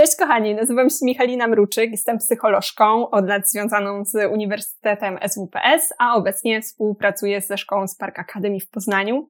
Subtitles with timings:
[0.00, 6.14] Cześć kochani, nazywam się Michalina Mruczyk, jestem psycholożką od lat związaną z Uniwersytetem SWPS, a
[6.14, 9.28] obecnie współpracuję ze Szkołą Spark Academy w Poznaniu.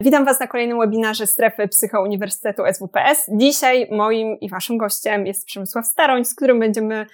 [0.00, 3.30] Witam Was na kolejnym webinarze Strefy Psycho Uniwersytetu SWPS.
[3.36, 7.06] Dzisiaj moim i Waszym gościem jest Przemysław Staroń, z którym będziemy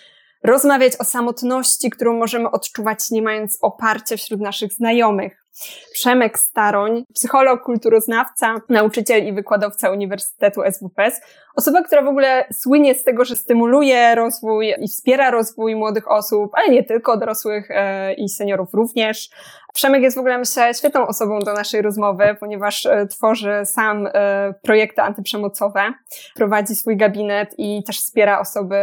[0.44, 5.43] rozmawiać o samotności, którą możemy odczuwać nie mając oparcia wśród naszych znajomych.
[5.92, 11.20] Przemek Staroń, psycholog, kulturoznawca, nauczyciel i wykładowca Uniwersytetu SWPS.
[11.56, 16.52] Osoba, która w ogóle słynie z tego, że stymuluje rozwój i wspiera rozwój młodych osób,
[16.54, 19.30] ale nie tylko dorosłych e, i seniorów również.
[19.74, 24.54] Przemek jest w ogóle, myślę, świetną osobą do naszej rozmowy, ponieważ e, tworzy sam e,
[24.62, 25.92] projekty antyprzemocowe,
[26.34, 28.76] prowadzi swój gabinet i też wspiera osoby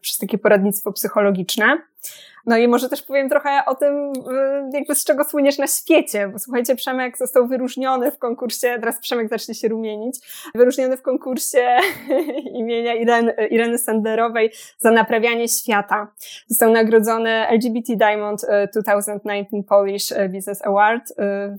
[0.00, 1.78] przez takie poradnictwo psychologiczne.
[2.46, 6.28] No i może też powiem trochę o tym, y, jakby z czego słyniesz na świecie,
[6.28, 10.16] bo słuchajcie, Przemek został wyróżniony w konkursie, teraz Przemek zacznie się rumienić,
[10.54, 11.76] wyróżniony w konkursie
[12.60, 16.12] imienia Ireny, Ireny Sanderowej za naprawianie świata.
[16.48, 18.40] Został nagrodzony LGBT Diamond
[18.72, 21.12] 2019 y, Polish y, Business Award,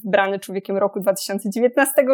[0.03, 2.05] wybrany Człowiekiem Roku 2019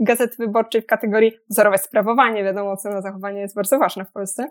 [0.00, 2.44] Gazety Wyborczej w kategorii wzorowe sprawowanie.
[2.44, 4.46] Wiadomo, ocena zachowania jest bardzo ważna w Polsce.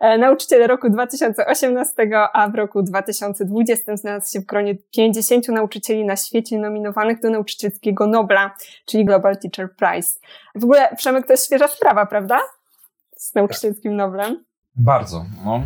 [0.00, 6.16] E, nauczyciel roku 2018, a w roku 2020 znalazł się w gronie 50 nauczycieli na
[6.16, 8.54] świecie nominowanych do nauczycielskiego Nobla,
[8.86, 10.08] czyli Global Teacher Prize.
[10.54, 12.40] W ogóle, Przemek, to jest świeża sprawa, prawda?
[13.16, 14.44] Z nauczycielskim Noblem.
[14.76, 15.24] Bardzo.
[15.44, 15.64] No.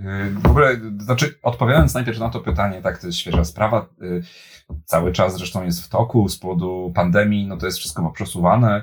[0.00, 3.86] Y, w ogóle, znaczy, odpowiadając najpierw na to pytanie, tak, to jest świeża sprawa.
[4.02, 4.22] Y,
[4.84, 8.82] cały czas zresztą jest w toku z powodu pandemii, no to jest wszystko poprzesuwane.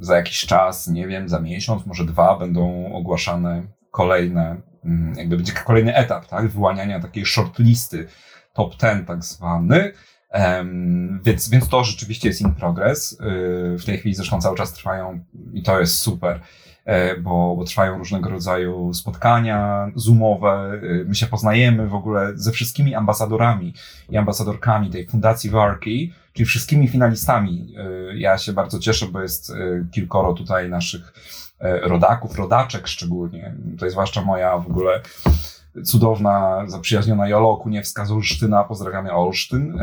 [0.00, 4.71] Za jakiś czas, nie wiem, za miesiąc, może dwa, będą ogłaszane kolejne
[5.16, 8.06] jakby będzie kolejny etap, tak, wyłaniania takiej shortlisty,
[8.52, 9.92] top ten tak zwany,
[10.34, 13.18] Um, więc, więc to rzeczywiście jest in progress.
[13.20, 16.40] Yy, w tej chwili zresztą cały czas trwają i to jest super,
[16.86, 20.80] yy, bo, bo trwają różnego rodzaju spotkania zoomowe.
[20.82, 23.74] Yy, my się poznajemy w ogóle ze wszystkimi ambasadorami
[24.10, 27.74] i ambasadorkami tej fundacji Warki, czyli wszystkimi finalistami.
[28.10, 31.12] Y, ja się bardzo cieszę, bo jest y, kilkoro tutaj naszych
[31.62, 33.54] rodaków, rodaczek szczególnie.
[33.78, 35.00] To jest zwłaszcza moja w ogóle
[35.84, 38.64] cudowna, zaprzyjaźniona Jolo Kuniewska z Olsztyna.
[38.64, 39.78] Pozdrawiamy Olsztyn.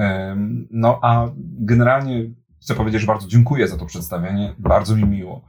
[0.71, 1.27] No a
[1.59, 2.25] generalnie
[2.61, 4.55] chcę powiedzieć, że bardzo dziękuję za to przedstawienie.
[4.57, 5.41] Bardzo mi miło.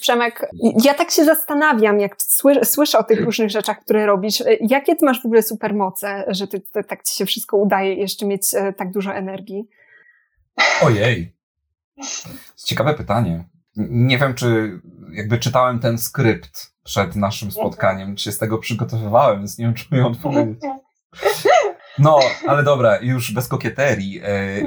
[0.00, 0.50] Przemek,
[0.84, 2.16] ja tak się zastanawiam, jak
[2.64, 4.42] słyszę o tych różnych rzeczach, które robisz.
[4.60, 8.26] Jakie ty masz w ogóle supermoce, że ty, ty, tak ci się wszystko udaje jeszcze
[8.26, 9.68] mieć e, tak dużo energii?
[10.82, 11.34] Ojej.
[12.64, 13.44] Ciekawe pytanie.
[13.76, 14.80] Nie wiem, czy
[15.12, 17.66] jakby czytałem ten skrypt przed naszym mhm.
[17.66, 20.58] spotkaniem, czy się z tego przygotowywałem, więc nie wiem, czy umiem odpowiedzieć.
[21.98, 24.20] No, ale dobra, już bez kokieterii.
[24.22, 24.60] E,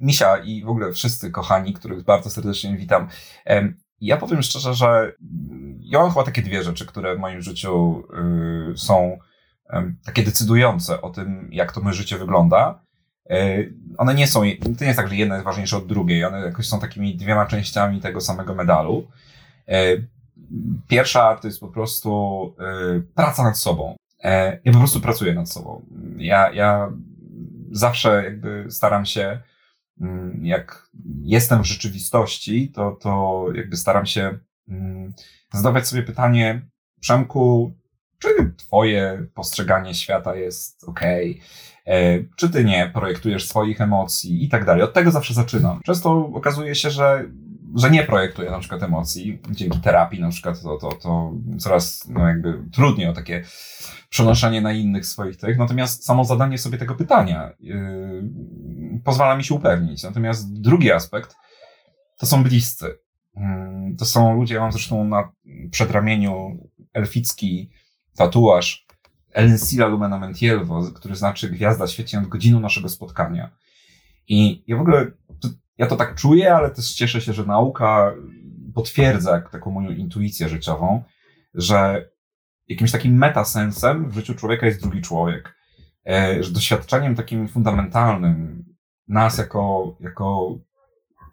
[0.00, 3.08] Misia i w ogóle wszyscy kochani, których bardzo serdecznie witam.
[3.46, 5.12] E, ja powiem szczerze, że
[5.80, 8.02] ja mam chyba takie dwie rzeczy, które w moim życiu
[8.72, 9.18] y, są
[10.04, 12.84] takie decydujące o tym, jak to moje życie wygląda.
[13.32, 13.64] E,
[13.98, 16.66] one nie są, to nie jest tak, że jedna jest ważniejsza od drugiej, one jakoś
[16.66, 19.08] są takimi dwiema częściami tego samego medalu.
[19.68, 19.82] E,
[20.88, 23.96] pierwsza to jest po prostu e, praca nad sobą.
[24.64, 25.82] Ja po prostu pracuję nad sobą.
[26.16, 26.92] Ja, ja
[27.70, 29.40] zawsze jakby staram się,
[30.00, 30.88] mm, jak
[31.22, 34.38] jestem w rzeczywistości, to, to jakby staram się
[34.68, 35.12] mm,
[35.52, 36.62] zadawać sobie pytanie,
[37.02, 37.72] Przemku,
[38.18, 41.00] czy twoje postrzeganie świata jest ok?
[41.02, 41.34] E,
[42.36, 44.82] czy ty nie projektujesz swoich emocji i tak dalej.
[44.82, 45.80] Od tego zawsze zaczynam.
[45.84, 47.24] Często okazuje się, że
[47.74, 52.28] że nie projektuję na przykład emocji, dzięki terapii na przykład to, to, to coraz no
[52.28, 53.44] jakby trudniej o takie
[54.08, 58.24] przenoszenie na innych swoich tych, natomiast samo zadanie sobie tego pytania yy,
[59.04, 60.02] pozwala mi się upewnić.
[60.02, 61.36] Natomiast drugi aspekt
[62.18, 62.98] to są bliscy.
[63.36, 63.42] Yy,
[63.98, 65.32] to są ludzie, ja mam zresztą na
[65.70, 66.58] przedramieniu
[66.92, 67.70] elficki
[68.16, 68.86] tatuaż
[69.32, 73.50] Elensila Lumena Mentielvo, który znaczy gwiazda świeci nad godziną naszego spotkania.
[74.28, 75.06] I ja w ogóle,
[75.40, 75.48] to,
[75.78, 78.14] ja to tak czuję, ale też cieszę się, że nauka
[78.74, 81.02] potwierdza taką moją intuicję życiową,
[81.54, 82.08] że
[82.68, 85.56] jakimś takim metasensem w życiu człowieka jest drugi człowiek.
[86.06, 88.64] E, że doświadczeniem takim fundamentalnym
[89.08, 90.58] nas jako, jako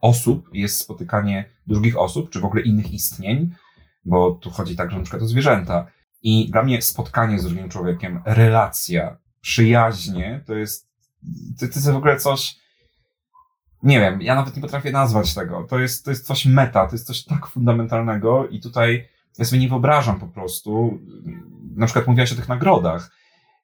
[0.01, 3.55] osób jest spotykanie drugich osób, czy w ogóle innych istnień,
[4.05, 5.87] bo tu chodzi także na przykład o zwierzęta.
[6.21, 10.89] I dla mnie spotkanie z drugim człowiekiem, relacja, przyjaźnie, to jest,
[11.59, 12.55] to, to jest w ogóle coś,
[13.83, 15.63] nie wiem, ja nawet nie potrafię nazwać tego.
[15.69, 19.61] To jest, to jest coś meta, to jest coś tak fundamentalnego i tutaj ja sobie
[19.61, 20.99] nie wyobrażam po prostu,
[21.75, 23.11] na przykład mówiłaś o tych nagrodach,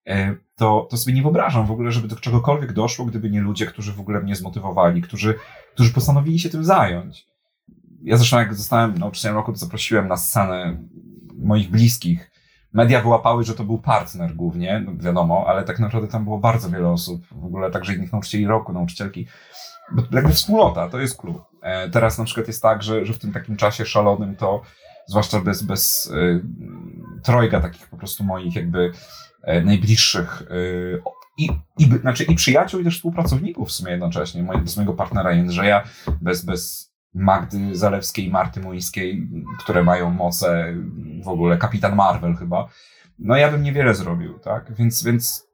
[0.07, 3.65] e, to, to sobie nie wyobrażam w ogóle, żeby do czegokolwiek doszło, gdyby nie ludzie,
[3.65, 5.35] którzy w ogóle mnie zmotywowali, którzy,
[5.73, 7.27] którzy postanowili się tym zająć.
[8.03, 10.77] Ja zresztą jak zostałem nauczycielem roku, to zaprosiłem na scenę
[11.37, 12.31] moich bliskich.
[12.75, 16.89] Media wyłapały, że to był partner głównie, wiadomo, ale tak naprawdę tam było bardzo wiele
[16.89, 19.27] osób, w ogóle także innych nauczycieli roku, nauczycielki.
[19.91, 21.43] Bo jakby wspólnota, to jest klub.
[21.61, 24.61] E, teraz na przykład jest tak, że, że w tym takim czasie szalonym to,
[25.07, 26.43] zwłaszcza bez, bez y,
[27.23, 28.91] trojga takich po prostu moich jakby
[29.47, 30.43] y, najbliższych
[31.37, 31.49] i,
[31.79, 35.83] i, znaczy i przyjaciół, i też współpracowników w sumie jednocześnie, mojego, bez mojego partnera Jędrzeja,
[36.21, 39.27] bez, bez Magdy Zalewskiej i Marty Muńskiej,
[39.59, 40.75] które mają moce
[41.23, 42.67] w ogóle Kapitan Marvel chyba,
[43.19, 44.73] no ja bym niewiele zrobił, tak?
[44.73, 45.47] Więc, więc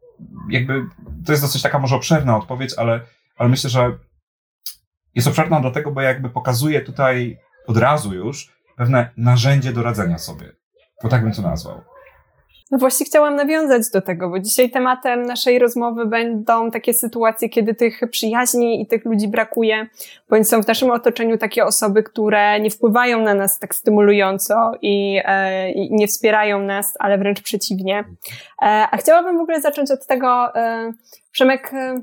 [0.50, 0.86] jakby
[1.26, 3.00] to jest dosyć taka może obszerna odpowiedź, ale,
[3.38, 3.98] ale myślę, że
[5.16, 7.38] jest obszerna dlatego, bo jakby pokazuje tutaj
[7.68, 10.52] od razu już pewne narzędzie do radzenia sobie.
[11.04, 11.82] Bo tak bym to nazwał.
[12.72, 17.76] No właśnie chciałam nawiązać do tego, bo dzisiaj tematem naszej rozmowy będą takie sytuacje, kiedy
[17.76, 19.88] tych przyjaźni i tych ludzi brakuje,
[20.30, 25.22] bądź są w naszym otoczeniu takie osoby, które nie wpływają na nas tak stymulująco i,
[25.26, 28.00] e, i nie wspierają nas, ale wręcz przeciwnie.
[28.00, 28.06] E,
[28.92, 30.92] a chciałabym w ogóle zacząć od tego, e,
[31.32, 32.02] Przemek, e,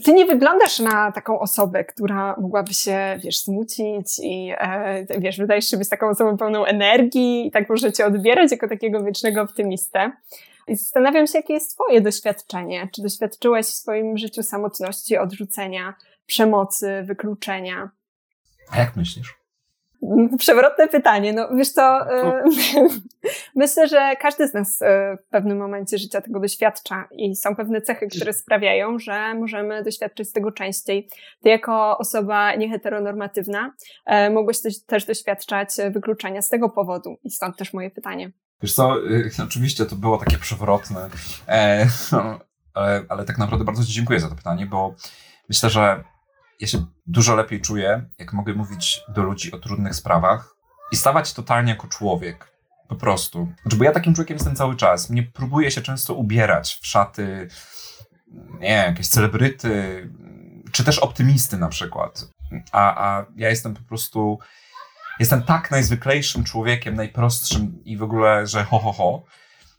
[0.00, 5.70] ty nie wyglądasz na taką osobę, która mogłaby się, wiesz, smucić i, e, wiesz, wydajesz
[5.70, 10.12] się być taką osobą pełną energii i tak może cię odbierać jako takiego wiecznego optymistę.
[10.68, 12.88] I zastanawiam się, jakie jest twoje doświadczenie.
[12.92, 15.94] Czy doświadczyłeś w swoim życiu samotności, odrzucenia,
[16.26, 17.90] przemocy, wykluczenia?
[18.70, 19.43] A jak myślisz?
[20.38, 21.32] Przewrotne pytanie.
[21.32, 22.44] No wiesz co, e,
[23.56, 27.80] myślę, że każdy z nas e, w pewnym momencie życia tego doświadcza i są pewne
[27.80, 31.08] cechy, które sprawiają, że możemy doświadczyć tego częściej.
[31.42, 33.72] Ty jako osoba nieheteronormatywna
[34.06, 34.56] e, mogłeś
[34.86, 38.30] też doświadczać wykluczenia z tego powodu i stąd też moje pytanie.
[38.62, 38.96] Wiesz co,
[39.44, 41.08] oczywiście to było takie przewrotne,
[42.74, 44.94] ale, ale tak naprawdę bardzo Ci dziękuję za to pytanie, bo
[45.48, 46.04] myślę, że
[46.60, 50.56] ja się dużo lepiej czuję, jak mogę mówić do ludzi o trudnych sprawach
[50.92, 52.54] i stawać totalnie jako człowiek.
[52.88, 53.48] Po prostu.
[53.62, 55.10] Znaczy, bo ja takim człowiekiem jestem cały czas.
[55.10, 57.48] Mnie próbuję się często ubierać w szaty,
[58.60, 60.10] nie jakieś celebryty,
[60.72, 62.28] czy też optymisty na przykład.
[62.72, 64.38] A, a ja jestem po prostu,
[65.20, 69.24] jestem tak najzwyklejszym człowiekiem, najprostszym i w ogóle, że ho, ho, ho.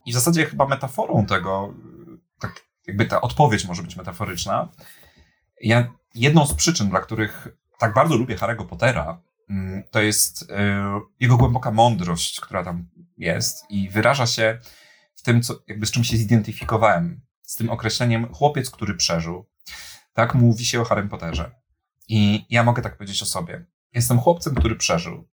[0.06, 1.74] I w zasadzie chyba metaforą tego,
[2.40, 4.68] tak jakby ta odpowiedź może być metaforyczna.
[5.60, 7.48] Ja jedną z przyczyn, dla których
[7.78, 9.20] tak bardzo lubię Harry'ego Pottera,
[9.50, 14.58] mm, to jest e, jego głęboka mądrość, która tam jest i wyraża się
[15.14, 19.46] w tym, co, jakby z czym się zidentyfikowałem, z tym określeniem chłopiec, który przeżył.
[20.14, 21.50] Tak mówi się o Harrym Potterze.
[22.08, 23.64] I ja mogę tak powiedzieć o sobie.
[23.94, 25.28] Jestem chłopcem, który przeżył.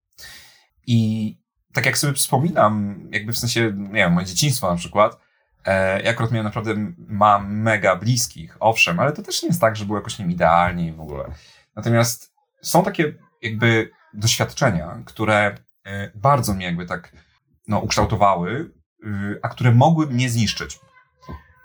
[0.87, 1.37] I
[1.73, 5.17] tak jak sobie wspominam, jakby w sensie, nie wiem, moje dzieciństwo na przykład,
[5.65, 6.75] E, ja akurat miałem naprawdę,
[7.07, 10.93] mam mega bliskich, owszem, ale to też nie jest tak, że było jakoś nim idealnie
[10.93, 11.25] w ogóle.
[11.75, 17.11] Natomiast są takie jakby doświadczenia, które e, bardzo mnie jakby tak
[17.67, 18.71] no, ukształtowały,
[19.03, 20.79] y, a które mogły mnie zniszczyć.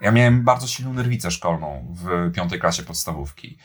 [0.00, 3.58] Ja miałem bardzo silną nerwicę szkolną w piątej klasie podstawówki.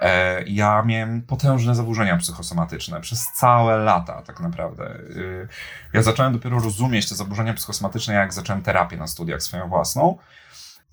[0.00, 4.84] E, ja miałem potężne zaburzenia psychosomatyczne przez całe lata, tak naprawdę.
[4.84, 5.48] E,
[5.92, 10.18] ja zacząłem dopiero rozumieć te zaburzenia psychosomatyczne, jak zacząłem terapię na studiach swoją własną.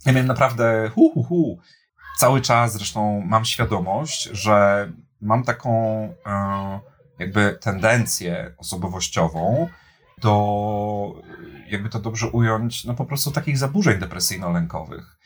[0.06, 1.60] Ja miałem naprawdę hu, hu, hu.
[2.18, 4.88] Cały czas zresztą mam świadomość, że
[5.22, 5.74] mam taką
[6.26, 6.80] e,
[7.20, 9.68] jakby tendencję osobowościową
[10.22, 11.22] do,
[11.68, 15.18] jakby to dobrze ująć, no po prostu takich zaburzeń depresyjno-lękowych.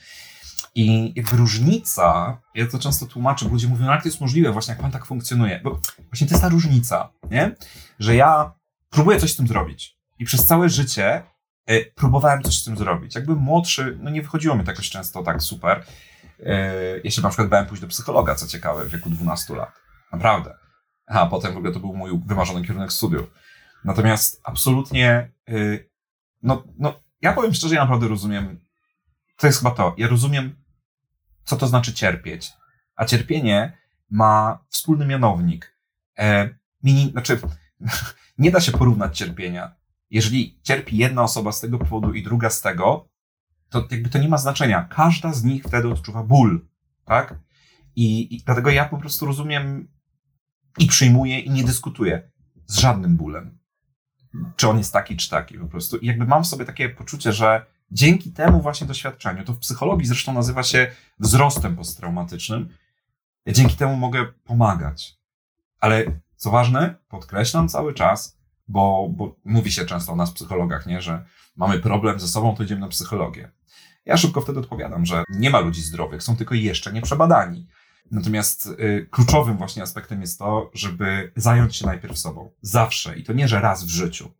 [0.75, 4.51] I jakby różnica, ja to często tłumaczę, bo ludzie mówią, no jak to jest możliwe,
[4.51, 5.59] właśnie jak pan tak funkcjonuje.
[5.63, 5.79] Bo
[6.09, 7.55] właśnie to jest ta różnica, nie?
[7.99, 8.53] Że ja
[8.89, 9.97] próbuję coś z tym zrobić.
[10.19, 11.23] I przez całe życie
[11.71, 13.15] y, próbowałem coś z tym zrobić.
[13.15, 15.83] Jakby młodszy, no nie wychodziło mi to jakoś często tak super.
[17.05, 19.71] Y, na przykład bałem pójść do psychologa, co ciekawe, w wieku 12 lat.
[20.11, 20.57] Naprawdę.
[21.07, 23.31] A potem w ogóle to był mój wymarzony kierunek studiów.
[23.85, 25.89] Natomiast absolutnie, y,
[26.43, 28.59] no, no, ja powiem szczerze, ja naprawdę rozumiem,
[29.37, 30.64] to jest chyba to, ja rozumiem
[31.45, 32.53] co to znaczy cierpieć.
[32.95, 33.77] A cierpienie
[34.09, 35.77] ma wspólny mianownik.
[36.17, 36.49] E,
[36.83, 37.39] mini, znaczy,
[38.37, 39.75] nie da się porównać cierpienia.
[40.09, 43.09] Jeżeli cierpi jedna osoba z tego powodu i druga z tego,
[43.69, 44.87] to jakby to nie ma znaczenia.
[44.89, 46.67] Każda z nich wtedy odczuwa ból,
[47.05, 47.39] tak?
[47.95, 49.87] I, I dlatego ja po prostu rozumiem
[50.77, 52.31] i przyjmuję i nie dyskutuję
[52.65, 53.59] z żadnym bólem.
[54.55, 55.97] Czy on jest taki, czy taki po prostu.
[55.97, 60.07] I jakby mam w sobie takie poczucie, że dzięki temu właśnie doświadczeniu, to w psychologii
[60.07, 62.69] zresztą nazywa się wzrostem posttraumatycznym,
[63.45, 65.17] ja dzięki temu mogę pomagać.
[65.79, 66.03] Ale
[66.35, 68.37] co ważne, podkreślam cały czas,
[68.67, 71.25] bo, bo mówi się często o nas psychologach, nie, że
[71.55, 73.51] mamy problem ze sobą, to idziemy na psychologię.
[74.05, 77.67] Ja szybko wtedy odpowiadam, że nie ma ludzi zdrowych, są tylko jeszcze nieprzebadani.
[78.11, 82.51] Natomiast y, kluczowym właśnie aspektem jest to, żeby zająć się najpierw sobą.
[82.61, 83.17] Zawsze.
[83.17, 84.31] I to nie, że raz w życiu.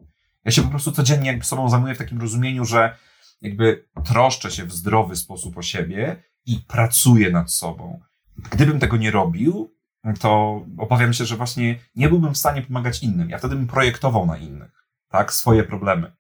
[0.46, 2.98] Ja się po prostu codziennie sobą zajmuję w takim rozumieniu, że
[3.46, 8.00] jakby troszczę się w zdrowy sposób o siebie i pracuję nad sobą.
[8.52, 9.76] Gdybym tego nie robił,
[10.20, 13.30] to obawiam się, że właśnie nie byłbym w stanie pomagać innym.
[13.30, 16.12] Ja wtedy bym projektował na innych, tak, swoje problemy.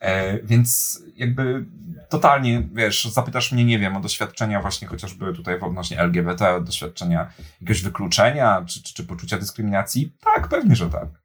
[0.00, 1.66] E, więc jakby
[2.08, 7.82] totalnie, wiesz, zapytasz mnie, nie wiem, o doświadczenia właśnie chociażby tutaj odnośnie LGBT, doświadczenia jakiegoś
[7.82, 10.16] wykluczenia, czy, czy, czy poczucia dyskryminacji?
[10.20, 11.23] Tak, pewnie, że tak.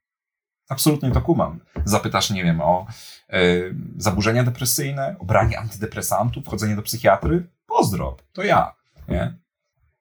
[0.70, 1.60] Absolutnie to kumam.
[1.86, 2.88] Zapytasz, nie wiem, o
[3.34, 7.48] y, zaburzenia depresyjne, o branie antydepresantów, wchodzenie do psychiatry?
[7.66, 8.76] Pozdro, to ja,
[9.08, 9.34] nie?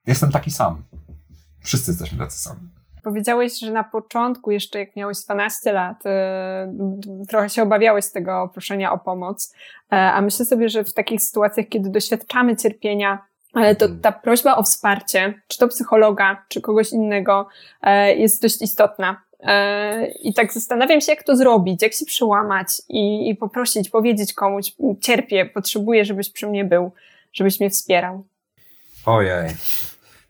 [0.07, 0.83] Jestem taki sam.
[1.61, 2.61] Wszyscy jesteśmy tacy sami.
[3.03, 8.51] Powiedziałeś, że na początku, jeszcze jak miałeś 12 lat, y, trochę się obawiałeś z tego
[8.53, 9.55] proszenia o pomoc,
[9.93, 14.57] e, a myślę sobie, że w takich sytuacjach, kiedy doświadczamy cierpienia, e, to ta prośba
[14.57, 17.49] o wsparcie, czy to psychologa, czy kogoś innego,
[17.83, 19.28] e, jest dość istotna.
[20.23, 24.73] I tak zastanawiam się, jak to zrobić, jak się przełamać i, i poprosić, powiedzieć komuś,
[25.00, 26.92] cierpię, potrzebuję, żebyś przy mnie był,
[27.33, 28.25] żebyś mnie wspierał.
[29.07, 29.49] Ojej,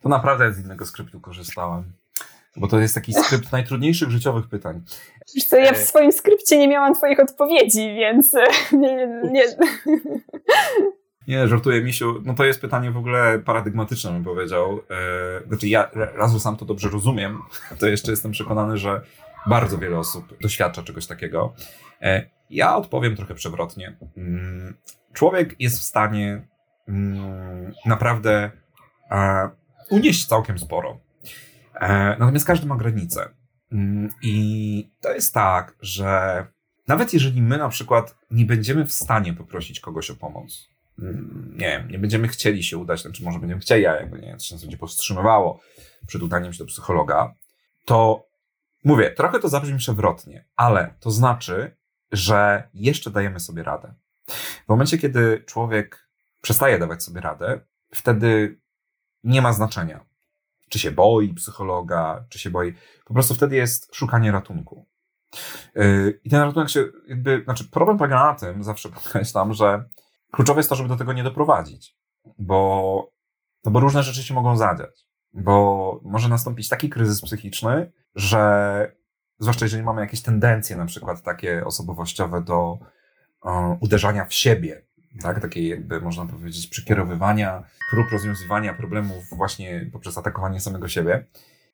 [0.02, 1.84] to naprawdę z innego skryptu korzystałem.
[2.56, 4.80] Bo to jest taki skrypt najtrudniejszych życiowych pytań.
[5.34, 8.44] Wiesz co, ja w e, swoim skrypcie nie miałam twoich odpowiedzi, więc e,
[8.76, 8.96] nie...
[8.96, 9.44] nie, nie.
[11.28, 12.22] Nie, żartuję, Misiu.
[12.24, 14.80] No to jest pytanie w ogóle paradygmatyczne, bym powiedział.
[14.90, 17.38] E, znaczy ja raz, że sam to dobrze rozumiem,
[17.78, 19.00] to jeszcze jestem przekonany, że
[19.46, 21.54] bardzo wiele osób doświadcza czegoś takiego.
[22.50, 23.96] Ja odpowiem trochę przewrotnie.
[24.16, 24.74] Mm,
[25.12, 26.46] człowiek jest w stanie
[26.88, 28.50] mm, naprawdę
[29.90, 31.00] unieść całkiem sporo.
[31.74, 33.28] E, natomiast każdy ma granice.
[33.72, 36.46] Mm, I to jest tak, że
[36.88, 40.68] nawet jeżeli my na przykład nie będziemy w stanie poprosić kogoś o pomoc,
[41.52, 44.50] nie wiem, nie będziemy chcieli się udać, znaczy może będziemy chcieli, a jakby nie, coś
[44.50, 45.60] nas będzie powstrzymywało
[46.06, 47.34] przed udaniem się do psychologa,
[47.84, 48.26] to
[48.84, 51.76] mówię, trochę to zabrzmi przewrotnie, ale to znaczy,
[52.12, 53.94] że jeszcze dajemy sobie radę.
[54.64, 56.08] W momencie, kiedy człowiek
[56.42, 57.60] przestaje dawać sobie radę,
[57.94, 58.60] wtedy
[59.24, 60.06] nie ma znaczenia,
[60.68, 62.74] czy się boi psychologa, czy się boi.
[63.04, 64.86] Po prostu wtedy jest szukanie ratunku.
[65.74, 69.84] Yy, I ten ratunek się jakby, znaczy problem polega na tym, zawsze podkreślam, że
[70.32, 71.96] kluczowe jest to, żeby do tego nie doprowadzić,
[72.38, 73.10] bo,
[73.64, 78.92] no bo różne rzeczy się mogą zadziać, bo może nastąpić taki kryzys psychiczny, że
[79.38, 82.78] zwłaszcza jeżeli mamy jakieś tendencje na przykład takie osobowościowe do
[83.42, 84.86] um, uderzania w siebie,
[85.22, 85.40] tak?
[85.40, 91.26] takiej jakby można powiedzieć przekierowywania, prób rozwiązywania problemów właśnie poprzez atakowanie samego siebie,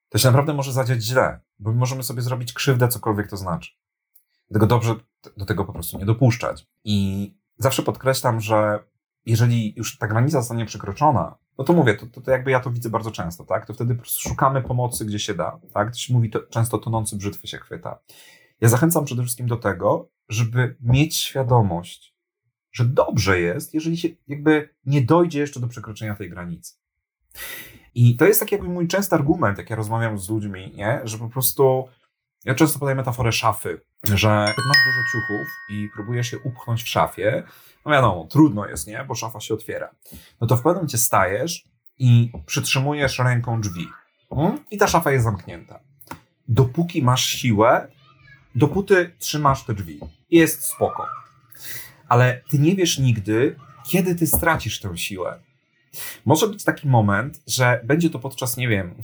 [0.08, 3.72] to się naprawdę może zadziać źle, bo my możemy sobie zrobić krzywdę, cokolwiek to znaczy.
[4.50, 4.94] Dlatego dobrze
[5.36, 6.66] do tego po prostu nie dopuszczać.
[6.84, 8.84] I zawsze podkreślam, że
[9.26, 12.70] jeżeli już ta granica zostanie przekroczona, no to mówię, to, to, to, jakby ja to
[12.70, 13.66] widzę bardzo często, tak?
[13.66, 15.92] To wtedy po prostu szukamy pomocy, gdzie się da, tak?
[16.10, 17.98] Mówi, to często tonący brzytwy się chwyta.
[18.60, 22.14] Ja zachęcam przede wszystkim do tego, żeby mieć świadomość,
[22.72, 26.74] że dobrze jest, jeżeli się jakby nie dojdzie jeszcze do przekroczenia tej granicy.
[27.94, 31.00] I to jest taki jakby mój częsty argument, jak ja rozmawiam z ludźmi, nie?
[31.04, 31.88] że po prostu
[32.44, 33.80] ja często podaję metaforę szafy,
[34.14, 37.42] że masz dużo ciuchów i próbujesz je upchnąć w szafie,
[37.84, 39.04] no wiadomo, trudno jest, nie?
[39.08, 39.94] Bo szafa się otwiera.
[40.40, 41.64] No to w pewnym momencie stajesz
[41.98, 43.88] i przytrzymujesz ręką drzwi.
[44.30, 44.64] Hmm?
[44.70, 45.80] I ta szafa jest zamknięta.
[46.48, 47.88] Dopóki masz siłę,
[48.54, 50.00] dopóty trzymasz te drzwi.
[50.30, 51.06] Jest spoko
[52.08, 55.40] ale ty nie wiesz nigdy, kiedy ty stracisz tę siłę.
[56.24, 58.94] Może być taki moment, że będzie to podczas, nie wiem,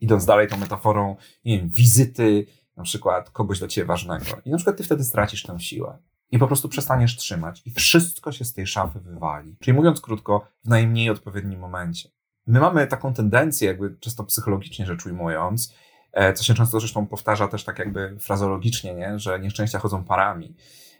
[0.00, 2.46] idąc dalej tą metaforą, nie wiem, wizyty
[2.80, 4.24] na przykład kogoś dla ciebie ważnego.
[4.44, 5.98] I na przykład ty wtedy stracisz tę siłę.
[6.30, 9.56] I po prostu przestaniesz trzymać i wszystko się z tej szafy wywali.
[9.60, 12.08] Czyli mówiąc krótko, w najmniej odpowiednim momencie.
[12.46, 15.74] My mamy taką tendencję, jakby czysto psychologicznie rzecz ujmując,
[16.12, 19.18] e, co się często zresztą powtarza też tak jakby frazologicznie, nie?
[19.18, 20.56] że nieszczęścia chodzą parami,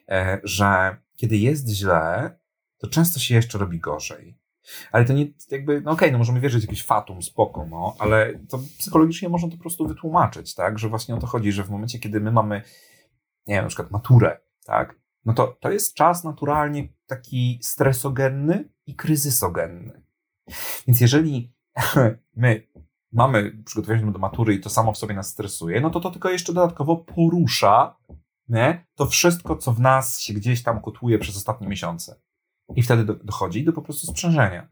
[0.08, 2.38] e, że kiedy jest źle,
[2.78, 4.38] to często się jeszcze robi gorzej.
[4.92, 7.94] Ale to nie, jakby, no okej, okay, no możemy wierzyć w jakiś fatum, spoko, no,
[7.98, 11.64] ale to psychologicznie można to po prostu wytłumaczyć, tak, że właśnie o to chodzi, że
[11.64, 12.62] w momencie, kiedy my mamy,
[13.46, 18.94] nie wiem, na przykład maturę, tak, no to to jest czas naturalnie taki stresogenny i
[18.94, 20.02] kryzysogenny.
[20.86, 21.54] Więc jeżeli
[22.36, 22.66] my
[23.12, 26.30] mamy przygotowanie do matury i to samo w sobie nas stresuje, no to to tylko
[26.30, 27.96] jeszcze dodatkowo porusza
[28.50, 28.86] nie?
[28.94, 32.20] to wszystko, co w nas się gdzieś tam kotłuje przez ostatnie miesiące.
[32.76, 34.68] I wtedy do, dochodzi do po prostu sprzężenia.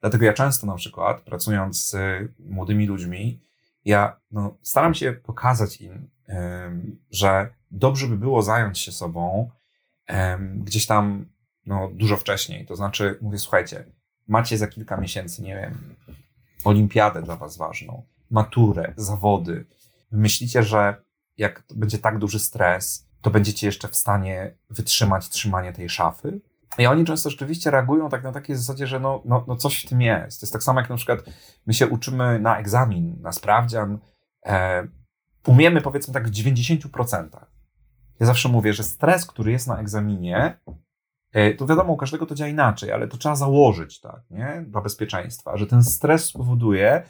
[0.00, 1.96] Dlatego ja często na przykład, pracując z
[2.38, 3.40] młodymi ludźmi,
[3.84, 6.10] ja no, staram się pokazać im,
[7.10, 9.50] że dobrze by było zająć się sobą
[10.54, 11.26] gdzieś tam
[11.66, 12.66] no, dużo wcześniej.
[12.66, 13.84] To znaczy, mówię, słuchajcie,
[14.28, 15.94] macie za kilka miesięcy, nie wiem,
[16.64, 19.66] olimpiadę dla was ważną, maturę, zawody.
[20.12, 21.02] Myślicie, że
[21.36, 26.40] jak będzie tak duży stres, to będziecie jeszcze w stanie wytrzymać trzymanie tej szafy.
[26.78, 29.88] I oni często rzeczywiście reagują tak na takiej zasadzie, że no, no, no coś w
[29.88, 30.40] tym jest.
[30.40, 31.20] To jest tak samo jak na przykład
[31.66, 33.98] my się uczymy na egzamin, na sprawdzian,
[34.46, 34.88] e,
[35.46, 37.28] umiemy powiedzmy tak w 90%.
[38.20, 40.58] Ja zawsze mówię, że stres, który jest na egzaminie,
[41.32, 44.64] e, to wiadomo, u każdego to działa inaczej, ale to trzeba założyć, tak, nie?
[44.68, 47.02] Dla bezpieczeństwa, że ten stres spowoduje,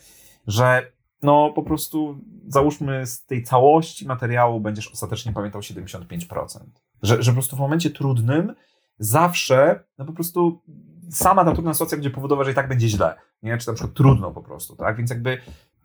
[0.47, 6.59] że no po prostu załóżmy z tej całości materiału będziesz ostatecznie pamiętał 75%.
[7.03, 8.55] Że, że po prostu w momencie trudnym
[8.99, 10.63] zawsze, no po prostu
[11.11, 13.59] sama ta trudna sytuacja będzie powodowała, że i tak będzie źle, nie?
[13.59, 14.97] Czy na przykład trudno po prostu, tak?
[14.97, 15.39] Więc jakby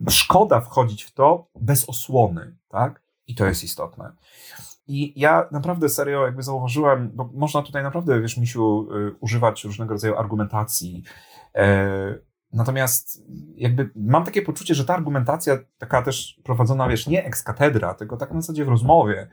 [0.10, 3.04] szkoda wchodzić w to bez osłony, tak?
[3.28, 4.12] I to jest istotne.
[4.88, 9.94] I ja naprawdę serio jakby zauważyłem, bo można tutaj naprawdę, wiesz, Misiu, y, używać różnego
[9.94, 11.04] rodzaju argumentacji,
[11.56, 13.24] e, Natomiast
[13.56, 18.18] jakby mam takie poczucie, że ta argumentacja taka też prowadzona, wiesz, nie ex katedra, tylko
[18.18, 19.28] tak na zasadzie w rozmowie,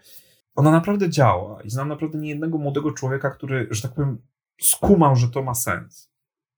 [0.54, 1.62] ona naprawdę działa.
[1.62, 4.18] I znam naprawdę niejednego młodego człowieka, który, że tak powiem,
[4.60, 6.10] skumał, że to ma sens.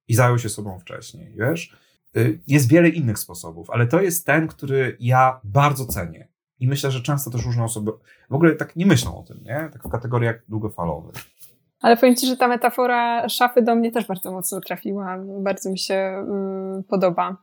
[0.08, 1.76] I zajął się sobą wcześniej, wiesz?
[2.16, 6.28] Y, jest wiele innych sposobów, ale to jest ten, który ja bardzo cenię.
[6.58, 7.92] I myślę, że często też różne osoby
[8.30, 9.70] w ogóle tak nie myślą o tym, nie?
[9.72, 11.14] Tak w kategoriach długofalowych.
[11.80, 15.18] Ale powiem Ci, że ta metafora szafy do mnie też bardzo mocno trafiła.
[15.40, 17.36] Bardzo mi się mm, podoba.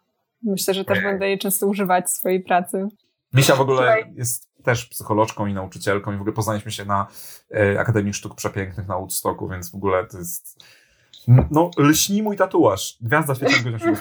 [0.43, 2.87] Myślę, że też będę jej często używać w swojej pracy.
[3.33, 7.07] Misia w ogóle jest też psycholożką i nauczycielką i w ogóle poznaliśmy się na
[7.51, 10.63] e, Akademii Sztuk Przepięknych na Woodstocku, więc w ogóle to jest
[11.51, 12.97] no, lśni mój tatuaż.
[13.01, 13.77] Gwiazda świetnego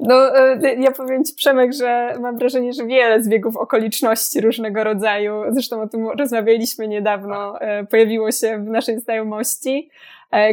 [0.00, 5.42] No, e, ja powiem Ci, Przemek, że mam wrażenie, że wiele zbiegów okoliczności różnego rodzaju,
[5.50, 9.90] zresztą o tym rozmawialiśmy niedawno, e, pojawiło się w naszej znajomości,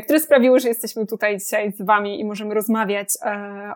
[0.03, 3.09] które sprawiły, że jesteśmy tutaj dzisiaj z Wami i możemy rozmawiać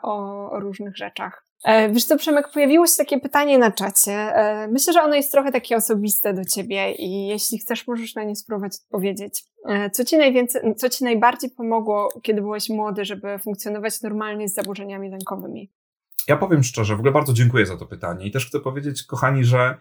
[0.02, 1.51] o różnych rzeczach.
[1.64, 4.12] E, wiesz co, Przemek, pojawiło się takie pytanie na czacie.
[4.12, 8.24] E, myślę, że ono jest trochę takie osobiste do ciebie i jeśli chcesz, możesz na
[8.24, 9.44] nie spróbować odpowiedzieć.
[9.66, 14.54] E, co ci, najwięcej, co ci najbardziej pomogło, kiedy byłeś młody, żeby funkcjonować normalnie z
[14.54, 15.72] zaburzeniami lękowymi?
[16.28, 19.44] Ja powiem szczerze, w ogóle bardzo dziękuję za to pytanie i też chcę powiedzieć, kochani,
[19.44, 19.76] że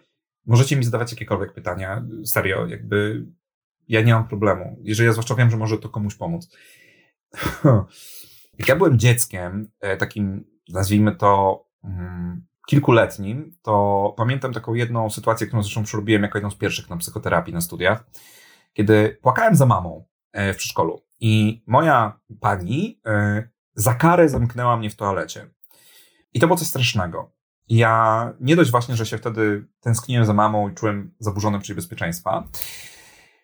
[0.45, 2.05] możecie mi zadawać jakiekolwiek pytania.
[2.25, 3.25] Serio, jakby
[3.87, 4.77] ja nie mam problemu.
[4.81, 6.57] Jeżeli ja zwłaszcza wiem, że może to komuś pomóc.
[8.59, 11.63] Jak ja byłem dzieckiem, takim, nazwijmy to,
[12.67, 17.53] kilkuletnim, to pamiętam taką jedną sytuację, którą zresztą przerobiłem jako jedną z pierwszych na psychoterapii
[17.53, 18.05] na studiach,
[18.73, 24.89] kiedy płakałem za mamą e, w przedszkolu i moja pani e, za karę zamknęła mnie
[24.89, 25.49] w toalecie.
[26.33, 27.31] I to było coś strasznego.
[27.69, 32.43] Ja nie dość właśnie, że się wtedy tęskniłem za mamą i czułem zaburzone poczucie bezpieczeństwa,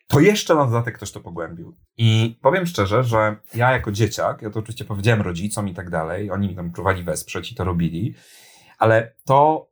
[0.07, 1.75] to jeszcze na dodatek ktoś to pogłębił.
[1.97, 6.31] I powiem szczerze, że ja jako dzieciak, ja to oczywiście powiedziałem rodzicom i tak dalej,
[6.31, 8.15] oni mi tam próbowali wesprzeć i to robili,
[8.77, 9.69] ale to,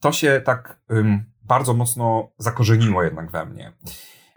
[0.00, 3.72] to się tak um, bardzo mocno zakorzeniło jednak we mnie.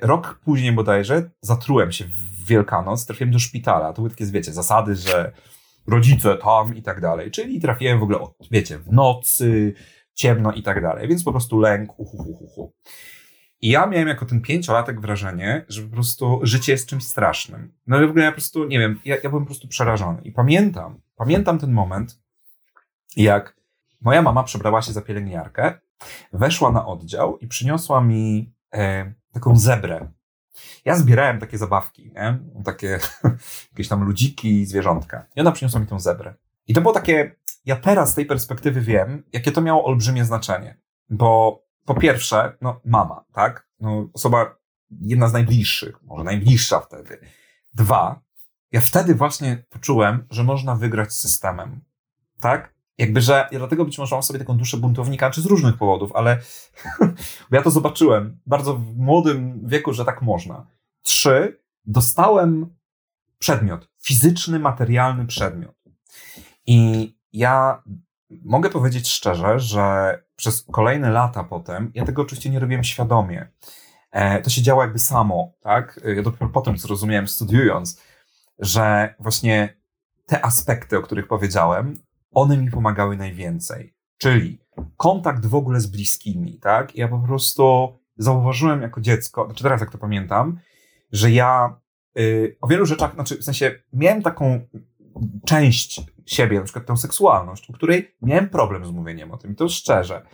[0.02, 3.94] Rok później bodajże zatrułem się w Wielkanoc, trafiłem do szpitala.
[3.94, 5.32] To były takie, wiecie, zasady, że
[5.88, 7.32] rodzice tam i tak dalej.
[7.32, 8.20] Czyli trafiłem w ogóle,
[8.52, 9.74] wiecie, w nocy,
[10.14, 11.08] ciemno i tak dalej.
[11.08, 12.74] Więc po prostu lęk, uhu, uhu, uhu.
[13.62, 17.74] I ja miałem jako ten pięciolatek wrażenie, że po prostu życie jest czymś strasznym.
[17.88, 20.22] No i w ogóle ja po prostu, nie wiem, ja, ja byłem po prostu przerażony.
[20.22, 22.20] I pamiętam, pamiętam ten moment,
[23.16, 23.56] jak
[24.02, 25.80] moja mama przebrała się za pielęgniarkę,
[26.34, 30.12] weszła na oddział i przyniosła mi e, taką zebrę.
[30.86, 32.40] Ja zbierałem takie zabawki, nie?
[32.64, 33.00] Takie
[33.72, 35.26] jakieś tam ludziki, zwierzątka.
[35.36, 36.34] I ona przyniosła mi tą zebrę.
[36.68, 40.78] I to było takie, ja teraz z tej perspektywy wiem, jakie to miało olbrzymie znaczenie.
[41.10, 43.70] Bo po pierwsze, no mama, tak?
[43.80, 44.56] No, osoba
[45.02, 47.20] jedna z najbliższych, może najbliższa wtedy.
[47.74, 48.22] Dwa,
[48.72, 51.82] ja wtedy właśnie poczułem, że można wygrać z systemem,
[52.40, 52.74] tak?
[52.98, 56.12] Jakby, że ja dlatego być może mam sobie taką duszę buntownika, czy z różnych powodów,
[56.16, 56.40] ale
[57.52, 60.68] ja to zobaczyłem bardzo w młodym wieku, że tak można.
[61.02, 62.76] Trzy, dostałem
[63.40, 65.76] przedmiot, fizyczny, materialny przedmiot.
[66.66, 67.84] I ja
[68.30, 73.48] mogę powiedzieć szczerze, że przez kolejne lata potem, ja tego oczywiście nie robiłem świadomie.
[74.12, 76.00] E, to się działo jakby samo, tak?
[76.16, 78.02] Ja dopiero potem zrozumiałem, studiując,
[78.60, 79.78] że właśnie
[80.26, 82.00] te aspekty, o których powiedziałem,
[82.32, 83.94] one mi pomagały najwięcej.
[84.18, 84.60] Czyli
[84.98, 86.96] kontakt w ogóle z bliskimi, tak?
[86.96, 90.60] Ja po prostu zauważyłem jako dziecko, znaczy teraz jak to pamiętam,
[91.12, 91.80] że ja
[92.20, 94.62] y, o wielu rzeczach, znaczy w sensie miałem taką
[95.46, 99.70] część siebie, na przykład tę seksualność, u której miałem problem z mówieniem o tym, to
[99.70, 100.26] szczerze.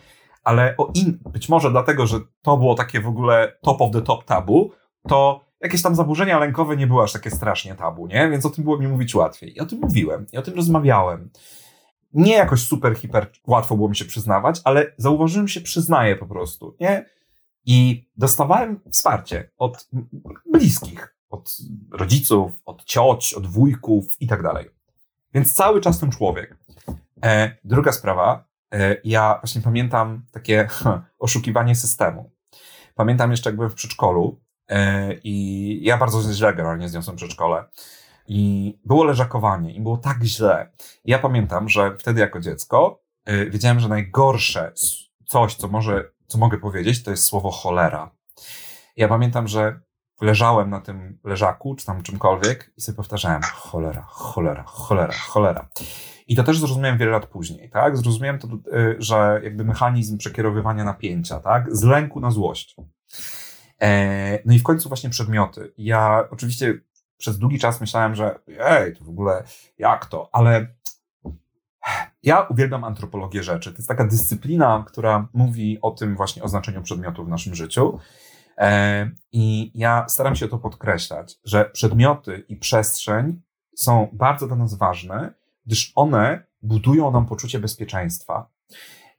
[0.44, 4.02] Ale o in, być może dlatego, że to było takie w ogóle top of the
[4.02, 4.72] top tabu,
[5.08, 8.30] to jakieś tam zaburzenia lękowe nie były aż takie strasznie tabu, nie?
[8.30, 9.56] Więc o tym było mi mówić łatwiej.
[9.56, 11.30] I o tym mówiłem, i o tym rozmawiałem.
[12.12, 16.76] Nie jakoś super, hiper łatwo było mi się przyznawać, ale zauważyłem się, przyznaję po prostu,
[16.80, 17.06] nie?
[17.64, 19.88] I dostawałem wsparcie od
[20.52, 21.56] bliskich, od
[21.92, 24.75] rodziców, od cioć, od wujków i tak dalej.
[25.34, 26.56] Więc cały czas ten człowiek.
[27.24, 30.68] E, druga sprawa, e, ja właśnie pamiętam takie
[31.18, 32.30] oszukiwanie systemu.
[32.94, 37.64] Pamiętam jeszcze, jak byłem w przedszkolu e, i ja bardzo źle generalnie zniosłem przedszkole.
[38.28, 40.72] I było leżakowanie i było tak źle.
[41.04, 44.72] I ja pamiętam, że wtedy jako dziecko y, wiedziałem, że najgorsze
[45.26, 48.10] coś, co może, co mogę powiedzieć, to jest słowo cholera.
[48.96, 49.80] Ja pamiętam, że
[50.20, 55.68] leżałem na tym leżaku, czy tam czymkolwiek i sobie powtarzałem cholera, cholera, cholera, cholera.
[56.28, 57.96] I to też zrozumiałem wiele lat później, tak?
[57.96, 61.76] Zrozumiałem to, y, że jakby mechanizm przekierowywania napięcia, tak?
[61.76, 62.76] Z lęku na złość.
[63.82, 65.72] E, no i w końcu właśnie przedmioty.
[65.78, 66.80] Ja oczywiście
[67.18, 69.44] przez długi czas myślałem, że ej, to w ogóle
[69.78, 70.66] jak to, ale
[72.22, 73.72] ja uwielbiam antropologię rzeczy.
[73.72, 77.98] To jest taka dyscyplina, która mówi o tym właśnie o znaczeniu przedmiotu w naszym życiu.
[78.58, 83.42] E, I ja staram się to podkreślać, że przedmioty i przestrzeń
[83.76, 85.34] są bardzo dla nas ważne,
[85.66, 88.50] gdyż one budują nam poczucie bezpieczeństwa.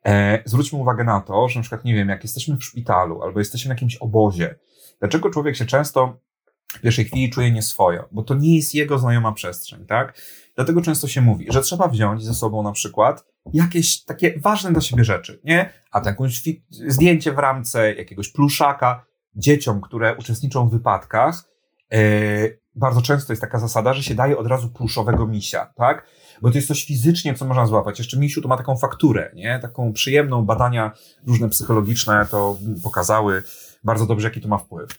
[0.05, 3.39] E, zwróćmy uwagę na to, że na przykład, nie wiem, jak jesteśmy w szpitalu albo
[3.39, 4.55] jesteśmy w jakimś obozie,
[4.99, 6.19] dlaczego człowiek się często
[6.67, 10.21] w pierwszej chwili czuje nieswojo, bo to nie jest jego znajoma przestrzeń, tak?
[10.55, 14.81] Dlatego często się mówi, że trzeba wziąć ze sobą na przykład jakieś takie ważne dla
[14.81, 15.69] siebie rzeczy, nie?
[15.91, 19.05] A to jakieś zdjęcie w ramce, jakiegoś pluszaka.
[19.37, 21.43] Dzieciom, które uczestniczą w wypadkach,
[21.91, 26.07] yy, bardzo często jest taka zasada, że się daje od razu pluszowego misia, tak?
[26.41, 27.99] Bo to jest coś fizycznie, co można złapać.
[27.99, 29.59] Jeszcze misiu to ma taką fakturę, nie?
[29.61, 30.91] Taką przyjemną, badania
[31.27, 33.43] różne psychologiczne to pokazały
[33.83, 34.89] bardzo dobrze, jaki to ma wpływ.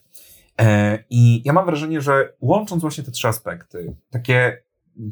[0.60, 4.62] E, I ja mam wrażenie, że łącząc właśnie te trzy aspekty, takie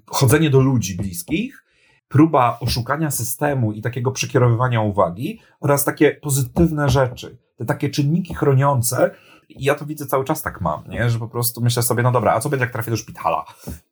[0.07, 1.65] chodzenie do ludzi bliskich,
[2.09, 9.11] próba oszukania systemu i takiego przekierowywania uwagi oraz takie pozytywne rzeczy, te takie czynniki chroniące,
[9.49, 11.11] ja to widzę cały czas tak mam, nie?
[11.11, 13.45] że po prostu myślę sobie, no dobra, a co będzie jak trafię do szpitala,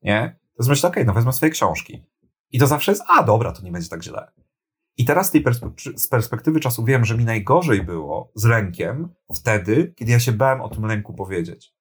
[0.02, 0.36] nie?
[0.58, 2.04] To myślę, okej, okay, no wezmę swoje książki.
[2.50, 4.32] I to zawsze jest, a dobra, to nie będzie tak źle.
[4.96, 5.44] I teraz z tej
[5.96, 10.60] z perspektywy czasu wiem, że mi najgorzej było z lękiem wtedy, kiedy ja się bałem
[10.60, 11.74] o tym lęku powiedzieć.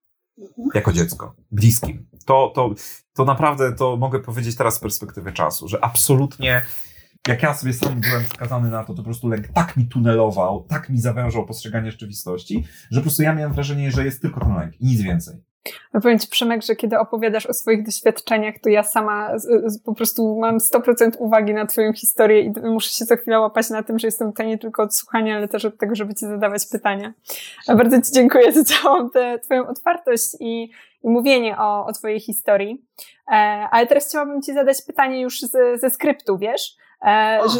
[0.74, 2.08] Jako dziecko, bliskim.
[2.26, 2.70] To, to,
[3.14, 6.66] to naprawdę to mogę powiedzieć teraz z perspektywy czasu, że absolutnie
[7.28, 10.66] jak ja sobie sam byłem skazany na to, to po prostu lęk tak mi tunelował,
[10.70, 14.56] tak mi zawężał postrzeganie rzeczywistości, że po prostu ja miałem wrażenie, że jest tylko ten
[14.56, 15.36] lęk i nic więcej.
[15.94, 19.80] No powiem Ci, Przemek, że kiedy opowiadasz o swoich doświadczeniach, to ja sama z, z,
[19.80, 23.84] po prostu mam 100% uwagi na Twoją historię i muszę się co chwilę łapać na
[23.84, 26.66] tym, że jestem tutaj nie tylko od słuchania, ale też od tego, żeby Ci zadawać
[26.72, 27.14] pytania.
[27.68, 30.72] A bardzo Ci dziękuję za całą tę Twoją otwartość i,
[31.04, 32.86] i mówienie o, o Twojej historii.
[33.28, 33.34] E,
[33.72, 36.76] ale teraz chciałabym Ci zadać pytanie już ze, ze skryptu, wiesz?
[37.04, 37.60] E, że,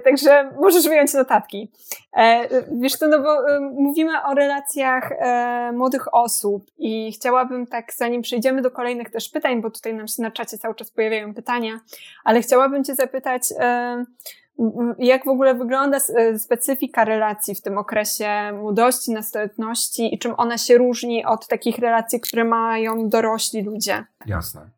[0.00, 1.70] także możesz wyjąć notatki.
[2.16, 2.48] E,
[2.80, 8.22] wiesz to, no bo e, mówimy o relacjach e, młodych osób i chciałabym tak, zanim
[8.22, 11.80] przejdziemy do kolejnych też pytań, bo tutaj nam się na czacie cały czas pojawiają pytania,
[12.24, 13.42] ale chciałabym Cię zapytać,
[14.98, 15.98] jak w ogóle wygląda
[16.38, 22.20] specyfika relacji w tym okresie młodości, nastoletności i czym ona się różni od takich relacji,
[22.20, 24.04] które mają dorośli ludzie?
[24.26, 24.70] Jasne.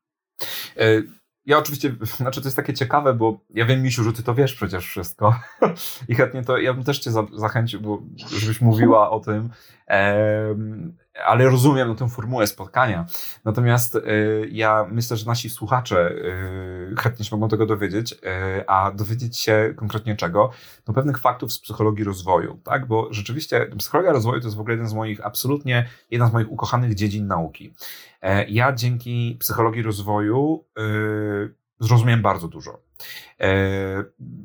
[1.47, 4.55] Ja oczywiście, znaczy to jest takie ciekawe, bo ja wiem, Misiu, że ty to wiesz
[4.55, 5.41] przecież wszystko.
[6.09, 8.03] I chętnie to, ja bym też cię za, zachęcił, bo,
[8.39, 9.51] żebyś mówiła o tym,
[11.25, 13.07] ale rozumiem no, tę formułę spotkania.
[13.45, 18.17] Natomiast y, ja myślę, że nasi słuchacze y, chętnie się mogą tego dowiedzieć, y,
[18.67, 20.51] a dowiedzieć się konkretnie czego?
[20.89, 22.87] No pewnych faktów z psychologii rozwoju, tak?
[22.87, 26.53] Bo rzeczywiście psychologia rozwoju to jest w ogóle jeden z moich, absolutnie jedna z moich
[26.53, 27.75] ukochanych dziedzin nauki.
[28.23, 30.65] E, ja dzięki psychologii rozwoju
[31.81, 32.83] zrozumiałem bardzo dużo.
[33.41, 33.49] E,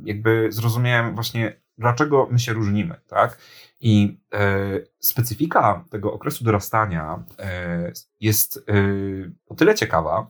[0.03, 3.37] jakby zrozumiałem właśnie, dlaczego my się różnimy, tak?
[3.79, 4.39] I e,
[4.99, 8.61] specyfika tego okresu dorastania e, jest e,
[9.47, 10.27] o tyle ciekawa,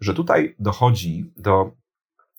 [0.00, 1.76] że tutaj dochodzi do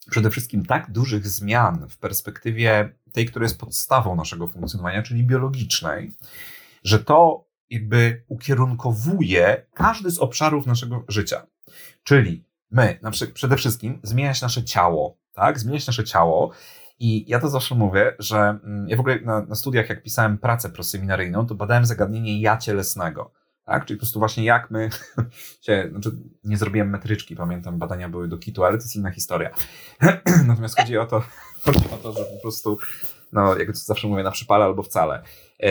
[0.10, 6.16] przede wszystkim tak dużych zmian w perspektywie tej, która jest podstawą naszego funkcjonowania, czyli biologicznej,
[6.84, 11.48] że to jakby ukierunkowuje każdy z obszarów naszego życia.
[12.04, 15.60] Czyli my, na przykład, przede wszystkim zmieniać nasze ciało, tak?
[15.60, 16.52] Zmieniać nasze ciało
[17.04, 20.38] i ja to zawsze mówię, że mm, ja w ogóle na, na studiach, jak pisałem
[20.38, 23.32] pracę proseminaryjną, to badałem zagadnienie ja cielesnego.
[23.66, 23.86] Tak?
[23.86, 24.90] Czyli po prostu właśnie jak my
[25.66, 26.12] się, znaczy
[26.44, 29.50] nie zrobiłem metryczki, pamiętam, badania były do kitu, ale to jest inna historia.
[30.48, 31.24] Natomiast chodzi o to,
[31.66, 32.78] chodzi o to, że po prostu,
[33.32, 35.24] no, jak to zawsze mówię, na przypale albo wcale,
[35.60, 35.70] yy,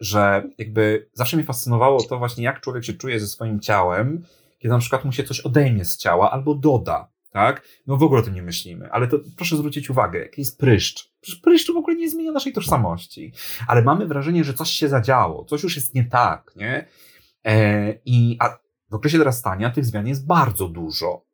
[0.00, 4.24] że jakby zawsze mnie fascynowało to właśnie, jak człowiek się czuje ze swoim ciałem,
[4.58, 7.15] kiedy na przykład mu się coś odejmie z ciała albo doda.
[7.30, 7.62] Tak?
[7.86, 11.10] No w ogóle o tym nie myślimy, ale to proszę zwrócić uwagę, jaki jest pryszcz.
[11.20, 13.32] Przecież pryszcz w ogóle nie zmienia naszej tożsamości,
[13.68, 16.86] ale mamy wrażenie, że coś się zadziało, coś już jest nie tak, nie?
[17.44, 18.58] E, I a
[18.90, 21.26] w okresie dorastania tych zmian jest bardzo dużo.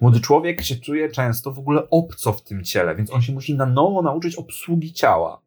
[0.00, 3.54] Młody człowiek się czuje często w ogóle obco w tym ciele, więc on się musi
[3.54, 5.42] na nowo nauczyć obsługi ciała.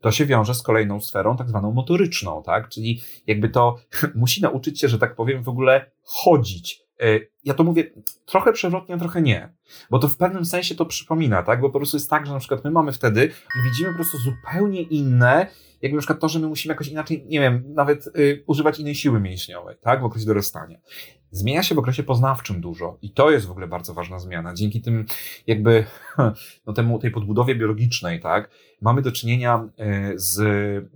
[0.00, 2.68] To się wiąże z kolejną sferą, tak zwaną motoryczną, tak?
[2.68, 3.76] Czyli jakby to
[4.14, 6.87] musi nauczyć się, że tak powiem, w ogóle chodzić.
[7.02, 7.84] E, ja to mówię
[8.26, 9.52] trochę przewrotnie, a trochę nie.
[9.90, 11.60] Bo to w pewnym sensie to przypomina, tak?
[11.60, 14.18] Bo po prostu jest tak, że na przykład my mamy wtedy i widzimy po prostu
[14.18, 15.46] zupełnie inne,
[15.82, 18.94] jakby na przykład to, że my musimy jakoś inaczej, nie wiem, nawet y, używać innej
[18.94, 20.00] siły mięśniowej, tak?
[20.00, 20.78] W okresie dorastania.
[21.30, 24.54] Zmienia się w okresie poznawczym dużo i to jest w ogóle bardzo ważna zmiana.
[24.54, 25.06] Dzięki tym
[25.46, 25.84] jakby
[26.66, 30.40] no temu, tej podbudowie biologicznej, tak, mamy do czynienia e, z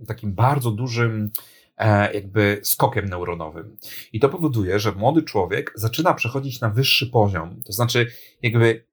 [0.07, 1.31] takim bardzo dużym
[2.13, 3.77] jakby skokiem neuronowym.
[4.13, 7.61] I to powoduje, że młody człowiek zaczyna przechodzić na wyższy poziom.
[7.65, 8.07] To znaczy,
[8.41, 8.85] jakby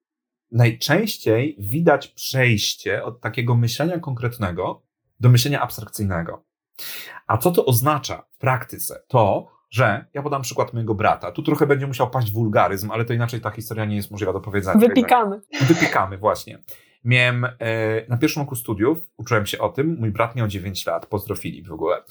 [0.52, 4.82] najczęściej widać przejście od takiego myślenia konkretnego
[5.20, 6.44] do myślenia abstrakcyjnego.
[7.26, 9.02] A co to oznacza w praktyce?
[9.08, 11.32] To, że ja podam przykład mojego brata.
[11.32, 14.40] Tu trochę będzie musiał paść wulgaryzm, ale to inaczej ta historia nie jest możliwa do
[14.40, 14.78] powiedzenia.
[14.78, 15.40] Wypikamy.
[15.60, 16.58] Wypikamy, właśnie.
[17.04, 17.50] Miałem e,
[18.08, 21.68] na pierwszym roku studiów, uczyłem się o tym, mój brat miał 9 lat, pozdro Filip
[21.68, 22.02] w ogóle.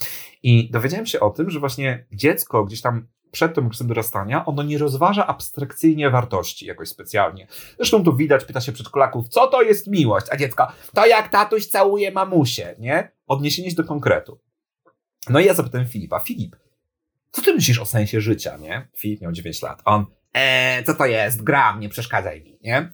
[0.42, 4.62] I dowiedziałem się o tym, że właśnie dziecko gdzieś tam przed tym okresem dorastania, ono
[4.62, 7.46] nie rozważa abstrakcyjnie wartości jakoś specjalnie.
[7.76, 10.26] Zresztą to widać, pyta się przedszkolaków, co to jest miłość?
[10.30, 13.10] A dziecko, to jak tatuś całuje mamusię, nie?
[13.26, 14.38] Odniesienie się do konkretu.
[15.28, 16.56] No i ja zapytałem Filipa, Filip,
[17.30, 18.88] co ty myślisz o sensie życia, nie?
[18.96, 19.82] Filip miał 9 lat.
[19.84, 21.42] On, eee, co to jest?
[21.42, 22.92] Gram, nie przeszkadzaj mi, nie?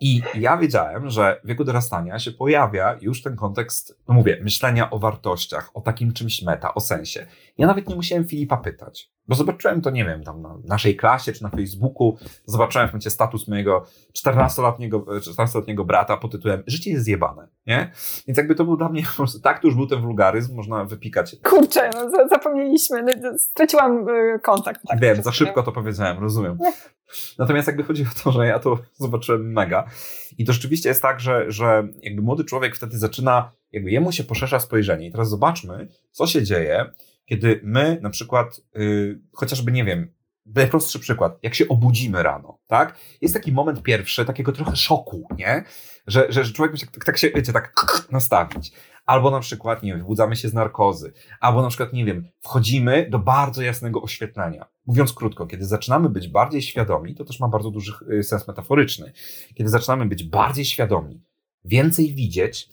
[0.00, 4.90] I ja wiedziałem, że w wieku dorastania się pojawia już ten kontekst, no mówię, myślenia
[4.90, 7.26] o wartościach, o takim czymś meta, o sensie.
[7.58, 11.32] Ja nawet nie musiałem Filipa pytać, bo zobaczyłem to, nie wiem, tam na naszej klasie
[11.32, 17.04] czy na Facebooku, zobaczyłem w momencie status mojego 14-letniego, 14-letniego brata pod tytułem Życie jest
[17.04, 17.90] zjebane, nie?
[18.26, 20.84] Więc jakby to był dla mnie, po prostu, tak to już był ten wulgaryzm, można
[20.84, 21.36] wypikać.
[21.42, 24.80] Kurczę, no, zapomnieliśmy, no, straciłam y, kontakt.
[24.88, 26.58] Tak, Wiem, za szybko to powiedziałem, rozumiem.
[27.38, 29.90] Natomiast jakby chodzi o to, że ja to zobaczyłem mega.
[30.38, 34.24] I to rzeczywiście jest tak, że, że jakby młody człowiek wtedy zaczyna, jakby jemu się
[34.24, 35.06] poszerza spojrzenie.
[35.06, 36.90] I teraz zobaczmy, co się dzieje,
[37.26, 40.16] kiedy my na przykład, yy, chociażby nie wiem,
[40.46, 42.98] najprostszy przykład, jak się obudzimy rano, tak?
[43.20, 45.64] Jest taki moment pierwszy, takiego trochę szoku, nie?
[46.06, 47.74] Że, że, człowiek musi tak, tak się, wiecie, tak
[48.10, 48.72] nastawić.
[49.06, 51.12] Albo na przykład, nie wiem, wybudzamy się z narkozy.
[51.40, 54.66] Albo na przykład, nie wiem, wchodzimy do bardzo jasnego oświetlenia.
[54.86, 59.12] Mówiąc krótko, kiedy zaczynamy być bardziej świadomi, to też ma bardzo duży y, sens metaforyczny.
[59.54, 61.22] Kiedy zaczynamy być bardziej świadomi,
[61.64, 62.68] więcej widzieć,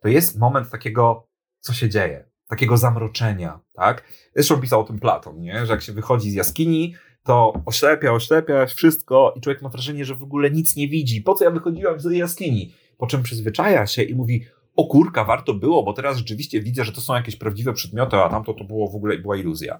[0.00, 1.28] to jest moment takiego,
[1.60, 4.04] co się dzieje, takiego zamroczenia, tak?
[4.34, 5.66] Zresztą pisał o tym Platon, nie?
[5.66, 10.14] Że jak się wychodzi z jaskini, to oślepia, oślepia wszystko i człowiek ma wrażenie, że
[10.14, 11.22] w ogóle nic nie widzi.
[11.22, 12.74] Po co ja wychodziłem z tej jaskini?
[12.98, 14.46] Po czym przyzwyczaja się i mówi,
[14.78, 18.28] o kurka, warto było, bo teraz rzeczywiście widzę, że to są jakieś prawdziwe przedmioty, a
[18.28, 19.78] tamto to było w ogóle była iluzja.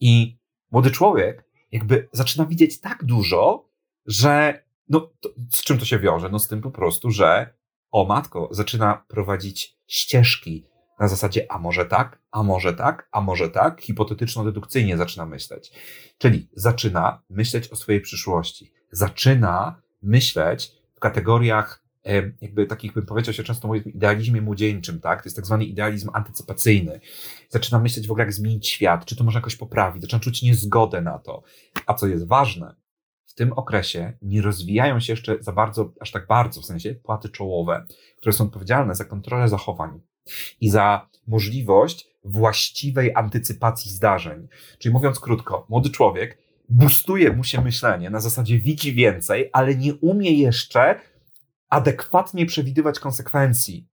[0.00, 0.38] I
[0.70, 3.68] młody człowiek jakby zaczyna widzieć tak dużo,
[4.06, 6.28] że no, to, z czym to się wiąże?
[6.28, 7.54] No z tym po prostu, że
[7.90, 10.66] o matko, zaczyna prowadzić ścieżki
[11.00, 15.72] na zasadzie a może tak, a może tak, a może tak, hipotetyczno-dedukcyjnie zaczyna myśleć.
[16.18, 18.72] Czyli zaczyna myśleć o swojej przyszłości.
[18.90, 21.81] Zaczyna myśleć w kategoriach
[22.40, 25.22] jakby takich, bym powiedział się często mówi idealizmie młodzieńczym, tak?
[25.22, 27.00] To jest tak zwany idealizm antycypacyjny.
[27.48, 31.00] Zaczyna myśleć w ogóle, jak zmienić świat, czy to można jakoś poprawić, zaczyna czuć niezgodę
[31.00, 31.42] na to.
[31.86, 32.74] A co jest ważne,
[33.26, 37.28] w tym okresie nie rozwijają się jeszcze za bardzo, aż tak bardzo, w sensie płaty
[37.28, 37.86] czołowe,
[38.16, 40.00] które są odpowiedzialne za kontrolę zachowań
[40.60, 44.48] i za możliwość właściwej antycypacji zdarzeń.
[44.78, 46.38] Czyli mówiąc krótko, młody człowiek
[46.68, 51.00] bustuje mu się myślenie, na zasadzie widzi więcej, ale nie umie jeszcze
[51.72, 53.88] adekwatnie przewidywać konsekwencji.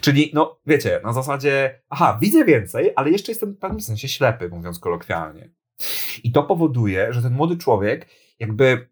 [0.00, 4.48] Czyli, no wiecie, na zasadzie, aha, widzę więcej, ale jeszcze jestem w pewnym sensie ślepy,
[4.48, 5.50] mówiąc kolokwialnie.
[6.24, 8.88] I to powoduje, że ten młody człowiek jakby,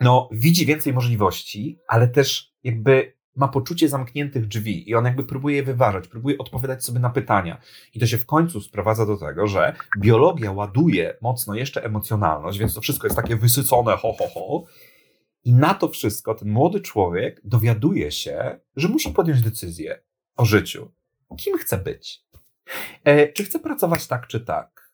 [0.00, 5.56] no, widzi więcej możliwości, ale też jakby ma poczucie zamkniętych drzwi i on jakby próbuje
[5.56, 7.60] je wyważać, próbuje odpowiadać sobie na pytania.
[7.94, 12.74] I to się w końcu sprowadza do tego, że biologia ładuje mocno jeszcze emocjonalność, więc
[12.74, 14.64] to wszystko jest takie wysycone, ho, ho, ho.
[15.44, 20.02] I na to wszystko ten młody człowiek dowiaduje się, że musi podjąć decyzję
[20.36, 20.92] o życiu.
[21.36, 22.24] Kim chce być?
[23.04, 24.92] E, czy chce pracować tak, czy tak?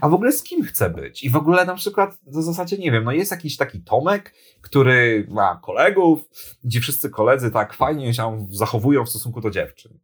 [0.00, 1.24] A w ogóle z kim chce być?
[1.24, 5.26] I w ogóle na przykład w zasadzie nie wiem, no jest jakiś taki Tomek, który
[5.30, 6.28] ma kolegów,
[6.64, 9.98] gdzie wszyscy koledzy tak fajnie się zachowują w stosunku do dziewczyn.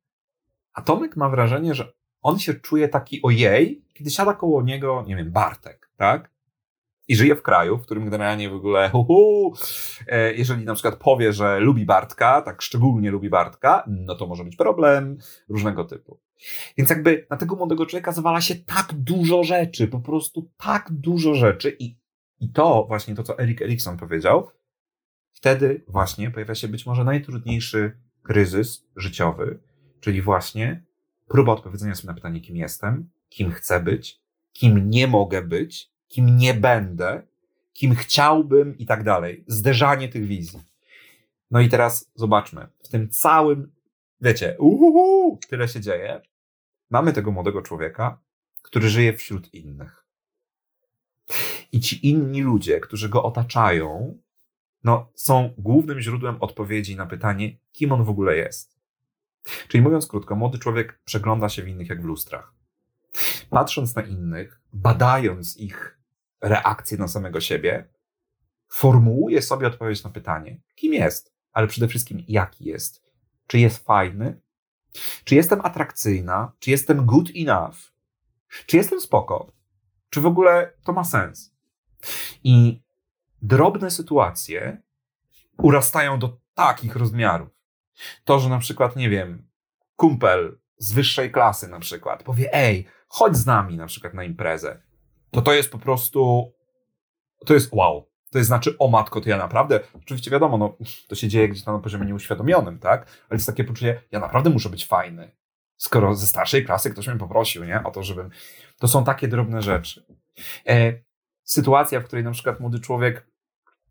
[0.72, 5.16] A Tomek ma wrażenie, że on się czuje taki ojej, kiedy siada koło niego, nie
[5.16, 6.30] wiem, Bartek, tak?
[7.08, 9.54] I żyje w kraju, w którym generalnie w ogóle, hu,
[10.06, 14.44] e, jeżeli na przykład powie, że lubi Bartka, tak szczególnie lubi Bartka, no to może
[14.44, 15.18] być problem
[15.48, 16.20] różnego typu.
[16.76, 21.34] Więc jakby na tego młodego człowieka zawala się tak dużo rzeczy, po prostu tak dużo
[21.34, 21.96] rzeczy i,
[22.40, 24.50] i to właśnie to, co Erik Erikson powiedział,
[25.32, 29.58] wtedy właśnie pojawia się być może najtrudniejszy kryzys życiowy,
[30.00, 30.84] czyli właśnie
[31.28, 34.20] próba odpowiedzenia sobie na pytanie, kim jestem, kim chcę być,
[34.52, 37.22] kim nie mogę być, kim nie będę,
[37.72, 39.44] kim chciałbym i tak dalej.
[39.46, 40.60] Zderzanie tych wizji.
[41.50, 43.72] No i teraz zobaczmy, w tym całym,
[44.20, 46.20] wiecie, uhuhu, tyle się dzieje.
[46.90, 48.18] Mamy tego młodego człowieka,
[48.62, 50.04] który żyje wśród innych.
[51.72, 54.18] I ci inni ludzie, którzy go otaczają,
[54.84, 58.78] no, są głównym źródłem odpowiedzi na pytanie, kim on w ogóle jest.
[59.68, 62.54] Czyli mówiąc krótko, młody człowiek przegląda się w innych jak w lustrach.
[63.50, 65.97] Patrząc na innych, badając ich
[66.40, 67.88] reakcje na samego siebie,
[68.68, 73.02] formułuje sobie odpowiedź na pytanie, kim jest, ale przede wszystkim jaki jest.
[73.46, 74.40] Czy jest fajny?
[75.24, 76.52] Czy jestem atrakcyjna?
[76.58, 77.76] Czy jestem good enough?
[78.66, 79.52] Czy jestem spoko?
[80.10, 81.54] Czy w ogóle to ma sens?
[82.44, 82.82] I
[83.42, 84.82] drobne sytuacje
[85.58, 87.48] urastają do takich rozmiarów.
[88.24, 89.48] To, że na przykład, nie wiem,
[89.96, 94.82] kumpel z wyższej klasy na przykład powie, ej, chodź z nami na przykład na imprezę,
[95.30, 96.52] to to jest po prostu,
[97.46, 98.08] to jest wow.
[98.30, 100.76] To jest znaczy, o matko, to ja naprawdę, oczywiście wiadomo, no,
[101.08, 103.00] to się dzieje gdzieś tam na poziomie nieuświadomionym, tak?
[103.00, 105.30] Ale jest takie poczucie, ja naprawdę muszę być fajny.
[105.76, 107.82] Skoro ze starszej klasy ktoś mnie poprosił, nie?
[107.84, 108.30] O to, żebym.
[108.78, 110.06] To są takie drobne rzeczy.
[110.66, 110.92] E,
[111.44, 113.26] sytuacja, w której na przykład młody człowiek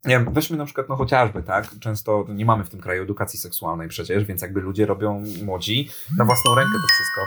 [0.06, 1.80] nie wiem, weźmy na przykład, no chociażby, tak?
[1.80, 6.26] Często nie mamy w tym kraju edukacji seksualnej przecież, więc jakby ludzie robią młodzi na
[6.26, 7.21] własną rękę to wszystko.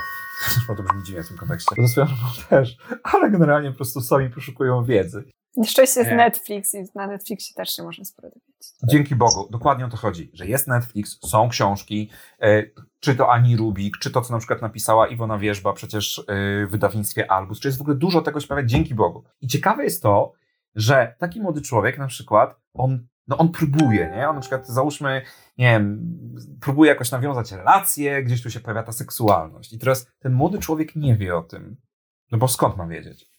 [0.48, 1.76] Zresztą to brzmi dziwnie w tym kontekście.
[1.76, 2.06] To swoją
[2.48, 5.24] też, ale generalnie po prostu sami poszukują wiedzy.
[5.66, 8.72] Szczęście jest Netflix i na Netflixie też się można sporo dowiedzieć.
[8.90, 12.62] Dzięki Bogu, dokładnie o to chodzi, że jest Netflix, są książki, e,
[13.00, 16.22] czy to Ani Rubik, czy to, co na przykład napisała Iwona Wierzba przecież e,
[16.66, 19.24] w wydawnictwie Albus, czy jest w ogóle dużo tego śpiewać dzięki Bogu.
[19.40, 20.32] I ciekawe jest to,
[20.74, 24.28] że taki młody człowiek na przykład, on, no on próbuje, nie?
[24.28, 25.22] On na przykład, załóżmy,
[25.58, 26.00] nie wiem,
[26.60, 29.72] próbuje jakoś nawiązać relacje, gdzieś tu się pojawia ta seksualność.
[29.72, 31.76] I teraz ten młody człowiek nie wie o tym.
[32.32, 33.30] No bo skąd ma wiedzieć?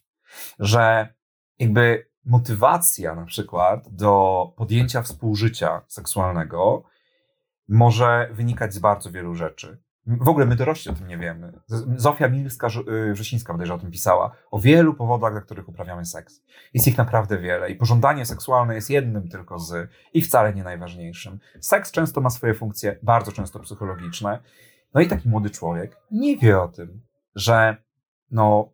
[0.59, 1.13] Że
[1.59, 6.83] jakby motywacja na przykład do podjęcia współżycia seksualnego
[7.67, 9.83] może wynikać z bardzo wielu rzeczy.
[10.07, 11.53] W ogóle my dorośli o tym nie wiemy.
[11.95, 14.31] Zofia Milska-Wrzesińska bodajże o tym pisała.
[14.51, 16.43] O wielu powodach, dla których uprawiamy seks.
[16.73, 21.39] Jest ich naprawdę wiele i pożądanie seksualne jest jednym tylko z i wcale nie najważniejszym.
[21.59, 24.39] Seks często ma swoje funkcje, bardzo często psychologiczne.
[24.93, 27.01] No i taki młody człowiek nie wie o tym,
[27.35, 27.77] że
[28.31, 28.69] no,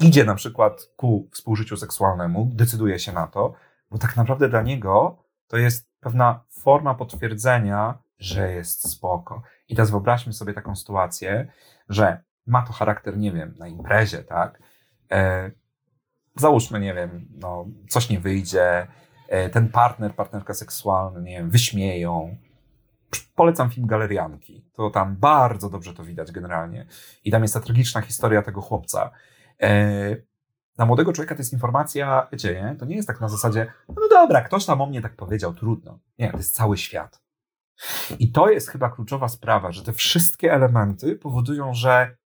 [0.00, 3.54] idzie na przykład ku współżyciu seksualnemu, decyduje się na to,
[3.90, 9.42] bo tak naprawdę dla niego to jest pewna forma potwierdzenia, że jest spoko.
[9.68, 11.52] I teraz wyobraźmy sobie taką sytuację,
[11.88, 14.62] że ma to charakter, nie wiem, na imprezie, tak?
[15.12, 15.50] E,
[16.36, 18.86] załóżmy, nie wiem, no, coś nie wyjdzie,
[19.28, 22.36] e, ten partner, partnerka seksualna, nie wiem, wyśmieją.
[23.34, 24.64] Polecam film Galerianki.
[24.72, 26.86] To tam bardzo dobrze to widać generalnie.
[27.24, 29.10] I tam jest ta tragiczna historia tego chłopca.
[29.62, 30.16] E,
[30.76, 32.76] dla młodego człowieka to jest informacja, wiecie, nie?
[32.76, 35.98] To nie jest tak na zasadzie, no dobra, ktoś tam o mnie tak powiedział, trudno.
[36.18, 37.27] Nie, to jest cały świat.
[38.18, 42.16] I to jest chyba kluczowa sprawa, że te wszystkie elementy powodują, że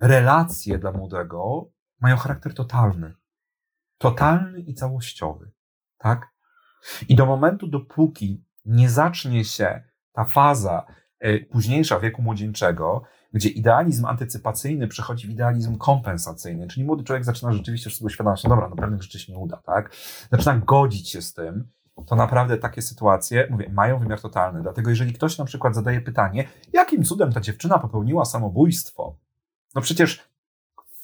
[0.00, 3.14] relacje dla młodego mają charakter totalny.
[3.98, 5.50] Totalny i całościowy.
[5.98, 6.26] Tak?
[7.08, 9.82] I do momentu, dopóki nie zacznie się
[10.12, 10.86] ta faza
[11.24, 17.52] y, późniejsza wieku młodzieńczego, gdzie idealizm antycypacyjny przechodzi w idealizm kompensacyjny, czyli młody człowiek zaczyna
[17.52, 19.92] rzeczywiście sobie uświadamiać, no dobra, no pewnych rzeczy się nie uda, tak?
[20.32, 21.68] Zaczyna godzić się z tym,
[22.04, 24.62] to naprawdę takie sytuacje, mówię, mają wymiar totalny.
[24.62, 29.16] Dlatego jeżeli ktoś na przykład zadaje pytanie, jakim cudem ta dziewczyna popełniła samobójstwo?
[29.74, 30.28] No przecież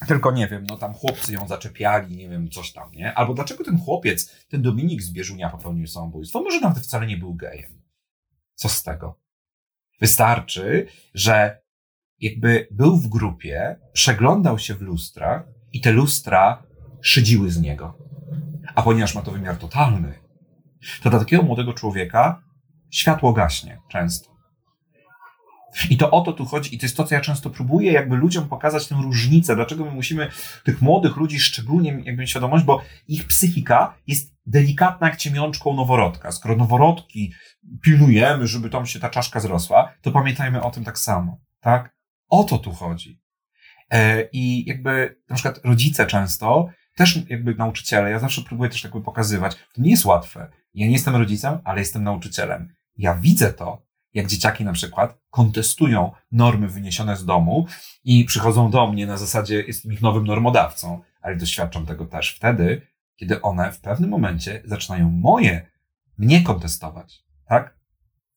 [0.07, 3.15] tylko nie wiem, no tam chłopcy ją zaczepiali, nie wiem, coś tam, nie?
[3.15, 6.43] Albo dlaczego ten chłopiec, ten Dominik z Bieżunia popełnił samobójstwo?
[6.43, 7.83] Może nawet wcale nie był gejem.
[8.55, 9.19] Co z tego?
[10.01, 11.63] Wystarczy, że
[12.21, 15.43] jakby był w grupie, przeglądał się w lustrach
[15.73, 16.63] i te lustra
[17.01, 17.99] szydziły z niego.
[18.75, 20.15] A ponieważ ma to wymiar totalny,
[21.03, 22.43] to dla takiego młodego człowieka
[22.91, 24.33] światło gaśnie często.
[25.91, 28.17] I to o to tu chodzi, i to jest to, co ja często próbuję jakby
[28.17, 30.29] ludziom pokazać tę różnicę, dlaczego my musimy
[30.65, 36.33] tych młodych ludzi szczególnie mieć świadomość, bo ich psychika jest delikatna jak ciemiączką noworodka.
[36.33, 37.33] Skoro noworodki
[37.83, 41.95] pilnujemy, żeby tam się ta czaszka zrosła, to pamiętajmy o tym tak samo, tak?
[42.29, 43.21] O to tu chodzi.
[43.91, 49.01] E, I jakby na przykład rodzice często też jakby nauczyciele, ja zawsze próbuję też jakby
[49.01, 50.51] pokazywać, to nie jest łatwe.
[50.75, 52.75] Ja nie jestem rodzicem, ale jestem nauczycielem.
[52.97, 53.83] Ja widzę to,
[54.15, 57.67] jak dzieciaki na przykład kontestują normy wyniesione z domu
[58.05, 62.87] i przychodzą do mnie na zasadzie jestem ich nowym normodawcą, ale doświadczam tego też wtedy,
[63.17, 65.67] kiedy one w pewnym momencie zaczynają moje,
[66.19, 67.79] mnie kontestować, tak?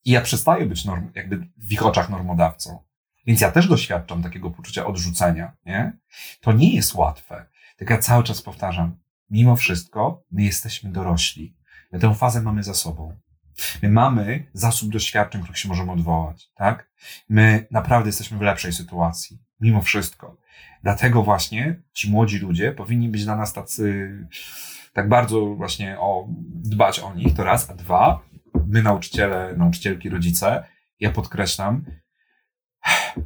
[0.06, 2.80] I ja przestaję być norm, jakby w ich oczach normodawcą.
[3.28, 5.98] Więc ja też doświadczam takiego poczucia odrzucenia, nie?
[6.42, 7.46] To nie jest łatwe.
[7.78, 8.98] Tak ja cały czas powtarzam,
[9.30, 11.56] mimo wszystko my jesteśmy dorośli.
[12.00, 13.18] Tę fazę mamy za sobą.
[13.84, 16.90] My mamy zasób doświadczeń, których się możemy odwołać, tak?
[17.30, 20.38] My naprawdę jesteśmy w lepszej sytuacji, mimo wszystko.
[20.84, 24.12] Dlatego właśnie ci młodzi ludzie powinni być dla nas tacy,
[24.94, 28.20] tak bardzo właśnie o, dbać o nich, to raz, a dwa,
[28.68, 30.64] my nauczyciele, nauczycielki, rodzice,
[31.00, 31.86] ja podkreślam,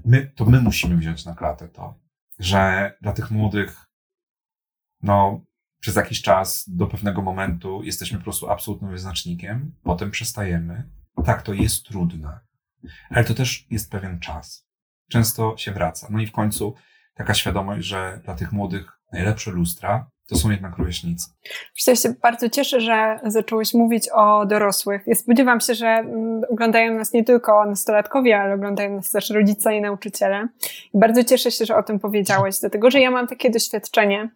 [0.05, 1.99] my, to my musimy wziąć na klatę to,
[2.39, 3.85] że dla tych młodych,
[5.01, 5.41] no,
[5.79, 10.89] przez jakiś czas do pewnego momentu jesteśmy po prostu absolutnym wyznacznikiem, potem przestajemy.
[11.25, 12.39] Tak, to jest trudne,
[13.09, 14.67] ale to też jest pewien czas.
[15.09, 16.07] Często się wraca.
[16.09, 16.75] No i w końcu
[17.15, 21.29] taka świadomość, że dla tych młodych najlepsze lustra to są jednak rówieśnicy.
[21.87, 25.01] Ja się bardzo cieszę, że zacząłeś mówić o dorosłych.
[25.07, 29.75] Ja spodziewam się, że mm, oglądają nas nie tylko nastolatkowie, ale oglądają nas też rodzice
[29.75, 30.47] i nauczyciele.
[30.93, 34.29] I bardzo cieszę się, że o tym powiedziałeś, dlatego że ja mam takie doświadczenie,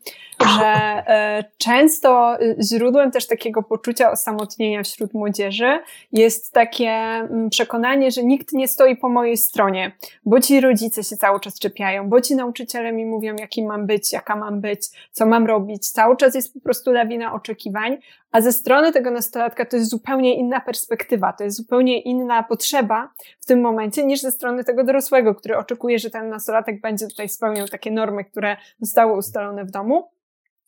[0.57, 0.73] że
[1.07, 5.79] e, często y, źródłem też takiego poczucia osamotnienia wśród młodzieży
[6.11, 9.91] jest takie mm, przekonanie, że nikt nie stoi po mojej stronie,
[10.25, 14.13] bo ci rodzice się cały czas czepiają, bo ci nauczyciele mi mówią, jaki mam być,
[14.13, 14.81] jaka mam być,
[15.11, 15.82] co mam robić.
[15.91, 17.97] Cały czas jest po prostu lawina oczekiwań,
[18.31, 23.13] a ze strony tego nastolatka to jest zupełnie inna perspektywa, to jest zupełnie inna potrzeba
[23.39, 27.29] w tym momencie niż ze strony tego dorosłego, który oczekuje, że ten nastolatek będzie tutaj
[27.29, 30.09] spełniał takie normy, które zostały ustalone w domu.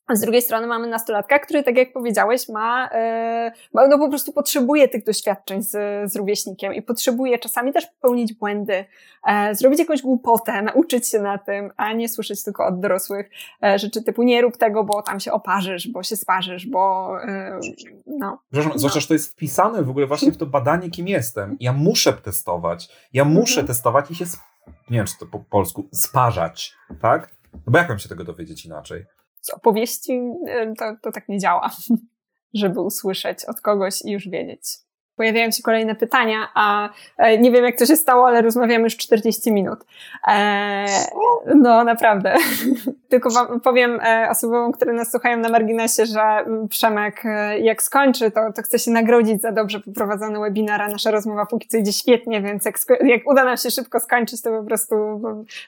[0.07, 2.89] A z drugiej strony mamy nastolatka, który, tak jak powiedziałeś, ma,
[3.73, 5.71] yy, no po prostu potrzebuje tych doświadczeń z,
[6.11, 8.85] z rówieśnikiem i potrzebuje czasami też popełnić błędy,
[9.27, 13.29] e, zrobić jakąś głupotę, nauczyć się na tym, a nie słyszeć tylko od dorosłych
[13.63, 17.59] e, rzeczy typu nie rób tego, bo tam się oparzysz, bo się sparzysz, bo e,
[18.07, 18.39] no.
[18.51, 18.79] Przepraszam, no.
[18.79, 21.57] zwłaszcza, że to jest wpisane w ogóle właśnie w to badanie, kim jestem.
[21.59, 22.89] Ja muszę testować.
[23.13, 23.67] Ja muszę mhm.
[23.67, 24.25] testować i się,
[24.67, 27.35] nie wiem, czy to po polsku, sparzać, tak?
[27.53, 29.05] No bo jak mam się tego dowiedzieć inaczej?
[29.45, 30.21] Z opowieści
[30.79, 31.71] to, to tak nie działa,
[32.53, 34.61] żeby usłyszeć od kogoś i już wiedzieć.
[35.15, 38.97] Pojawiają się kolejne pytania, a e, nie wiem jak to się stało, ale rozmawiamy już
[38.97, 39.79] 40 minut.
[40.27, 40.85] E,
[41.55, 42.35] no naprawdę.
[43.09, 43.29] Tylko
[43.63, 47.23] powiem e, osobom, które nas słuchają na marginesie, że mm, Przemek
[47.61, 51.67] jak skończy, to, to chce się nagrodzić za dobrze poprowadzony webinar, a nasza rozmowa póki
[51.67, 54.95] co idzie świetnie, więc jak, jak uda nam się szybko skończyć, to po prostu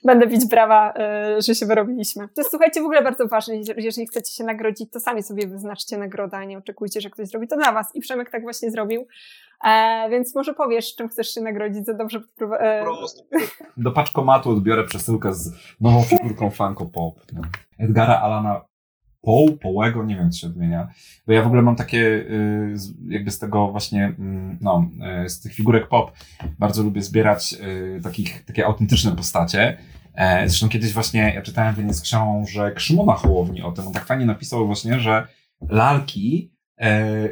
[0.04, 0.94] będę bić brawa,
[1.38, 2.28] że się wyrobiliśmy.
[2.28, 5.98] To jest, słuchajcie, w ogóle bardzo ważne, jeżeli chcecie się nagrodzić, to sami sobie wyznaczcie
[5.98, 7.96] nagrodę, a nie oczekujcie, że ktoś zrobi to dla was.
[7.96, 9.08] I Przemek tak właśnie zrobił.
[9.64, 12.22] E, więc może powiesz, czym chcesz się nagrodzić za dobrze
[12.60, 12.86] e...
[13.78, 17.20] Do paczkomatu odbiorę przesyłkę z nową figurką Funko Pop.
[17.34, 17.42] No.
[17.80, 18.62] Edgara Alana
[19.22, 20.88] Poe, Połego, nie wiem, co się odmienia.
[21.28, 22.76] Bo ja w ogóle mam takie, y,
[23.08, 24.90] jakby z tego właśnie, mm, no,
[25.26, 26.12] y, z tych figurek pop
[26.60, 29.78] bardzo lubię zbierać y, takich, takie autentyczne postacie.
[30.14, 33.88] E, zresztą kiedyś właśnie ja czytałem w jednej z książek Szymona Hołowni o tym.
[33.88, 35.28] On tak fajnie napisał właśnie, że
[35.70, 36.52] lalki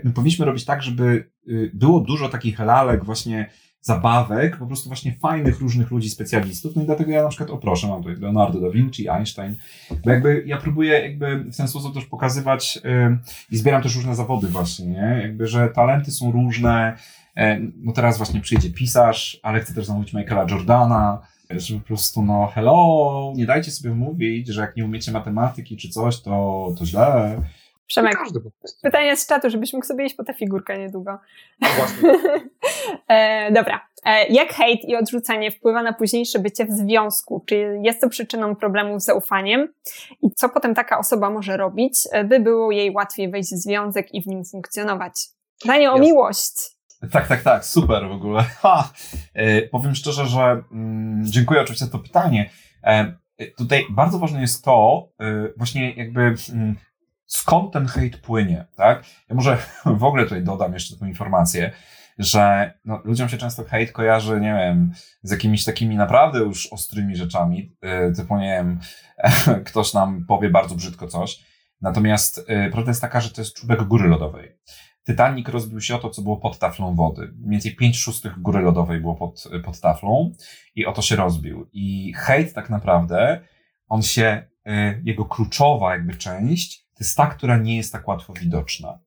[0.03, 3.49] my powinniśmy robić tak, żeby Y, było dużo takich lalek, właśnie
[3.81, 6.75] zabawek, po prostu właśnie fajnych różnych ludzi, specjalistów.
[6.75, 9.55] No i dlatego ja na przykład oproszę, mam tutaj Leonardo da Vinci, Einstein,
[10.05, 13.17] bo jakby ja próbuję jakby w ten sposób też pokazywać yy,
[13.51, 15.19] i zbieram też różne zawody właśnie, nie?
[15.21, 16.97] Jakby, że talenty są różne.
[17.35, 22.21] Yy, no teraz właśnie przyjdzie pisarz, ale chcę też zamówić Michaela Jordana, że po prostu
[22.21, 26.85] no hello, nie dajcie sobie mówić, że jak nie umiecie matematyki czy coś, to, to
[26.85, 27.41] źle.
[27.87, 28.17] Przemek,
[28.83, 31.19] pytanie z czatu, żebyś mógł sobie iść po tę figurkę niedługo.
[31.61, 32.19] No właśnie.
[33.07, 33.87] e, dobra.
[34.05, 37.43] E, jak hejt i odrzucenie wpływa na późniejsze bycie w związku?
[37.45, 39.73] Czy jest to przyczyną problemów z zaufaniem?
[40.21, 44.13] I co potem taka osoba może robić, e, by było jej łatwiej wejść w związek
[44.13, 45.13] i w nim funkcjonować?
[45.61, 46.75] Pytanie o miłość.
[47.11, 48.43] Tak, tak, tak, super w ogóle.
[48.43, 48.89] Ha!
[49.33, 52.49] E, powiem szczerze, że mm, dziękuję oczywiście za to pytanie.
[52.83, 53.15] E,
[53.57, 56.21] tutaj bardzo ważne jest to, e, właśnie jakby
[56.53, 56.75] mm,
[57.25, 59.03] skąd ten hejt płynie, tak?
[59.29, 61.71] Ja może w ogóle tutaj dodam jeszcze taką informację,
[62.17, 64.91] że no, ludziom się często hejt kojarzy, nie wiem,
[65.23, 68.79] z jakimiś takimi naprawdę już ostrymi rzeczami, yy, typu, nie wiem,
[69.67, 71.43] ktoś nam powie bardzo brzydko coś.
[71.81, 74.57] Natomiast yy, prawda jest taka, że to jest czubek góry lodowej.
[75.07, 77.21] Titanic rozbił się o to, co było pod taflą wody.
[77.21, 80.31] Mniej więcej 5 szóstych góry lodowej było pod, pod taflą
[80.75, 81.69] i o to się rozbił.
[81.73, 83.41] I hejt tak naprawdę,
[83.87, 84.47] on się,
[85.03, 88.99] jego kluczowa jakby część to jest ta, która nie jest tak łatwo widoczna.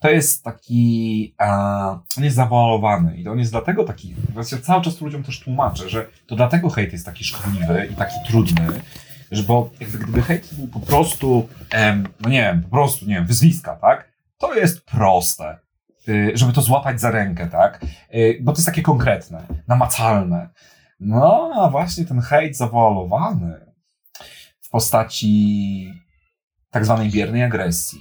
[0.00, 5.00] To jest taki, a, on jest zawalowany i on jest dlatego taki, właśnie cały czas
[5.00, 8.66] ludziom też tłumaczę, że to dlatego hejt jest taki szkodliwy i taki trudny,
[9.30, 13.14] że bo jakby gdyby hejt był po prostu, em, no nie wiem, po prostu, nie
[13.14, 14.12] wiem, wyzwiska, tak?
[14.38, 15.58] To jest proste,
[16.08, 17.84] y, żeby to złapać za rękę, tak?
[18.14, 20.48] Y, bo to jest takie konkretne, namacalne.
[21.00, 23.60] No, a właśnie ten hejt zawoalowany
[24.60, 25.94] w postaci
[26.70, 28.00] tak zwanej biernej agresji,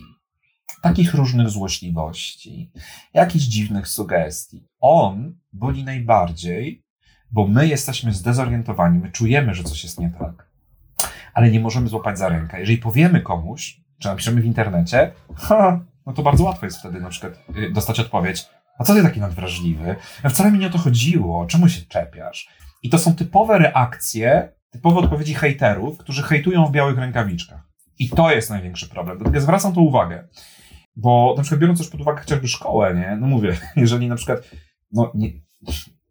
[0.82, 2.72] takich różnych złośliwości,
[3.14, 4.68] jakichś dziwnych sugestii.
[4.80, 6.84] On boli najbardziej,
[7.32, 10.50] bo my jesteśmy zdezorientowani, my czujemy, że coś jest nie tak,
[11.34, 12.60] ale nie możemy złapać za rękę.
[12.60, 17.10] Jeżeli powiemy komuś, czy napiszemy w internecie, ha, no to bardzo łatwo jest wtedy na
[17.10, 18.46] przykład y, dostać odpowiedź,
[18.80, 19.96] a co ty taki nadwrażliwy?
[20.30, 22.50] Wcale mi nie o to chodziło, czemu się czepiasz?
[22.84, 27.69] I to są typowe reakcje, typowe odpowiedzi hejterów, którzy hejtują w białych rękawiczkach.
[28.00, 29.18] I to jest największy problem.
[29.18, 30.28] Dlatego zwracam tu uwagę.
[30.96, 33.18] Bo na przykład biorąc też pod uwagę chociażby szkołę, nie?
[33.22, 34.52] No mówię, jeżeli na przykład,
[34.92, 35.30] no nie,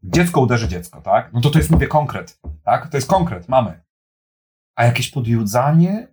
[0.02, 1.32] dziecko uderzy dziecko, tak?
[1.32, 2.88] No to to jest, mówię, konkret, tak?
[2.88, 3.80] To jest konkret, mamy.
[4.74, 6.08] A jakieś podjudzanie,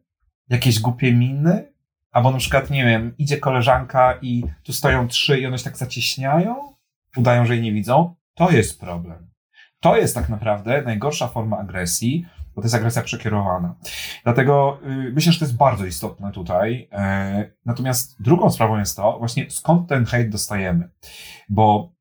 [0.49, 1.73] jakieś głupie miny,
[2.11, 5.77] albo na przykład, nie wiem, idzie koleżanka i tu stoją trzy i one się tak
[5.77, 6.75] zacieśniają,
[7.17, 9.31] udają, że jej nie widzą, to jest problem.
[9.79, 12.25] To jest tak naprawdę najgorsza forma agresji,
[12.55, 13.75] bo to jest agresja przekierowana.
[14.23, 16.89] Dlatego y, myślę, że to jest bardzo istotne tutaj.
[16.91, 20.89] E, natomiast drugą sprawą jest to, właśnie skąd ten hejt dostajemy.
[21.49, 21.95] Bo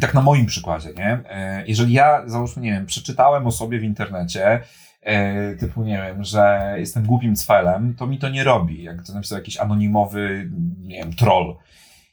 [0.00, 1.20] tak na moim przykładzie, nie?
[1.30, 4.60] E, jeżeli ja, załóżmy, nie wiem, przeczytałem o sobie w internecie,
[5.02, 8.82] e, typu, nie wiem, że jestem głupim cwelem, to mi to nie robi.
[8.82, 11.56] Jak to napisał jakiś anonimowy, nie wiem, troll.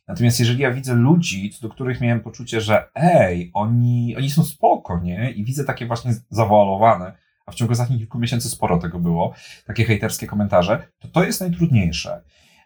[0.08, 5.00] Natomiast jeżeli ja widzę ludzi, do których miałem poczucie, że ej, oni, oni są spoko,
[5.00, 5.32] nie?
[5.32, 9.34] I widzę takie właśnie zawoalowane, a w ciągu ostatnich kilku miesięcy sporo tego było,
[9.66, 12.22] takie hejterskie komentarze, to to jest najtrudniejsze.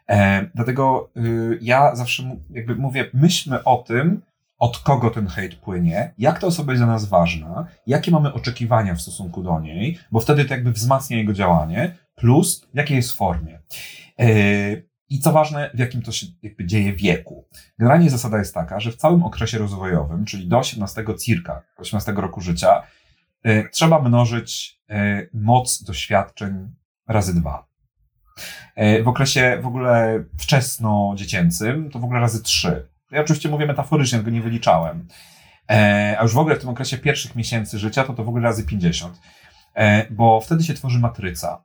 [0.08, 4.22] E, dlatego y, ja zawsze jakby mówię, myślmy o tym,
[4.58, 8.94] od kogo ten hejt płynie, jak ta osoba jest dla nas ważna, jakie mamy oczekiwania
[8.94, 13.12] w stosunku do niej, bo wtedy to jakby wzmacnia jego działanie, plus w jakiej jest
[13.12, 13.58] formie.
[14.18, 14.26] E,
[15.08, 17.48] I co ważne, w jakim to się jakby dzieje wieku.
[17.78, 22.40] Generalnie zasada jest taka, że w całym okresie rozwojowym, czyli do 18 circa, 18 roku
[22.40, 22.82] życia,
[23.72, 26.68] trzeba mnożyć e, moc doświadczeń
[27.08, 27.66] razy dwa.
[28.76, 32.88] E, w okresie w ogóle wczesno-dziecięcym to w ogóle razy trzy.
[33.10, 35.08] Ja oczywiście mówię metaforycznie, tego nie wyliczałem.
[36.18, 38.64] A już w ogóle w tym okresie pierwszych miesięcy życia to to w ogóle razy
[38.64, 39.20] 50.
[40.10, 41.64] Bo wtedy się tworzy matryca.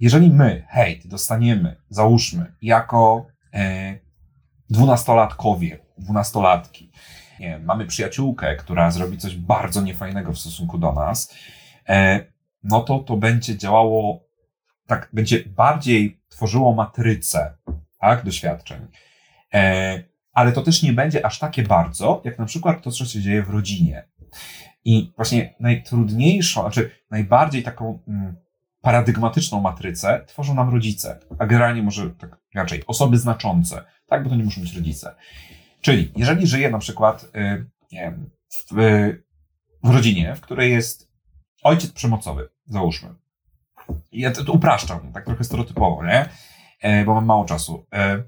[0.00, 3.26] Jeżeli my hejt dostaniemy, załóżmy, jako
[4.70, 6.90] dwunastolatkowie, dwunastolatki,
[7.40, 11.34] nie wiem, mamy przyjaciółkę, która zrobi coś bardzo niefajnego w stosunku do nas,
[11.88, 12.24] e,
[12.62, 14.24] no to to będzie działało,
[14.86, 17.54] tak, będzie bardziej tworzyło matrycę,
[18.00, 18.86] tak, doświadczeń.
[19.54, 20.02] E,
[20.32, 23.42] ale to też nie będzie aż takie bardzo, jak na przykład to, co się dzieje
[23.42, 24.08] w rodzinie.
[24.84, 28.36] I właśnie najtrudniejszą, znaczy najbardziej taką mm,
[28.80, 34.36] paradygmatyczną matrycę tworzą nam rodzice, a generalnie może tak raczej osoby znaczące, tak, bo to
[34.36, 35.14] nie muszą być rodzice.
[35.82, 38.74] Czyli jeżeli żyję na przykład y, wiem, w,
[39.84, 41.12] w rodzinie, w której jest
[41.62, 43.14] ojciec przemocowy, załóżmy.
[44.12, 46.28] Ja to, to upraszczam, tak trochę stereotypowo, nie?
[46.80, 47.86] E, bo mam mało czasu.
[47.92, 48.22] E,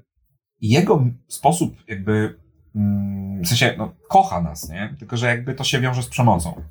[0.61, 2.39] jego sposób jakby,
[2.75, 4.95] mm, w sensie, no, kocha nas, nie?
[4.99, 6.63] Tylko, że jakby to się wiąże z przemocą.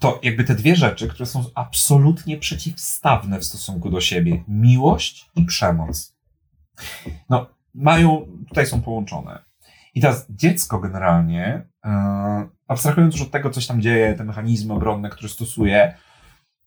[0.00, 5.44] To jakby te dwie rzeczy, które są absolutnie przeciwstawne w stosunku do siebie, miłość i
[5.44, 6.16] przemoc,
[7.30, 9.47] no, mają, tutaj są połączone.
[9.98, 11.90] I teraz dziecko generalnie, yy,
[12.68, 15.94] abstrahując już od tego, coś tam dzieje, te mechanizmy obronne, które stosuje,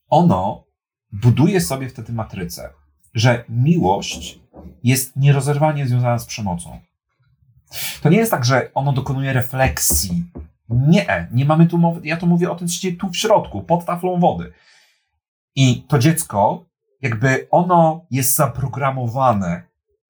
[0.09, 0.63] ono
[1.11, 2.69] buduje sobie wtedy matrycę,
[3.13, 4.39] że miłość
[4.83, 6.79] jest nierozerwalnie związana z przemocą.
[8.01, 10.25] To nie jest tak, że ono dokonuje refleksji.
[10.69, 13.17] Nie, nie mamy tu mowy, ja to mówię o tym, co się dzieje tu w
[13.17, 14.53] środku, pod taflą wody.
[15.55, 16.65] I to dziecko,
[17.01, 19.63] jakby ono jest zaprogramowane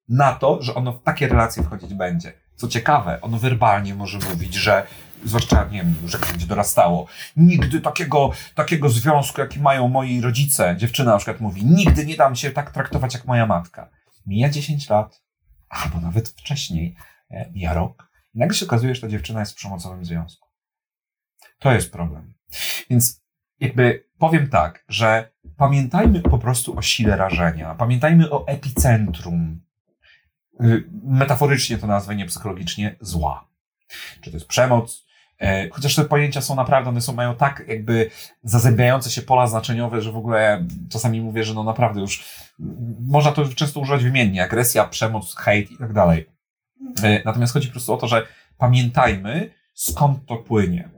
[0.08, 2.41] na to, że ono w takie relacje wchodzić będzie.
[2.56, 4.86] Co ciekawe, ono werbalnie może mówić, że
[5.24, 11.12] zwłaszcza, nie wiem, że będzie dorastało, nigdy takiego, takiego związku, jaki mają moi rodzice, dziewczyna
[11.12, 13.90] na przykład mówi, nigdy nie dam się tak traktować jak moja matka.
[14.26, 15.22] Mija 10 lat,
[15.68, 16.96] albo nawet wcześniej,
[17.30, 20.48] e, mija rok, i nagle się okazuje, że ta dziewczyna jest w przemocowym związku.
[21.58, 22.34] To jest problem.
[22.90, 23.22] Więc
[23.60, 29.60] jakby powiem tak, że pamiętajmy po prostu o sile rażenia, pamiętajmy o epicentrum
[31.04, 33.48] metaforycznie to nazwę, nie psychologicznie, zła.
[34.20, 35.04] Czy to jest przemoc,
[35.42, 38.10] E, chociaż te pojęcia są naprawdę, one są, mają tak jakby
[38.42, 42.24] zazębiające się pola znaczeniowe, że w ogóle czasami mówię, że no naprawdę już
[43.06, 46.26] można to często używać wymiennie, agresja, przemoc, hejt i tak dalej.
[47.02, 48.26] E, natomiast chodzi po prostu o to, że
[48.58, 50.88] pamiętajmy, skąd to płynie.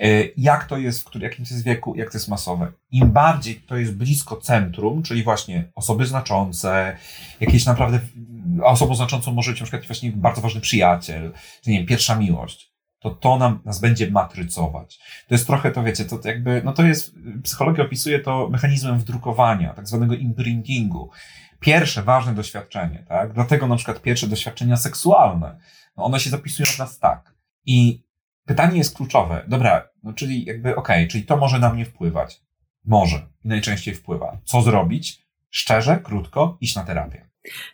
[0.00, 2.72] E, jak to jest, w którym, jakim to jest wieku, jak to jest masowe.
[2.90, 6.96] Im bardziej to jest blisko centrum, czyli właśnie osoby znaczące,
[7.40, 8.00] jakieś naprawdę,
[8.62, 12.72] osobą znaczącą może być na przykład właśnie bardzo ważny przyjaciel, czy nie wiem, pierwsza miłość,
[12.98, 14.98] to to nam, nas będzie matrycować.
[15.28, 19.74] To jest trochę to, wiecie, to jakby, no to jest, psychologia opisuje to mechanizmem wdrukowania,
[19.74, 21.10] tak zwanego imprintingu.
[21.60, 23.32] Pierwsze ważne doświadczenie, tak?
[23.32, 25.58] Dlatego na przykład pierwsze doświadczenia seksualne,
[25.96, 27.34] no one się zapisują w nas tak.
[27.66, 28.05] I
[28.46, 29.44] pytanie jest kluczowe.
[29.48, 32.40] Dobra, no czyli jakby, okej, okay, czyli to może na mnie wpływać.
[32.84, 33.26] Może.
[33.44, 34.38] Najczęściej wpływa.
[34.44, 35.26] Co zrobić?
[35.50, 37.25] Szczerze, krótko, iść na terapię.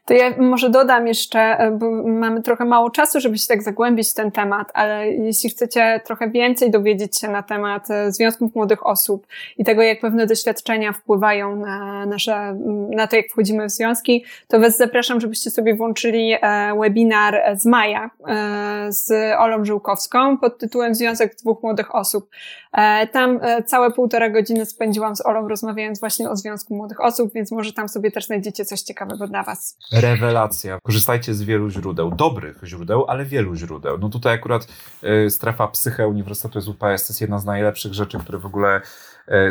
[0.04, 4.10] To ja może dodam jeszcze, e, bo mamy trochę mało czasu, żeby się tak zagłębić
[4.10, 8.86] w ten temat, ale jeśli chcecie trochę więcej dowiedzieć się na temat e, związków młodych
[8.86, 9.26] osób
[9.58, 12.56] i tego, jak pewne doświadczenia wpływają na nasze,
[12.90, 16.38] na to, jak wchodzimy w związki, to Was zapraszam, żebyście sobie włączyli e,
[16.80, 18.10] webinar z maja
[18.88, 22.28] z Olą Żyłkowską pod tytułem Związek dwóch młodych osób.
[23.12, 27.72] Tam całe półtora godziny spędziłam z Olą rozmawiając właśnie o Związku Młodych Osób, więc może
[27.72, 29.78] tam sobie też znajdziecie coś ciekawego dla Was.
[29.92, 30.78] Rewelacja.
[30.82, 33.98] Korzystajcie z wielu źródeł, dobrych źródeł, ale wielu źródeł.
[33.98, 34.66] No tutaj akurat
[35.26, 38.80] y, strefa psyche Uniwersytetu SUPS to jest jedna z najlepszych rzeczy, które w ogóle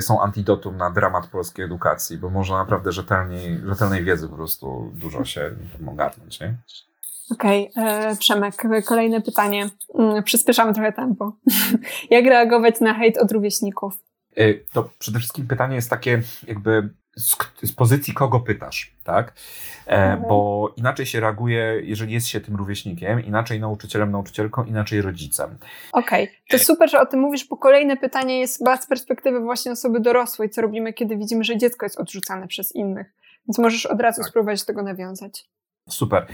[0.01, 5.25] są antidotum na dramat polskiej edukacji, bo można naprawdę rzetelnej, rzetelnej wiedzy po prostu dużo
[5.25, 5.51] się
[5.87, 6.39] ogarnąć.
[6.39, 6.57] Nie?
[7.31, 7.89] Okej, okay.
[7.89, 8.55] E, Przemek,
[8.85, 9.69] kolejne pytanie.
[9.99, 11.31] Mm, przyspieszamy trochę tempo.
[12.09, 13.93] Jak reagować na hejt od rówieśników?
[14.39, 19.33] Y, to przede wszystkim pytanie jest takie, jakby z, z, pozycji kogo pytasz, tak?
[19.87, 20.29] E, mhm.
[20.29, 25.57] Bo inaczej się reaguje, jeżeli jest się tym rówieśnikiem, inaczej nauczycielem, nauczycielką, inaczej rodzicem.
[25.91, 26.35] Okej, okay.
[26.49, 29.99] to super, że o tym mówisz, bo kolejne pytanie jest chyba z perspektywy właśnie osoby
[29.99, 33.13] dorosłej, co robimy, kiedy widzimy, że dziecko jest odrzucane przez innych.
[33.47, 34.29] Więc możesz od razu tak.
[34.29, 35.45] spróbować do tego nawiązać.
[35.89, 36.27] Super.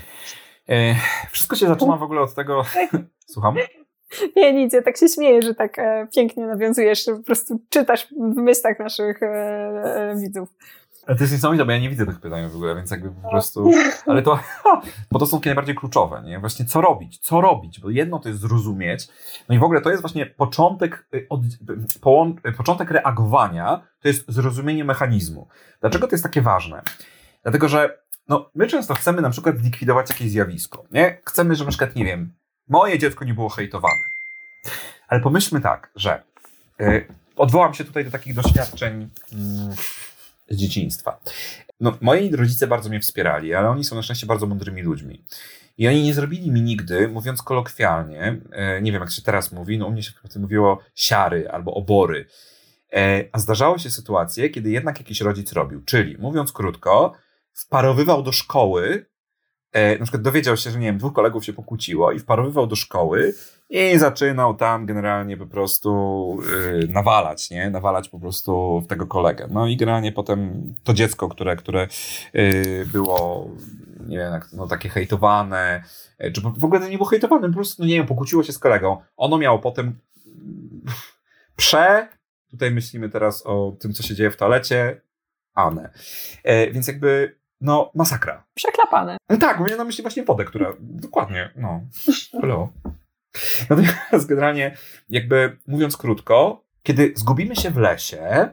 [1.32, 2.64] Wszystko się zaczyna w ogóle od tego.
[3.34, 3.56] Słucham?
[4.36, 8.08] Nie, nic, ja tak się śmieję, że tak e, pięknie nawiązujesz, że po prostu czytasz
[8.08, 10.50] w myślach naszych e, e, widzów.
[11.08, 13.30] Ale to jest niesamowite, bo ja nie widzę tych pytań w ogóle, więc jakby po
[13.30, 13.72] prostu...
[14.06, 14.40] Ale to,
[15.12, 16.40] bo to są takie najbardziej kluczowe, nie?
[16.40, 17.18] Właśnie co robić?
[17.18, 17.80] Co robić?
[17.80, 19.08] Bo jedno to jest zrozumieć,
[19.50, 21.42] no i w ogóle to jest właśnie początek, y, od,
[22.58, 25.48] początek reagowania, to jest zrozumienie mechanizmu.
[25.82, 26.82] Dlaczego to jest takie ważne?
[27.44, 28.00] Dlatego, że
[28.30, 31.22] no, my często chcemy na przykład zlikwidować jakieś zjawisko, nie?
[31.26, 32.34] Chcemy, że na przykład, nie wiem,
[32.68, 34.04] moje dziecko nie było hejtowane.
[35.08, 36.24] Ale pomyślmy tak, że
[36.80, 39.38] yy, odwołam się tutaj do takich doświadczeń yy,
[40.50, 41.20] z dzieciństwa.
[41.80, 45.24] No, moi rodzice bardzo mnie wspierali, ale oni są na szczęście bardzo mądrymi ludźmi.
[45.78, 49.78] I oni nie zrobili mi nigdy, mówiąc kolokwialnie, yy, nie wiem jak się teraz mówi,
[49.78, 52.26] no u mnie się mówiło siary albo obory.
[52.94, 57.14] E, a zdarzały się sytuacje, kiedy jednak jakiś rodzic robił, czyli mówiąc krótko,
[57.58, 59.06] wparowywał do szkoły
[59.72, 62.76] e, na przykład dowiedział się, że nie wiem, dwóch kolegów się pokłóciło i wparowywał do
[62.76, 63.34] szkoły
[63.70, 66.40] i zaczynał tam generalnie po prostu
[66.72, 67.70] yy, nawalać, nie?
[67.70, 69.48] Nawalać po prostu w tego kolegę.
[69.52, 71.88] No i generalnie potem to dziecko, które, które
[72.34, 73.50] yy, było,
[74.08, 75.84] nie wiem, no takie hejtowane,
[76.20, 78.54] yy, czy w ogóle to nie było hejtowane, po prostu, no nie wiem, pokłóciło się
[78.54, 78.98] z kolegą.
[79.18, 80.00] Ono miało potem
[81.56, 82.08] prze,
[82.52, 85.02] tutaj myślimy teraz o tym, co się dzieje w toalecie,
[85.58, 85.90] Anę.
[86.44, 88.44] E, więc jakby no, masakra.
[88.54, 89.18] Przeklapane.
[89.30, 91.82] No tak, mówię na myśli właśnie wodę, która, dokładnie, no,
[92.42, 92.74] hello.
[93.70, 94.78] Natomiast generalnie,
[95.10, 98.50] jakby mówiąc krótko, kiedy zgubimy się w lesie,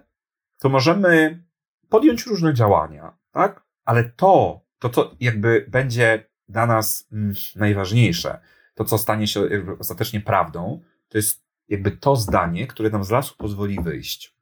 [0.61, 1.43] to możemy
[1.89, 3.65] podjąć różne działania, tak?
[3.85, 8.41] Ale to, to co jakby będzie dla nas mm, najważniejsze,
[8.75, 9.41] to co stanie się
[9.79, 14.37] ostatecznie prawdą, to jest jakby to zdanie, które nam z lasu pozwoli wyjść.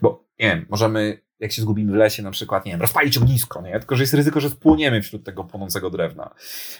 [0.00, 3.62] Bo, nie wiem, możemy jak się zgubimy w lesie, na przykład, nie wiem, rozpalić ognisko,
[3.62, 3.78] nie?
[3.78, 6.34] Tylko, że jest ryzyko, że spłoniemy wśród tego płonącego drewna.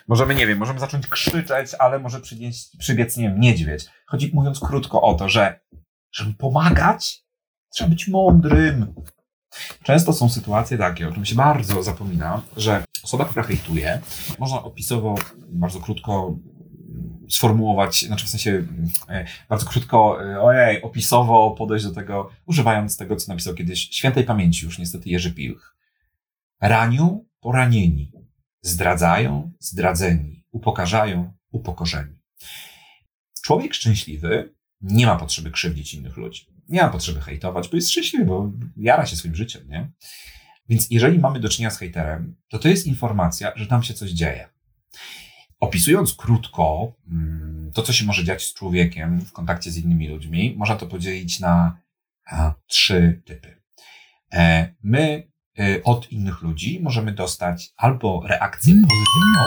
[0.09, 3.87] Możemy, nie wiem, możemy zacząć krzyczeć, ale może przybiec, przybiec, nie wiem, niedźwiedź.
[4.07, 5.61] Chodzi, mówiąc krótko, o to, że
[6.13, 7.25] żeby pomagać,
[7.75, 8.95] trzeba być mądrym.
[9.83, 14.01] Często są sytuacje takie, o czym się bardzo zapomina, że osoba, która hejtuje,
[14.39, 15.15] można opisowo
[15.49, 16.37] bardzo krótko
[17.31, 18.66] sformułować, znaczy w sensie
[19.09, 24.25] e, bardzo krótko, e, ojej, opisowo podejść do tego, używając tego, co napisał kiedyś świętej
[24.25, 25.77] pamięci już niestety Jerzy Pilch.
[26.61, 28.12] Ranią poranieni,
[28.61, 32.18] zdradzają zdradzeni, upokarzają upokorzeni.
[33.45, 36.47] Człowiek szczęśliwy nie ma potrzeby krzywdzić innych ludzi.
[36.68, 39.91] Nie ma potrzeby hejtować, bo jest szczęśliwy, bo jara się swoim życiem, nie?
[40.68, 44.11] Więc jeżeli mamy do czynienia z hejterem, to to jest informacja, że tam się coś
[44.11, 44.49] dzieje.
[45.63, 50.55] Opisując krótko, mm, to, co się może dziać z człowiekiem w kontakcie z innymi ludźmi,
[50.57, 51.81] można to podzielić na
[52.67, 53.63] trzy typy.
[54.33, 59.47] E, my e, od innych ludzi możemy dostać albo reakcję pozytywną,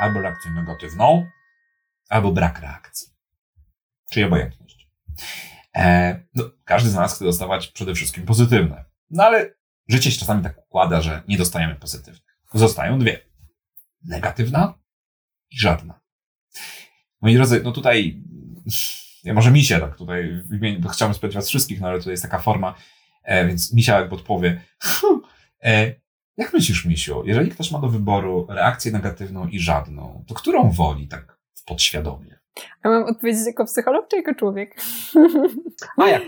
[0.00, 1.26] albo reakcję negatywną,
[2.08, 3.08] albo brak reakcji.
[4.12, 4.88] Czyli obojętność.
[5.76, 8.84] E, no, każdy z nas chce dostawać przede wszystkim pozytywne.
[9.10, 9.54] No ale
[9.88, 12.36] życie się czasami tak układa, że nie dostajemy pozytywnych.
[12.54, 13.20] Zostają dwie.
[14.04, 14.79] Negatywna
[15.50, 16.00] i żadna.
[17.20, 18.22] Moi drodzy, no tutaj,
[19.24, 20.42] ja może mi się tak tutaj
[20.78, 22.74] bo chciałbym spytać was wszystkich, no ale tutaj jest taka forma,
[23.22, 24.60] e, więc Misia jakby odpowie.
[25.62, 25.94] e,
[26.36, 31.08] jak myślisz, Misiu, jeżeli ktoś ma do wyboru reakcję negatywną i żadną, to którą woli
[31.08, 32.39] tak podświadomie?
[32.82, 34.74] A mam odpowiedzieć jako psycholog czy jako człowiek?
[35.96, 36.22] A jak?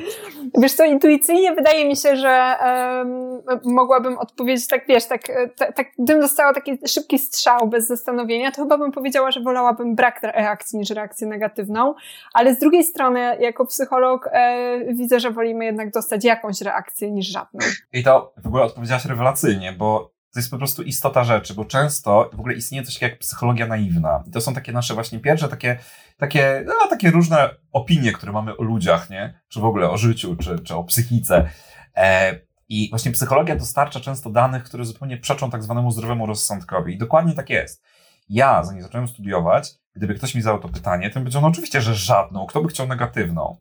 [0.58, 5.22] Wiesz co, intuicyjnie wydaje mi się, że um, mogłabym odpowiedzieć tak, wiesz, tak,
[5.56, 9.94] tak, tak, gdybym dostała taki szybki strzał bez zastanowienia, to chyba bym powiedziała, że wolałabym
[9.94, 11.94] brak reakcji niż reakcję negatywną,
[12.34, 17.26] ale z drugiej strony, jako psycholog e, widzę, że wolimy jednak dostać jakąś reakcję niż
[17.26, 17.60] żadną.
[17.92, 22.30] I to w ogóle odpowiedziałaś rewelacyjnie, bo to jest po prostu istota rzeczy, bo często
[22.32, 24.24] w ogóle istnieje coś jak psychologia naiwna.
[24.26, 25.78] I to są takie nasze właśnie pierwsze takie,
[26.16, 29.40] takie, no, takie różne opinie, które mamy o ludziach, nie?
[29.48, 31.50] Czy w ogóle o życiu, czy, czy o psychice.
[31.96, 36.94] E, I właśnie psychologia dostarcza często danych, które zupełnie przeczą tak zwanemu zdrowemu rozsądkowi.
[36.94, 37.84] I dokładnie tak jest.
[38.28, 41.80] Ja, zanim zacząłem studiować, gdyby ktoś mi zadał to pytanie, to bym powiedział, no oczywiście,
[41.80, 42.46] że żadną.
[42.46, 43.56] Kto by chciał negatywną?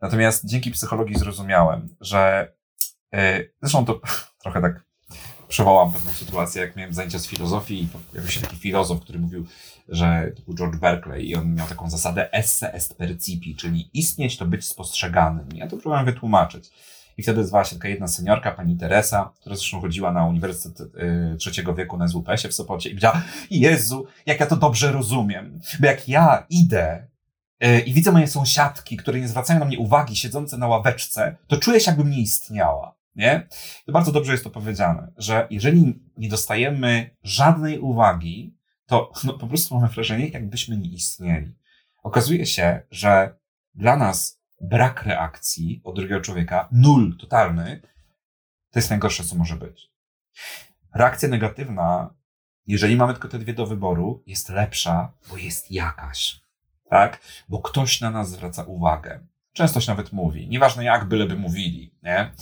[0.00, 2.52] Natomiast dzięki psychologii zrozumiałem, że
[3.12, 4.00] yy, zresztą to
[4.42, 4.87] trochę tak
[5.48, 9.46] przywołam pewną sytuację, jak miałem zajęcia z filozofii i pojawił się taki filozof, który mówił,
[9.88, 14.36] że to był George Berkeley i on miał taką zasadę esse est percipi, czyli istnieć
[14.36, 15.48] to być spostrzeganym.
[15.54, 16.70] Ja to próbowałem wytłumaczyć.
[17.18, 21.36] I wtedy zwała się taka jedna seniorka, pani Teresa, która zresztą chodziła na Uniwersytet y,
[21.38, 25.60] Trzeciego Wieku na SWPS-ie w Sopocie i powiedziała, Jezu, jak ja to dobrze rozumiem.
[25.80, 27.06] Bo jak ja idę
[27.64, 31.56] y, i widzę moje sąsiadki, które nie zwracają na mnie uwagi, siedzące na ławeczce, to
[31.56, 32.97] czuję się, jakbym nie istniała.
[33.18, 33.48] Nie?
[33.86, 38.56] To bardzo dobrze jest to powiedziane, że jeżeli nie dostajemy żadnej uwagi,
[38.86, 41.54] to no, po prostu mamy wrażenie, jakbyśmy nie istnieli.
[42.02, 43.38] Okazuje się, że
[43.74, 47.80] dla nas brak reakcji od drugiego człowieka, nul totalny,
[48.70, 49.90] to jest najgorsze, co może być.
[50.94, 52.14] Reakcja negatywna,
[52.66, 56.40] jeżeli mamy tylko te dwie do wyboru, jest lepsza, bo jest jakaś.
[56.90, 57.20] Tak?
[57.48, 59.26] Bo ktoś na nas zwraca uwagę.
[59.52, 60.48] Często się nawet mówi.
[60.48, 61.94] Nieważne jak, byleby mówili.
[62.02, 62.32] Nie?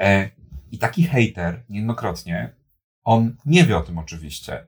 [0.00, 0.30] E,
[0.72, 2.54] I taki hater, niejednokrotnie,
[3.04, 4.66] on nie wie o tym oczywiście,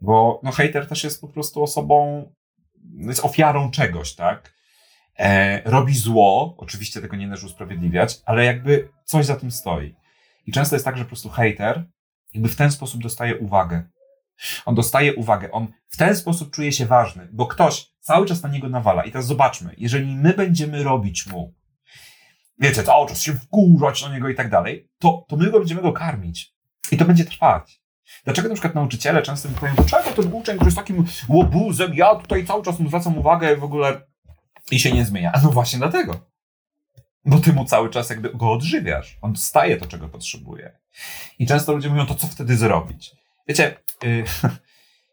[0.00, 2.24] bo no, hater też jest po prostu osobą,
[2.94, 4.54] jest ofiarą czegoś, tak?
[5.18, 9.94] E, robi zło, oczywiście tego nie należy usprawiedliwiać, ale jakby coś za tym stoi.
[10.46, 11.84] I często jest tak, że po prostu hater
[12.34, 13.82] jakby w ten sposób dostaje uwagę.
[14.64, 18.48] On dostaje uwagę, on w ten sposób czuje się ważny, bo ktoś cały czas na
[18.48, 19.04] niego nawala.
[19.04, 21.54] I teraz zobaczmy, jeżeli my będziemy robić mu
[22.58, 25.82] wiecie, cały czas się wkurzać na niego i tak dalej, to, to my go będziemy
[25.82, 26.54] go karmić.
[26.92, 27.80] I to będzie trwać.
[28.24, 32.14] Dlaczego na przykład nauczyciele często mi powiedzą, dlaczego ten uczeń, który jest takim łobuzem, ja
[32.14, 34.00] tutaj cały czas mu zwracam uwagę w ogóle
[34.70, 35.32] i się nie zmienia.
[35.32, 36.30] A no właśnie dlatego.
[37.24, 39.18] Bo ty mu cały czas jakby go odżywiasz.
[39.22, 40.78] On dostaje to, czego potrzebuje.
[41.38, 43.10] I często ludzie mówią, to co wtedy zrobić?
[43.48, 44.24] Wiecie, yy,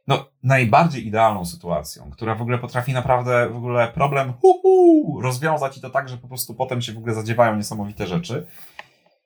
[0.08, 5.78] no, najbardziej idealną sytuacją, która w ogóle potrafi naprawdę w ogóle problem hu, hu, rozwiązać
[5.78, 8.47] i to tak, że po prostu potem się w ogóle zadziewają niesamowite rzeczy,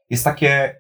[0.09, 0.75] jest takie.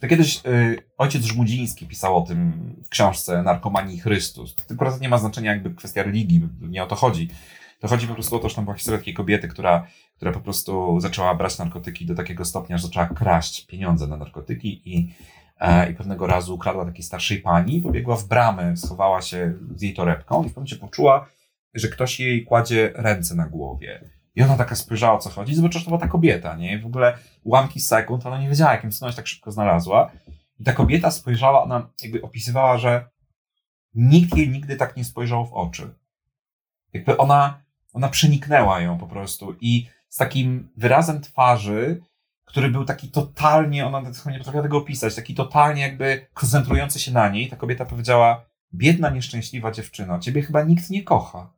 [0.00, 4.54] To kiedyś y, ojciec Żmudziński pisał o tym w książce Narkomanii Chrystus.
[4.54, 7.28] To akurat nie ma znaczenia jakby kwestia religii, nie o to chodzi.
[7.80, 9.86] To chodzi po prostu o to, że tam była historia takiej kobiety, która,
[10.16, 14.82] która po prostu zaczęła brać narkotyki do takiego stopnia, że zaczęła kraść pieniądze na narkotyki
[14.84, 15.14] i
[15.90, 20.44] i pewnego razu ukradła takiej starszej pani, pobiegła w bramę, schowała się z jej torebką
[20.44, 21.28] i w momencie poczuła,
[21.74, 24.10] że ktoś jej kładzie ręce na głowie.
[24.34, 26.78] I ona taka spojrzała, o co chodzi, zobaczyła, że to była ta kobieta, nie?
[26.78, 30.10] w ogóle ułamki sekund, ona nie wiedziała, jakim się tak szybko znalazła.
[30.60, 33.08] I ta kobieta spojrzała, ona jakby opisywała, że
[33.94, 35.94] nikt jej nigdy tak nie spojrzał w oczy.
[36.92, 42.02] Jakby ona, ona przeniknęła ją po prostu i z takim wyrazem twarzy
[42.46, 47.28] który był taki totalnie, ona nie potrafiła tego opisać, taki totalnie jakby koncentrujący się na
[47.28, 47.48] niej.
[47.48, 48.44] Ta kobieta powiedziała,
[48.74, 51.52] biedna, nieszczęśliwa dziewczyno, ciebie chyba nikt nie kocha.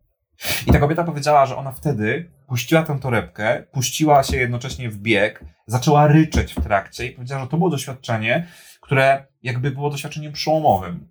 [0.66, 5.44] I ta kobieta powiedziała, że ona wtedy puściła tę torebkę, puściła się jednocześnie w bieg,
[5.66, 8.46] zaczęła ryczeć w trakcie i powiedziała, że to było doświadczenie,
[8.80, 11.08] które jakby było doświadczeniem przełomowym,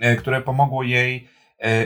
[0.00, 1.28] e, które pomogło jej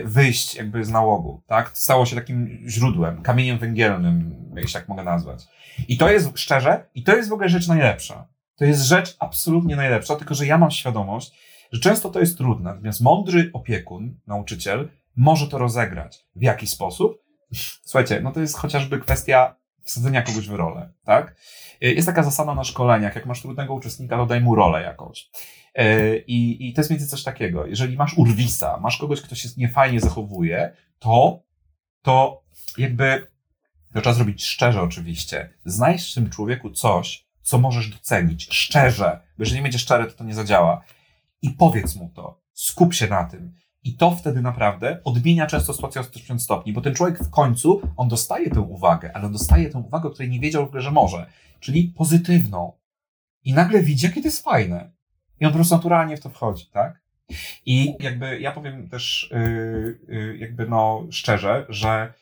[0.04, 1.70] wyjść jakby z nałogu, tak?
[1.74, 5.42] Stało się takim źródłem, kamieniem węgielnym, jeśli tak mogę nazwać.
[5.88, 8.28] I to jest szczerze, i to jest w ogóle rzecz najlepsza.
[8.56, 11.32] To jest rzecz absolutnie najlepsza, tylko że ja mam świadomość,
[11.72, 12.70] że często to jest trudne.
[12.70, 16.24] Natomiast mądry opiekun, nauczyciel, może to rozegrać.
[16.36, 17.22] W jaki sposób?
[17.84, 21.36] Słuchajcie, no to jest chociażby kwestia wsadzenia kogoś w rolę, tak?
[21.80, 25.30] Jest taka zasada na szkoleniach, jak masz trudnego uczestnika, to daj mu rolę jakąś.
[26.26, 27.66] I, I to jest między coś takiego.
[27.66, 31.42] Jeżeli masz urwisa, masz kogoś, kto się niefajnie zachowuje, to,
[32.02, 32.44] to
[32.78, 33.26] jakby
[33.94, 35.50] to trzeba zrobić szczerze oczywiście.
[35.64, 38.48] Znajdź w tym człowieku coś, co możesz docenić.
[38.50, 39.20] Szczerze.
[39.38, 40.84] Bo jeżeli nie będzie szczery, to to nie zadziała.
[41.42, 42.40] I powiedz mu to.
[42.52, 43.54] Skup się na tym.
[43.84, 47.82] I to wtedy naprawdę odmienia często sytuację o 180 stopni, bo ten człowiek w końcu,
[47.96, 50.90] on dostaje tę uwagę, ale on dostaje tę uwagę, której nie wiedział w ogóle, że
[50.90, 51.26] może.
[51.60, 52.72] Czyli pozytywną.
[53.44, 54.93] I nagle widzi, jakie to jest fajne.
[55.40, 57.00] I on po prostu naturalnie w to wchodzi, tak?
[57.66, 62.12] I jakby ja powiem też yy, yy, jakby no szczerze, że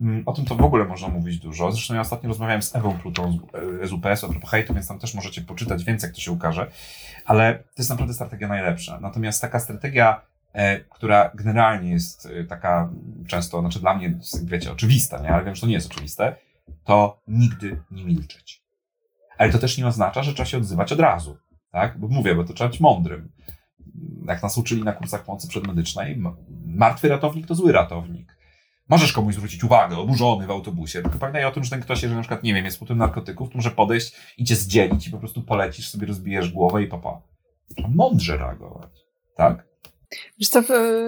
[0.00, 1.72] Mm, o tym to w ogóle można mówić dużo.
[1.72, 3.38] Zresztą ja ostatnio rozmawiałem z Ewą Plutą
[3.82, 6.70] z UPS o propos hejtu, więc tam też możecie poczytać więcej, jak to się ukaże.
[7.24, 9.00] Ale to jest naprawdę strategia najlepsza.
[9.00, 10.20] Natomiast taka strategia,
[10.52, 12.90] e, która generalnie jest e, taka
[13.26, 15.30] często, znaczy dla mnie, wiecie, oczywista, nie?
[15.30, 16.36] ale wiem, że to nie jest oczywiste,
[16.84, 18.62] to nigdy nie milczeć.
[19.38, 21.36] Ale to też nie oznacza, że trzeba się odzywać od razu.
[21.72, 21.98] Tak?
[21.98, 23.32] Bo mówię, bo to trzeba być mądrym.
[24.26, 26.22] Jak nas uczyli na kursach pomocy przedmedycznej,
[26.66, 28.40] martwy ratownik to zły ratownik
[28.90, 32.16] możesz komuś zwrócić uwagę, oburzony w autobusie, tylko pamiętaj o tym, że ten ktoś, jeżeli
[32.16, 35.18] na przykład, nie wiem, jest tym narkotyków, to może podejść i cię zdzielić i po
[35.18, 37.22] prostu polecisz, sobie rozbijesz głowę i papa.
[37.76, 38.90] Trzeba mądrze reagować,
[39.36, 39.69] tak?
[40.38, 40.60] Wiesz co,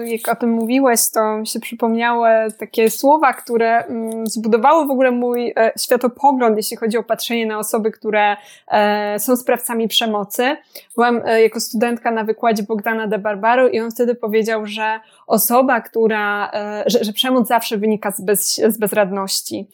[0.05, 2.29] jak o tym mówiłeś, to mi się przypomniały
[2.59, 7.59] takie słowa, które mm, zbudowały w ogóle mój e, światopogląd, jeśli chodzi o patrzenie na
[7.59, 8.37] osoby, które
[8.67, 10.57] e, są sprawcami przemocy.
[10.95, 15.81] Byłam e, jako studentka na wykładzie Bogdana de Barbaro i on wtedy powiedział, że osoba,
[15.81, 16.51] która,
[16.85, 19.67] że, że przemoc zawsze wynika z, bez, z bezradności.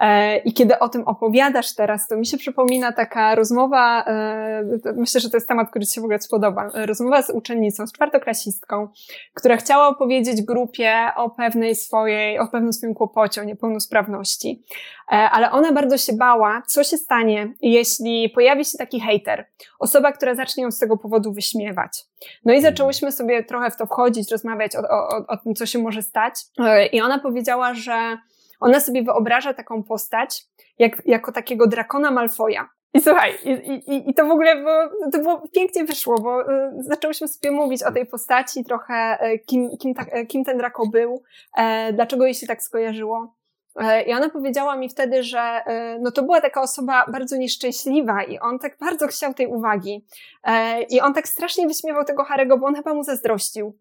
[0.00, 4.64] E, I kiedy o tym opowiadasz teraz, to mi się przypomina taka rozmowa, e,
[4.96, 7.92] myślę, że to jest temat, który Ci się w ogóle spodoba, rozmowa z uczennicą, z
[7.92, 8.88] czwartoklasistką,
[9.34, 14.64] która chciała opowiedzieć grupie o pewnej swojej, o pewnym swoim kłopocie, o niepełnosprawności.
[15.12, 19.46] E, ale ona bardzo się bała, co się stanie, jeśli pojawi się taki hater,
[19.78, 22.04] osoba, która zacznie ją z tego powodu wyśmiewać.
[22.44, 25.78] No i zaczęłyśmy sobie trochę w to wchodzić, rozmawiać o, o, o tym, co się
[25.78, 26.34] może stać.
[26.92, 28.18] I ona powiedziała, że
[28.64, 30.44] ona sobie wyobraża taką postać
[30.78, 32.68] jak, jako takiego drakona Malfoja.
[32.94, 36.72] I słuchaj, i, i, i to w ogóle było, to było pięknie wyszło, bo y,
[36.78, 40.86] zaczęłyśmy sobie mówić o tej postaci trochę, y, kim, kim, ta, y, kim ten Draco
[40.86, 41.22] był,
[41.56, 43.34] e, dlaczego jej się tak skojarzyło.
[43.76, 45.62] E, I ona powiedziała mi wtedy, że
[46.00, 50.04] no to była taka osoba bardzo nieszczęśliwa i on tak bardzo chciał tej uwagi.
[50.44, 53.76] E, I on tak strasznie wyśmiewał tego Harego, bo on chyba mu zazdrościł.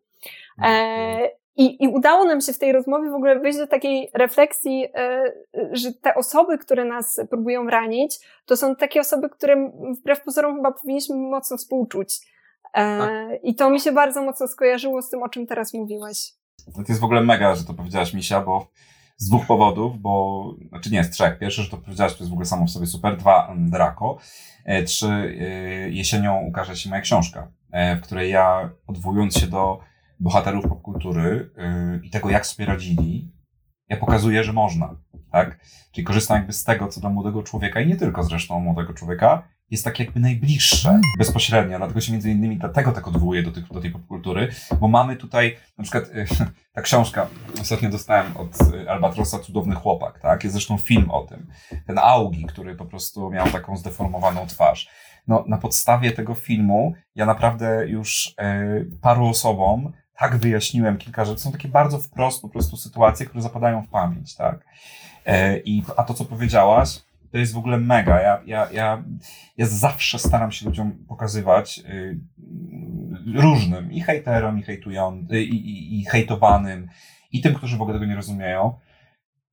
[1.56, 5.24] I, I udało nam się w tej rozmowie w ogóle wyjść do takiej refleksji, e,
[5.72, 10.72] że te osoby, które nas próbują ranić, to są takie osoby, którym wbrew pozorom chyba
[10.72, 12.20] powinniśmy mocno współczuć.
[12.74, 13.10] E, tak.
[13.44, 16.34] I to mi się bardzo mocno skojarzyło z tym, o czym teraz mówiłeś.
[16.68, 18.68] No to jest w ogóle mega, że to powiedziałaś, Misia, bo
[19.18, 21.40] z dwóch powodów, bo, znaczy nie, z trzech.
[21.40, 23.18] Pierwszy, że to powiedziałaś, to jest w ogóle samo w sobie super.
[23.18, 24.18] Dwa, Draco.
[24.66, 25.38] E, trzy,
[25.90, 27.48] jesienią ukaże się moja książka,
[27.98, 29.80] w której ja, odwołując się do
[30.20, 33.32] bohaterów popkultury yy, i tego, jak sobie radzili,
[33.90, 34.96] ja pokazuję, że można,
[35.32, 35.60] tak?
[35.92, 39.48] Czyli korzystam jakby z tego, co dla młodego człowieka i nie tylko zresztą młodego człowieka,
[39.72, 43.82] jest tak jakby najbliższe bezpośrednio, dlatego się między innymi dlatego tak odwołuję do, tych, do
[43.82, 46.26] tej popkultury, bo mamy tutaj na przykład yy,
[46.76, 47.28] ta książka,
[47.62, 50.44] ostatnio dostałem od yy, Albatrosa Cudowny Chłopak, tak?
[50.44, 51.48] Jest zresztą film o tym.
[51.88, 54.90] Ten Augi, który po prostu miał taką zdeformowaną twarz.
[55.28, 58.36] No, na podstawie tego filmu ja naprawdę już
[59.02, 61.42] paru osobom tak wyjaśniłem kilka rzeczy.
[61.42, 64.66] Są takie bardzo wprost po prostu sytuacje, które zapadają w pamięć, tak?
[65.26, 67.00] E, I, a to, co powiedziałaś,
[67.32, 68.22] to jest w ogóle mega.
[68.22, 69.04] Ja, ja, ja,
[69.58, 72.20] ja zawsze staram się ludziom pokazywać y,
[73.36, 76.88] różnym, i hejterom, i, hejtują, i, i, i hejtowanym,
[77.32, 78.80] i tym, którzy w ogóle tego nie rozumieją,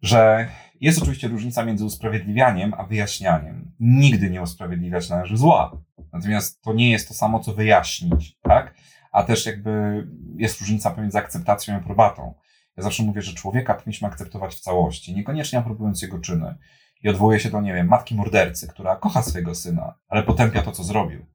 [0.03, 0.49] że
[0.81, 3.73] jest oczywiście różnica między usprawiedliwianiem a wyjaśnianiem.
[3.81, 5.77] Nigdy nie usprawiedliwiać należy zła.
[6.13, 8.75] Natomiast to nie jest to samo, co wyjaśnić, tak?
[9.11, 10.07] A też jakby
[10.37, 12.35] jest różnica pomiędzy akceptacją i aprobatą.
[12.77, 16.55] Ja zawsze mówię, że człowieka powinniśmy akceptować w całości, niekoniecznie aprobując jego czyny.
[17.03, 20.73] I odwołuję się do, nie wiem, matki mordercy, która kocha swojego syna, ale potępia to,
[20.73, 21.27] co zrobił.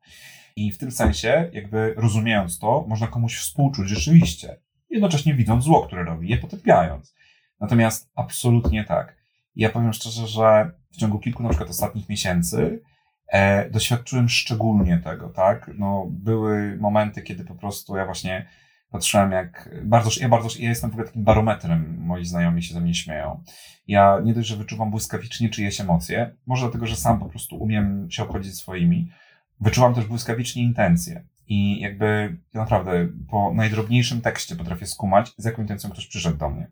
[0.56, 6.04] I w tym sensie, jakby rozumiejąc to, można komuś współczuć rzeczywiście, jednocześnie widząc zło, które
[6.04, 7.16] robi, je potępiając.
[7.60, 9.16] Natomiast absolutnie tak.
[9.56, 12.82] I ja powiem szczerze, że w ciągu kilku na przykład ostatnich miesięcy
[13.28, 15.72] E, doświadczyłem szczególnie tego, tak?
[15.78, 18.46] No, były momenty, kiedy po prostu ja właśnie
[18.90, 22.82] patrzyłem jak, bardzo, ja bardzo, ja jestem w ogóle takim barometrem, moi znajomi się ze
[22.82, 23.44] mnie śmieją.
[23.88, 28.12] Ja nie dość, że wyczuwam błyskawicznie czyjeś emocje, może dlatego, że sam po prostu umiem
[28.12, 29.12] się obchodzić swoimi,
[29.60, 31.24] wyczuwam też błyskawicznie intencje.
[31.48, 36.50] I jakby ja naprawdę po najdrobniejszym tekście potrafię skumać, z jaką intencją ktoś przyszedł do
[36.50, 36.72] mnie.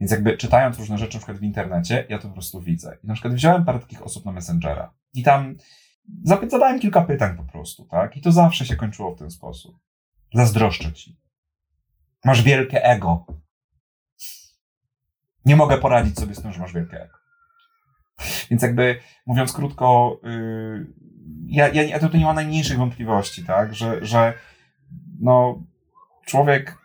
[0.00, 2.98] Więc jakby czytając różne rzeczy, na przykład w internecie, ja to po prostu widzę.
[3.04, 5.56] I na przykład wziąłem parę takich osób na Messengera i tam
[6.24, 8.16] zadałem kilka pytań po prostu, tak?
[8.16, 9.78] I to zawsze się kończyło w ten sposób.
[10.34, 11.20] Zazdroszczę ci.
[12.24, 13.26] Masz wielkie ego.
[15.44, 17.18] Nie mogę poradzić sobie z tym, że masz wielkie ego.
[18.50, 20.86] Więc jakby, mówiąc krótko, yy,
[21.46, 23.74] ja, ja, ja tutaj nie mam najmniejszych wątpliwości, tak?
[23.74, 24.32] Że, że
[25.20, 25.62] no,
[26.26, 26.78] człowiek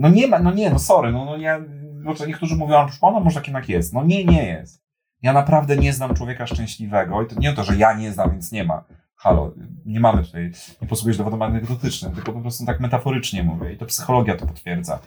[0.00, 1.60] no nie ma, no nie, no sorry, no, no ja,
[2.04, 3.92] bo niektórzy mówią, że pana może tak jednak jest.
[3.92, 4.82] No nie, nie jest.
[5.22, 8.52] Ja naprawdę nie znam człowieka szczęśliwego i to nie to, że ja nie znam, więc
[8.52, 8.84] nie ma.
[9.16, 9.54] Halo,
[9.86, 13.86] nie mamy tutaj, nie posługujesz dowodem anegdotycznym, tylko po prostu tak metaforycznie mówię i to
[13.86, 14.98] psychologia to potwierdza.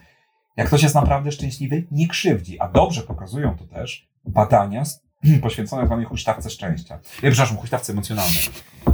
[0.57, 4.83] Jak ktoś jest naprawdę szczęśliwy, nie krzywdzi, a dobrze pokazują to też badania
[5.41, 6.93] poświęcone zwanej huśtawce szczęścia.
[6.95, 8.41] Ja, przepraszam, huśtawce emocjonalnej.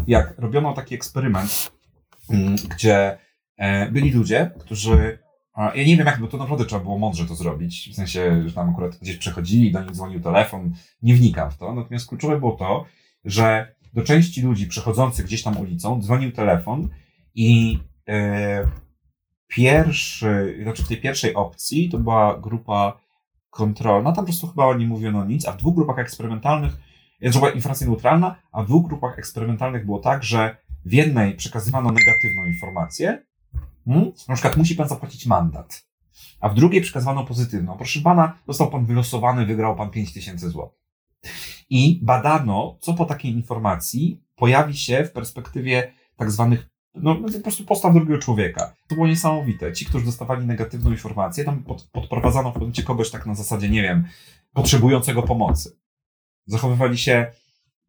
[0.08, 1.72] Jak robiono taki eksperyment,
[2.30, 3.18] mm, gdzie
[3.58, 5.20] e, byli ludzie, którzy
[5.60, 7.90] ja nie wiem jak, bo to naprawdę trzeba było mądrze to zrobić.
[7.92, 10.74] W sensie, że tam akurat gdzieś przechodzili, do nich dzwonił telefon.
[11.02, 11.74] Nie wnikam w to.
[11.74, 12.86] Natomiast kluczowe było to,
[13.26, 16.90] że do części ludzi przechodzących gdzieś tam ulicą dzwonił telefon
[17.36, 18.68] i e,
[19.48, 23.00] pierwszy, znaczy w tej pierwszej opcji to była grupa
[23.50, 26.74] kontrolna, tam po prostu chyba nie mówiono nic, a w dwóch grupach eksperymentalnych,
[27.34, 31.92] to była informacja neutralna, a w dwóch grupach eksperymentalnych było tak, że w jednej przekazywano
[31.92, 33.24] negatywną informację,
[34.28, 35.90] Na przykład musi pan zapłacić mandat.
[36.40, 37.78] A w drugiej przekazywano pozytywną.
[37.78, 40.70] Proszę pana, został pan wylosowany, wygrał pan 5000 zł.
[41.70, 47.66] I badano, co po takiej informacji pojawi się w perspektywie tak zwanych, no po prostu
[47.66, 48.76] postaw drugiego człowieka.
[48.88, 49.74] To było niesamowite.
[49.74, 53.82] Ci, którzy dostawali negatywną informację, tam pod, podprowadzano w momencie kogoś tak na zasadzie, nie
[53.82, 54.08] wiem,
[54.54, 55.78] potrzebującego pomocy.
[56.46, 57.32] Zachowywali się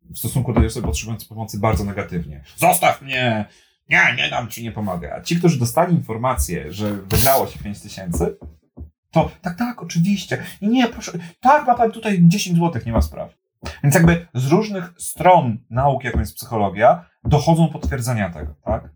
[0.03, 2.45] w stosunku do osoby potrzebującej pomocy bardzo negatywnie.
[2.57, 3.49] Zostaw mnie!
[3.91, 5.15] Nie, nie dam ci, nie pomogę.
[5.15, 8.37] A ci, którzy dostali informację, że wygrało się 5 tysięcy,
[9.11, 10.45] to tak, tak, oczywiście.
[10.61, 13.35] I nie, proszę, tak, ma pan tutaj 10 złotych, nie ma spraw.
[13.83, 18.91] Więc jakby z różnych stron nauki, jaką jest psychologia, dochodzą potwierdzenia tego, tak?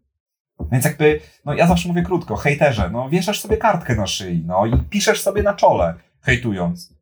[0.73, 4.67] Więc jakby, no ja zawsze mówię krótko, hejterze, no wieszasz sobie kartkę na szyi, no
[4.67, 6.95] i piszesz sobie na czole, hejtując,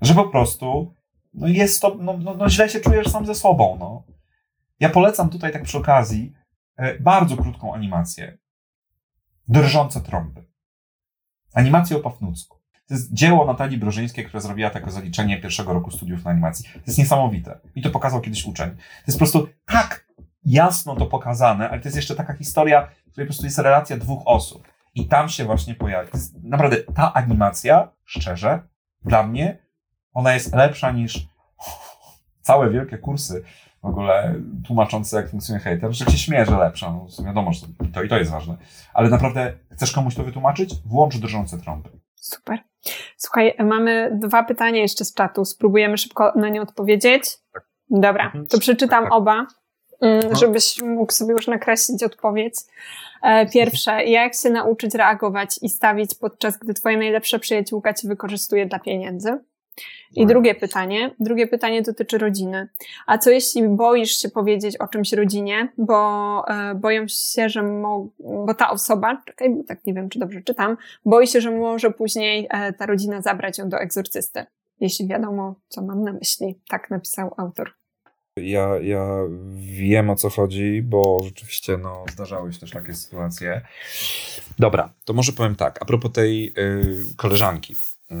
[0.00, 0.94] że po prostu,
[1.34, 4.02] no jest to, no, no, no źle się czujesz sam ze sobą, no.
[4.80, 6.32] Ja polecam tutaj tak przy okazji,
[7.00, 8.38] bardzo krótką animację.
[9.48, 10.44] Drżące trąby.
[11.54, 12.56] Animację o Pafnucku.
[12.88, 16.64] To jest dzieło Natalii Brożyńskiej, która zrobiła takie zaliczenie pierwszego roku studiów na animacji.
[16.72, 17.60] To jest niesamowite.
[17.74, 18.70] I to pokazał kiedyś uczeń.
[18.70, 20.06] To jest po prostu tak
[20.44, 23.96] jasno to pokazane, ale to jest jeszcze taka historia, w której po prostu jest relacja
[23.96, 24.68] dwóch osób.
[24.94, 26.10] I tam się właśnie pojawia.
[26.42, 28.62] Naprawdę ta animacja, szczerze,
[29.04, 29.58] dla mnie,
[30.12, 31.28] ona jest lepsza niż
[32.40, 33.44] całe wielkie kursy
[33.86, 34.34] w ogóle
[34.66, 36.90] tłumaczące, jak funkcjonuje hater, że się śmieje, że lepsza.
[36.90, 38.56] No, wiadomo, że to i to jest ważne.
[38.94, 40.74] Ale naprawdę chcesz komuś to wytłumaczyć?
[40.86, 41.88] Włącz drżące trąby.
[42.14, 42.58] Super.
[43.16, 45.44] Słuchaj, mamy dwa pytania jeszcze z czatu.
[45.44, 47.38] Spróbujemy szybko na nie odpowiedzieć.
[47.52, 47.64] Tak.
[47.90, 48.46] Dobra, mhm.
[48.46, 49.18] to przeczytam tak, tak.
[49.18, 49.46] oba,
[50.00, 50.36] mm, no.
[50.36, 52.54] żebyś mógł sobie już nakreślić odpowiedź.
[53.22, 58.66] E, pierwsze, jak się nauczyć reagować i stawić podczas gdy twoja najlepsza przyjaciółka cię wykorzystuje
[58.66, 59.38] dla pieniędzy?
[60.12, 60.28] I tak.
[60.28, 62.68] drugie pytanie, drugie pytanie dotyczy rodziny.
[63.06, 68.08] A co jeśli boisz się powiedzieć o czymś rodzinie, bo e, boją się, że mo,
[68.18, 71.90] bo ta osoba, czekaj, bo tak nie wiem, czy dobrze czytam, boi się, że może
[71.90, 74.46] później e, ta rodzina zabrać ją do egzorcysty.
[74.80, 76.60] Jeśli wiadomo, co mam na myśli.
[76.68, 77.72] Tak napisał autor.
[78.36, 79.06] Ja, ja
[79.58, 83.60] wiem o co chodzi, bo rzeczywiście no, zdarzały się też takie sytuacje.
[84.58, 87.74] Dobra, to może powiem tak, a propos tej y, koleżanki.
[88.10, 88.16] Y,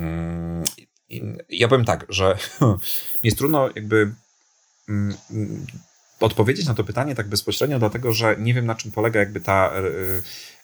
[1.48, 2.38] ja powiem tak, że
[3.22, 4.14] jest trudno jakby
[4.88, 5.66] mm, mm,
[6.20, 9.72] odpowiedzieć na to pytanie tak bezpośrednio, dlatego że nie wiem na czym polega jakby ta
[9.72, 9.82] e,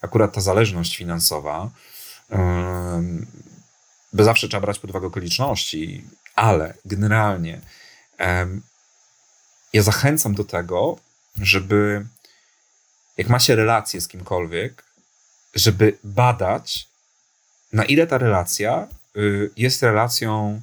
[0.00, 1.70] akurat ta zależność finansowa.
[4.12, 7.60] By zawsze trzeba brać pod uwagę okoliczności, ale generalnie
[9.72, 10.98] ja zachęcam do tego,
[11.36, 12.06] żeby
[13.16, 14.84] jak ma się relację z kimkolwiek,
[15.54, 16.88] żeby badać,
[17.72, 18.88] na ile ta relacja
[19.56, 20.60] jest relacją,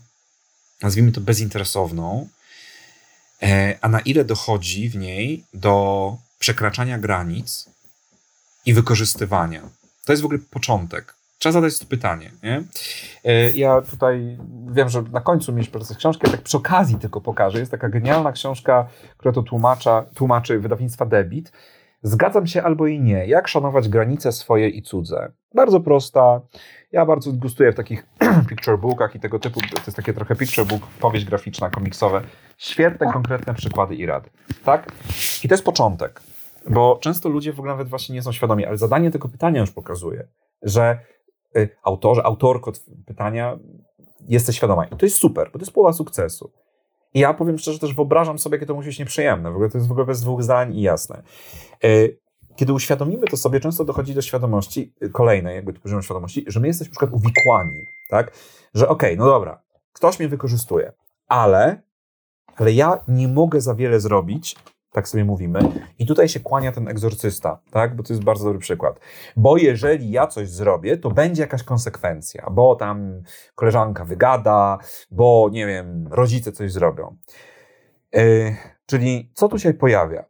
[0.81, 2.27] nazwijmy to bezinteresowną,
[3.43, 7.69] e, a na ile dochodzi w niej do przekraczania granic
[8.65, 9.61] i wykorzystywania.
[10.05, 11.13] To jest w ogóle początek.
[11.39, 12.31] Trzeba zadać to pytanie.
[12.43, 12.63] Nie?
[13.23, 14.37] E, ja tutaj
[14.71, 17.59] wiem, że na końcu mieliśmy proces książki, ja tak przy okazji tylko pokażę.
[17.59, 18.87] Jest taka genialna książka,
[19.17, 21.51] która to tłumacza, tłumaczy wydawnictwa Debit.
[22.01, 23.25] Zgadzam się albo i nie.
[23.25, 25.31] Jak szanować granice swoje i cudze?
[25.55, 26.41] Bardzo prosta.
[26.91, 28.07] Ja bardzo gustuję w takich
[28.49, 29.59] picture bookach i tego typu.
[29.59, 32.21] To jest takie trochę picture book, powieść graficzna, komiksowe.
[32.57, 34.29] Świetne, konkretne przykłady i rady.
[34.65, 34.91] Tak?
[35.43, 36.21] I to jest początek.
[36.69, 39.71] Bo często ludzie w ogóle nawet właśnie nie są świadomi, ale zadanie tego pytania już
[39.71, 40.27] pokazuje,
[40.61, 40.99] że
[41.57, 42.71] y, autorze, autorko
[43.05, 43.57] pytania
[44.27, 44.85] jesteś świadoma.
[44.85, 46.51] I to jest super, bo to jest połowa sukcesu.
[47.13, 49.51] I ja powiem szczerze, też wyobrażam sobie, jakie to musi być nieprzyjemne.
[49.51, 51.23] W ogóle to jest w ogóle bez dwóch zdań i jasne.
[51.83, 51.89] E,
[52.59, 56.59] kiedy uświadomimy to sobie, często dochodzi do świadomości, y, kolejnej jakby tu poziom świadomości, że
[56.59, 58.31] my jesteśmy na przykład uwikłani, tak?
[58.73, 59.61] Że okej, okay, no dobra,
[59.93, 60.93] ktoś mnie wykorzystuje,
[61.27, 61.81] ale,
[62.55, 64.55] ale ja nie mogę za wiele zrobić,
[64.91, 65.59] tak sobie mówimy.
[65.99, 67.95] I tutaj się kłania ten egzorcysta, tak?
[67.95, 68.99] Bo to jest bardzo dobry przykład.
[69.35, 73.21] Bo jeżeli ja coś zrobię, to będzie jakaś konsekwencja, bo tam
[73.55, 74.77] koleżanka wygada,
[75.11, 77.15] bo nie wiem, rodzice coś zrobią.
[78.13, 80.25] Yy, czyli co tu się pojawia?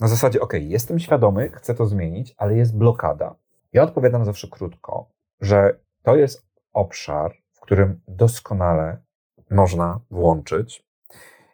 [0.00, 3.34] Na zasadzie, ok, jestem świadomy, chcę to zmienić, ale jest blokada.
[3.72, 5.08] Ja odpowiadam zawsze krótko,
[5.40, 9.02] że to jest obszar, w którym doskonale
[9.50, 10.87] można włączyć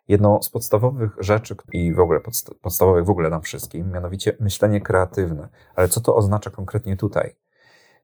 [0.09, 4.81] jedną z podstawowych rzeczy i w ogóle podsta podstawowych w ogóle nam wszystkim, mianowicie myślenie
[4.81, 5.49] kreatywne.
[5.75, 7.37] Ale co to oznacza konkretnie tutaj?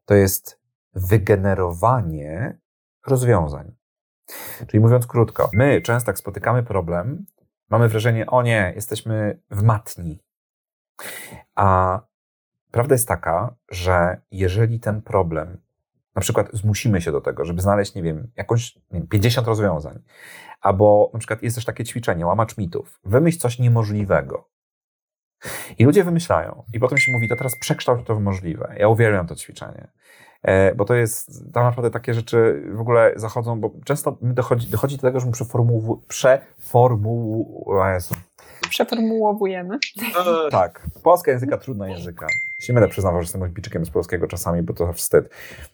[0.04, 0.60] To jest
[0.94, 2.58] wygenerowanie
[3.06, 3.72] rozwiązań.
[4.66, 7.26] Czyli mówiąc krótko, my często jak spotykamy problem,
[7.70, 10.22] mamy wrażenie, o nie, jesteśmy w matni.
[11.54, 12.00] A
[12.70, 15.60] prawda jest taka, że jeżeli ten problem,
[16.14, 19.98] na przykład zmusimy się do tego, żeby znaleźć, nie wiem, jakąś nie wiem, 50 rozwiązań,
[20.60, 24.48] albo na przykład jest też takie ćwiczenie, łamacz mitów, wymyśl coś niemożliwego.
[25.78, 28.74] I ludzie wymyślają, i potem się mówi, to teraz przekształć to w możliwe.
[28.78, 29.88] Ja uwielbiam to ćwiczenie.
[30.42, 34.96] E, bo to jest, tam naprawdę takie rzeczy w ogóle zachodzą, bo często dochodzi, dochodzi
[34.96, 36.40] do tego, że my przeformułujemy,
[38.70, 39.78] Przeformułowujemy.
[40.46, 40.86] E, tak.
[41.02, 42.26] Polska języka, trudna języka.
[42.58, 45.28] Się będę przyznawał, że jestem odbiczykiem z polskiego czasami, bo to wstyd.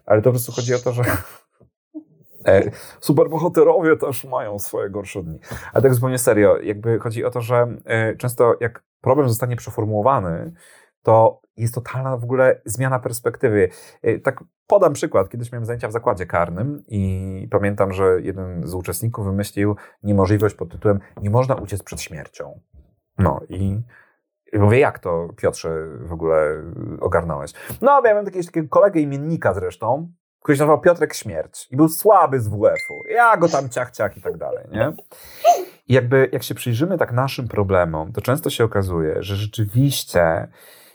[0.06, 1.02] Ale to po prostu chodzi o to, że
[2.48, 2.70] e,
[3.00, 5.38] superbohaterowie też mają swoje gorsze dni.
[5.72, 10.52] Ale tak zupełnie serio, jakby chodzi o to, że e, często jak problem zostanie przeformułowany,
[11.02, 13.68] to jest totalna w ogóle zmiana perspektywy.
[14.22, 15.28] Tak podam przykład.
[15.28, 20.70] Kiedyś miałem zajęcia w zakładzie karnym i pamiętam, że jeden z uczestników wymyślił niemożliwość pod
[20.70, 22.60] tytułem nie można uciec przed śmiercią.
[23.18, 23.80] No i
[24.52, 26.62] mówię, jak to Piotrze w ogóle
[27.00, 27.52] ogarnąłeś?
[27.82, 30.12] No, miałem jakiegoś takiego kolegę imiennika zresztą,
[30.42, 33.02] który się nazywał Piotrek Śmierć i był słaby z WF-u.
[33.08, 34.92] Ja go tam ciach, ciach i tak dalej, nie?
[35.88, 40.48] I jakby, jak się przyjrzymy tak naszym problemom, to często się okazuje, że rzeczywiście,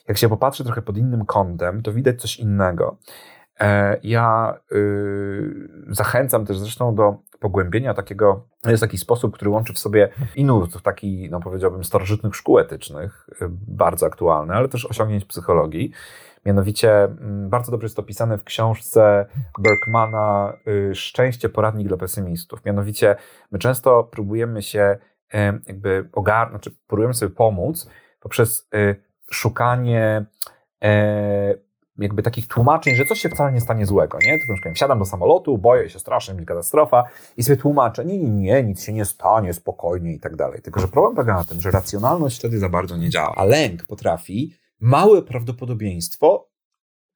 [0.07, 2.97] jak się popatrzy trochę pod innym kątem, to widać coś innego.
[3.61, 9.79] E, ja y, zachęcam też zresztą do pogłębienia takiego, jest taki sposób, który łączy w
[9.79, 10.45] sobie i
[10.83, 15.91] taki, no powiedziałbym, starożytnych szkół etycznych, y, bardzo aktualny, ale też osiągnięć psychologii.
[16.45, 19.25] Mianowicie mm, bardzo dobrze jest to opisane w książce
[19.59, 22.65] Berkmana y, Szczęście, poradnik dla pesymistów.
[22.65, 23.15] Mianowicie
[23.51, 24.97] my często próbujemy się
[25.67, 27.89] jakby ogarnąć, znaczy próbujemy sobie pomóc
[28.19, 28.69] poprzez
[29.31, 30.25] szukanie
[32.01, 34.37] jakby takich tłumaczeń, że coś się wcale nie stanie złego, nie?
[34.39, 37.03] Tylko na wsiadam do samolotu, boję się strasznie, mi katastrofa
[37.37, 40.61] i sobie tłumaczę, nie, nie, nie, nic się nie stanie, spokojnie i tak dalej.
[40.61, 43.85] Tylko, że problem polega na tym, że racjonalność wtedy za bardzo nie działa, a lęk
[43.85, 46.49] potrafi małe prawdopodobieństwo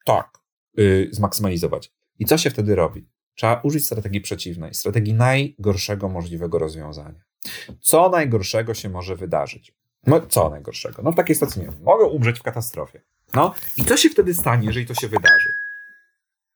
[0.05, 0.29] tak
[0.77, 1.93] yy, zmaksymalizować.
[2.19, 3.09] I co się wtedy robi?
[3.35, 7.21] Trzeba użyć strategii przeciwnej, strategii najgorszego możliwego rozwiązania.
[7.81, 9.75] Co najgorszego się może wydarzyć?
[10.07, 11.01] No, co najgorszego?
[11.01, 13.01] No w takiej sytuacji nie wiem, mogę umrzeć w katastrofie.
[13.33, 15.49] No i co się wtedy stanie, jeżeli to się wydarzy?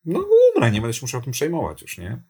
[0.05, 2.21] No umrę, nie będę się musiał tym przejmować już, nie?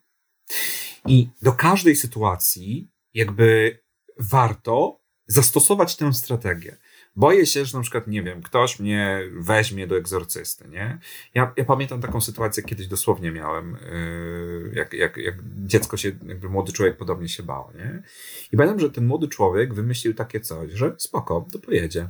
[1.06, 3.78] I do każdej sytuacji jakby
[4.18, 6.76] warto zastosować tę strategię.
[7.16, 10.98] Boję się, że na przykład, nie wiem, ktoś mnie weźmie do egzorcysty, nie?
[11.34, 15.34] Ja, ja pamiętam taką sytuację, kiedyś dosłownie miałem, yy, jak, jak, jak
[15.66, 18.02] dziecko się, jakby młody człowiek podobnie się bał, nie?
[18.52, 22.08] I pamiętam, że ten młody człowiek wymyślił takie coś, że spoko, to pojedzie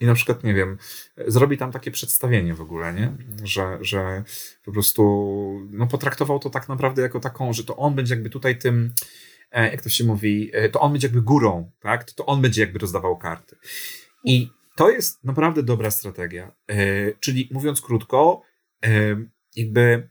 [0.00, 0.78] i na przykład, nie wiem,
[1.26, 3.12] zrobi tam takie przedstawienie w ogóle, nie?
[3.44, 4.24] Że, że
[4.64, 8.58] po prostu no, potraktował to tak naprawdę jako taką, że to on będzie jakby tutaj
[8.58, 8.94] tym,
[9.50, 12.04] e, jak to się mówi, e, to on będzie jakby górą, tak?
[12.04, 13.56] To, to on będzie jakby rozdawał karty.
[14.24, 16.52] I to jest naprawdę dobra strategia.
[16.68, 16.76] E,
[17.20, 18.42] czyli mówiąc krótko,
[19.56, 20.08] jakby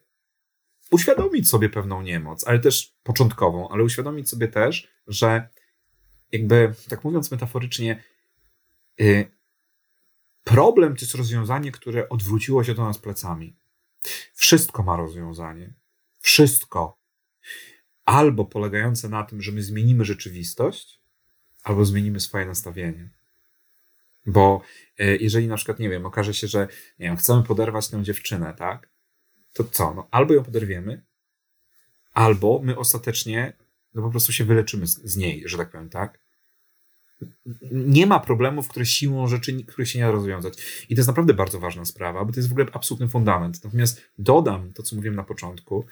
[0.92, 5.50] uświadomić sobie pewną niemoc, ale też początkową, ale uświadomić sobie też, że
[6.32, 8.04] jakby, tak mówiąc metaforycznie,
[10.44, 13.56] Problem to jest rozwiązanie, które odwróciło się do nas plecami.
[14.34, 15.74] Wszystko ma rozwiązanie.
[16.20, 16.98] Wszystko.
[18.06, 21.02] Albo polegające na tym, że my zmienimy rzeczywistość,
[21.64, 23.10] albo zmienimy swoje nastawienie.
[24.26, 24.62] Bo
[25.00, 26.68] e, jeżeli na przykład, nie wiem, okaże się, że
[27.00, 28.90] nie wiem, chcemy poderwać tę dziewczynę, tak?
[29.54, 29.94] To co?
[29.94, 31.06] No, albo ją poderwiemy,
[32.14, 33.54] albo my ostatecznie
[33.94, 36.20] no, po prostu się wyleczymy z, z niej, że tak powiem, tak?
[37.72, 40.54] Nie ma problemów, które siłą rzeczy, które się nie da rozwiązać.
[40.90, 43.64] I to jest naprawdę bardzo ważna sprawa, bo to jest w ogóle absolutny fundament.
[43.64, 45.86] Natomiast dodam to, co mówiłem na początku,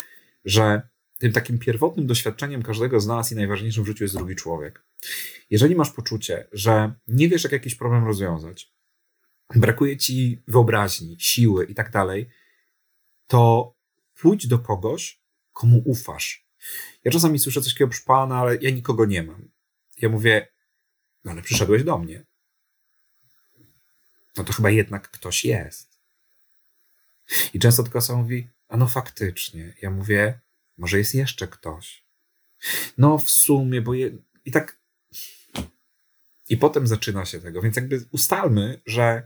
[0.45, 0.81] że
[1.19, 4.83] tym takim pierwotnym doświadczeniem każdego z nas i najważniejszym w życiu jest drugi człowiek.
[5.49, 8.71] Jeżeli masz poczucie, że nie wiesz, jak jakiś problem rozwiązać,
[9.55, 12.29] brakuje ci wyobraźni, siły i tak dalej,
[13.27, 13.73] to
[14.21, 15.21] pójdź do kogoś,
[15.53, 16.47] komu ufasz.
[17.03, 19.49] Ja czasami słyszę coś takiego, pana, ale ja nikogo nie mam.
[20.01, 20.47] Ja mówię,
[21.23, 22.25] no ale przyszedłeś do mnie.
[24.37, 25.99] No to chyba jednak ktoś jest.
[27.53, 29.73] I często tylko osoba mówi, a no faktycznie.
[29.81, 30.39] Ja mówię,
[30.77, 32.03] może jest jeszcze ktoś.
[32.97, 34.11] No w sumie, bo je...
[34.45, 34.79] i tak
[36.49, 39.23] i potem zaczyna się tego, więc jakby ustalmy, że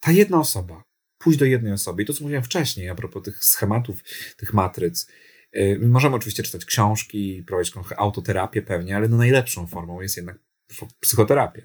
[0.00, 0.84] ta jedna osoba,
[1.18, 4.02] pójść do jednej osoby, i to co mówiłem wcześniej a propos tych schematów,
[4.36, 5.06] tych matryc,
[5.52, 10.38] yy, możemy oczywiście czytać książki, prowadzić autoterapię pewnie, ale no najlepszą formą jest jednak
[11.00, 11.62] psychoterapia.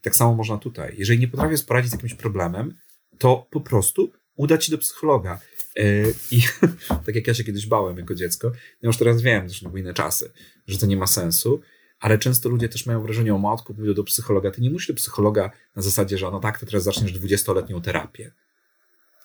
[0.00, 0.94] I tak samo można tutaj.
[0.98, 2.74] Jeżeli nie potrafię poradzić z jakimś problemem,
[3.18, 5.40] to po prostu udać się do psychologa.
[5.76, 6.42] Yy, I
[7.06, 8.52] tak jak ja się kiedyś bałem jako dziecko,
[8.82, 10.32] ja już teraz wiem, zresztą były inne czasy,
[10.66, 11.60] że to nie ma sensu,
[12.00, 14.50] ale często ludzie też mają wrażenie o matku, pójdą do psychologa.
[14.50, 18.32] Ty nie musisz do psychologa na zasadzie, że no tak, to teraz zaczniesz 20-letnią terapię.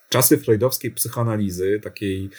[0.09, 2.29] Czasy freudowskiej psychoanalizy, takiej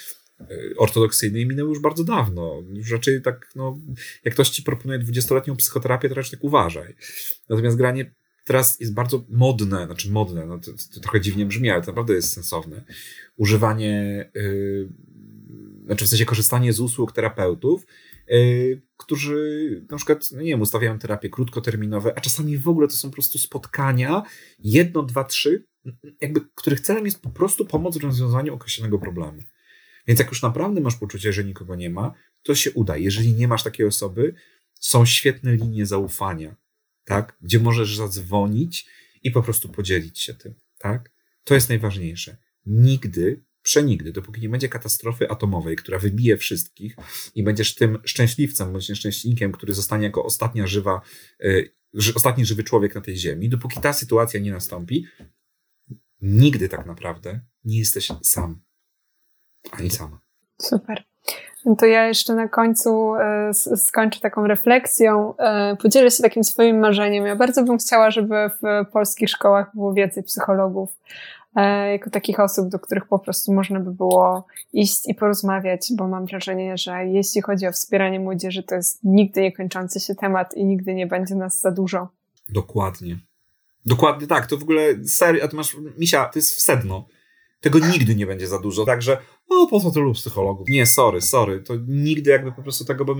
[0.76, 2.62] ortodoksyjnej minęły już bardzo dawno.
[2.72, 3.78] Już raczej tak, no,
[4.24, 6.94] jak ktoś ci proponuje 20-letnią psychoterapię, to raczej tak uważaj.
[7.48, 8.14] Natomiast granie
[8.44, 12.14] teraz jest bardzo modne, znaczy modne, no to, to trochę dziwnie brzmi, ale to naprawdę
[12.14, 12.84] jest sensowne.
[13.36, 14.88] Używanie, yy,
[15.86, 17.86] znaczy w sensie korzystanie z usług terapeutów,
[18.28, 22.94] yy, którzy na przykład, no nie wiem, ustawiają terapie krótkoterminowe, a czasami w ogóle to
[22.94, 24.22] są po prostu spotkania,
[24.58, 25.66] jedno, dwa, trzy,
[26.20, 29.38] jakby, których celem jest po prostu pomoc w rozwiązaniu określonego problemu.
[30.06, 32.96] Więc jak już naprawdę masz poczucie, że nikogo nie ma, to się uda.
[32.96, 34.34] Jeżeli nie masz takiej osoby,
[34.80, 36.56] są świetne linie zaufania,
[37.04, 37.36] tak?
[37.40, 38.86] Gdzie możesz zadzwonić
[39.22, 41.10] i po prostu podzielić się tym, tak?
[41.44, 42.36] To jest najważniejsze.
[42.66, 46.96] Nigdy Przenigdy, dopóki nie będzie katastrofy atomowej, która wybije wszystkich
[47.34, 51.00] i będziesz tym szczęśliwcem, bądź nieszczęśnikiem, który zostanie jako ostatnia żywa,
[51.44, 51.72] y,
[52.14, 55.06] ostatni żywy człowiek na tej ziemi, dopóki ta sytuacja nie nastąpi,
[56.20, 58.62] nigdy tak naprawdę nie jesteś sam.
[59.70, 60.18] Ani sama.
[60.58, 61.04] Super.
[61.78, 63.14] To ja jeszcze na końcu
[63.72, 65.34] y, skończę taką refleksją.
[65.72, 67.26] Y, podzielę się takim swoim marzeniem.
[67.26, 70.96] Ja bardzo bym chciała, żeby w polskich szkołach było więcej psychologów.
[71.56, 76.08] E, jako takich osób, do których po prostu można by było iść i porozmawiać, bo
[76.08, 80.64] mam wrażenie, że jeśli chodzi o wspieranie młodzieży, to jest nigdy niekończący się temat i
[80.64, 82.08] nigdy nie będzie nas za dużo.
[82.48, 83.18] Dokładnie.
[83.86, 87.04] Dokładnie tak, to w ogóle serio, a ty masz, Misia, to jest w sedno.
[87.62, 89.18] Tego nigdy nie będzie za dużo, także
[89.48, 90.68] o, po co tylu psychologów?
[90.68, 93.16] Nie, sorry, sorry, to nigdy jakby po prostu tego, bo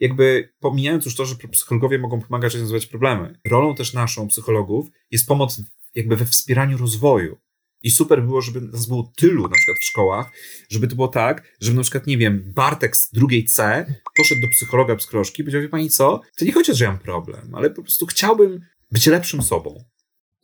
[0.00, 5.28] jakby pomijając już to, że psychologowie mogą pomagać rozwiązywać problemy, rolą też naszą psychologów jest
[5.28, 5.60] pomoc
[5.94, 7.36] jakby we wspieraniu rozwoju.
[7.82, 10.30] I super było, żeby nas było tylu na przykład w szkołach,
[10.70, 13.86] żeby to było tak, żeby na przykład, nie wiem, Bartek z drugiej C
[14.16, 17.00] poszedł do psychologa, psycholożki i powiedział, wie pani co, to nie chodzi że ja mam
[17.00, 18.60] problem, ale po prostu chciałbym
[18.90, 19.84] być lepszym sobą.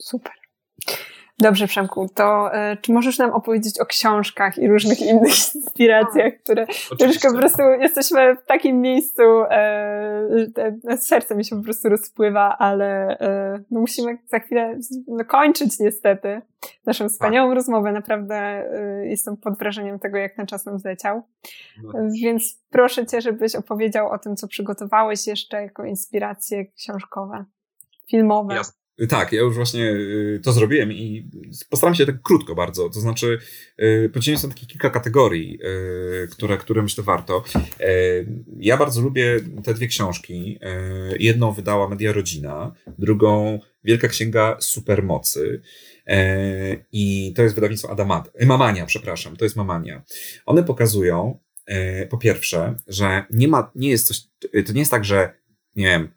[0.03, 0.44] Super.
[1.39, 6.67] Dobrze, Przemku, to y, czy możesz nam opowiedzieć o książkach i różnych innych inspiracjach, które
[6.99, 9.23] troszkę po prostu jesteśmy w takim miejscu,
[10.83, 13.19] y, serce mi się po prostu rozpływa, ale
[13.57, 16.43] y, no musimy za chwilę no, kończyć niestety
[16.87, 17.57] naszą wspaniałą tak.
[17.57, 17.93] rozmowę.
[17.93, 18.65] Naprawdę
[19.05, 21.23] jestem pod wrażeniem tego, jak ten czas nam zleciał.
[21.83, 21.93] No.
[22.23, 27.45] Więc proszę Cię, żebyś opowiedział o tym, co przygotowałeś jeszcze jako inspiracje książkowe,
[28.11, 28.55] filmowe.
[28.55, 28.84] Jasne.
[29.09, 31.31] Tak, ja już właśnie y, to zrobiłem i
[31.71, 32.89] postaram się tak krótko bardzo.
[32.89, 33.39] To znaczy,
[33.83, 35.59] y, podzieliłem są takie kilka kategorii,
[36.25, 37.45] y, które, które myślę warto.
[38.59, 40.59] Ja bardzo lubię te dwie książki.
[41.19, 45.63] Jedną wydała Media Rodzina, drugą Wielka Księga Supermocy.
[46.93, 50.03] I to jest wydawnictwo Adamad, Mamania, przepraszam, to jest Mamania.
[50.47, 51.39] One pokazują,
[52.11, 54.23] po pierwsze, że nie ma, nie jest coś,
[54.67, 55.35] to nie jest tak, że
[55.77, 56.09] nie wiem,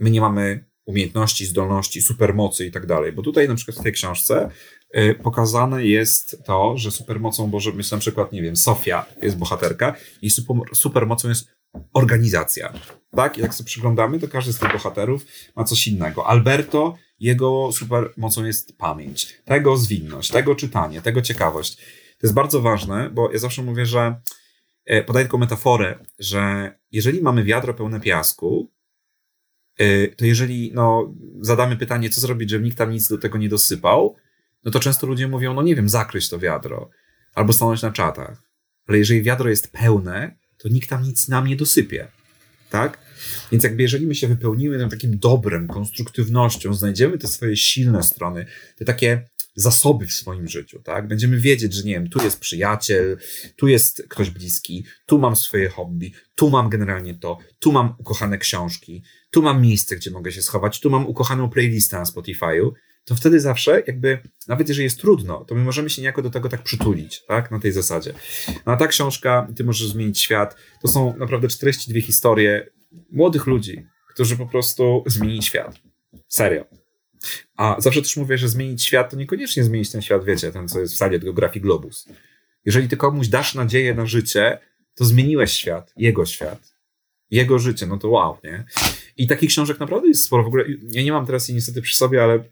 [0.00, 3.12] my nie mamy umiejętności, zdolności, supermocy i tak dalej.
[3.12, 4.50] Bo tutaj na przykład w tej książce
[4.96, 9.94] y, pokazane jest to, że supermocą może być na przykład, nie wiem, Sofia jest bohaterka
[10.22, 11.48] i super, supermocą jest
[11.92, 12.72] organizacja.
[13.16, 13.38] Tak?
[13.38, 15.26] I jak sobie przyglądamy, to każdy z tych bohaterów
[15.56, 16.26] ma coś innego.
[16.26, 21.76] Alberto, jego supermocą jest pamięć, tego zwinność, tego czytanie, tego ciekawość.
[22.20, 24.20] To jest bardzo ważne, bo ja zawsze mówię, że
[24.84, 28.70] e, podaję taką metaforę, że jeżeli mamy wiadro pełne piasku,
[30.16, 34.16] to jeżeli no, zadamy pytanie, co zrobić, żeby nikt tam nic do tego nie dosypał,
[34.64, 36.90] no to często ludzie mówią, no nie wiem, zakryć to wiadro,
[37.34, 38.42] albo stanąć na czatach.
[38.86, 42.08] Ale jeżeli wiadro jest pełne, to nikt tam nic nam nie dosypie.
[42.70, 42.98] Tak?
[43.52, 48.46] Więc jakby jeżeli my się wypełnimy takim dobrem, konstruktywnością, znajdziemy te swoje silne strony,
[48.76, 51.08] te takie zasoby w swoim życiu, tak?
[51.08, 53.18] Będziemy wiedzieć, że nie wiem, tu jest przyjaciel,
[53.56, 58.38] tu jest ktoś bliski, tu mam swoje hobby, tu mam generalnie to, tu mam ukochane
[58.38, 62.70] książki, tu mam miejsce, gdzie mogę się schować, tu mam ukochaną playlistę na Spotify'u,
[63.04, 64.18] to wtedy zawsze jakby,
[64.48, 67.50] nawet jeżeli jest trudno, to my możemy się niejako do tego tak przytulić, tak?
[67.50, 68.14] Na tej zasadzie.
[68.66, 72.70] No a ta książka, Ty możesz zmienić świat, to są naprawdę 42 historie
[73.12, 75.80] młodych ludzi, którzy po prostu zmienili świat.
[76.28, 76.79] Serio.
[77.56, 80.80] A zawsze też mówię, że zmienić świat to niekoniecznie zmienić ten świat, wiecie, ten co
[80.80, 82.08] jest w sali geografii Globus.
[82.64, 84.58] Jeżeli ty komuś dasz nadzieję na życie,
[84.94, 86.74] to zmieniłeś świat, jego świat,
[87.30, 88.64] jego życie, no to wow, nie?
[89.16, 90.44] I takich książek naprawdę jest sporo.
[90.44, 92.44] W ogóle ja nie mam teraz jej niestety przy sobie, ale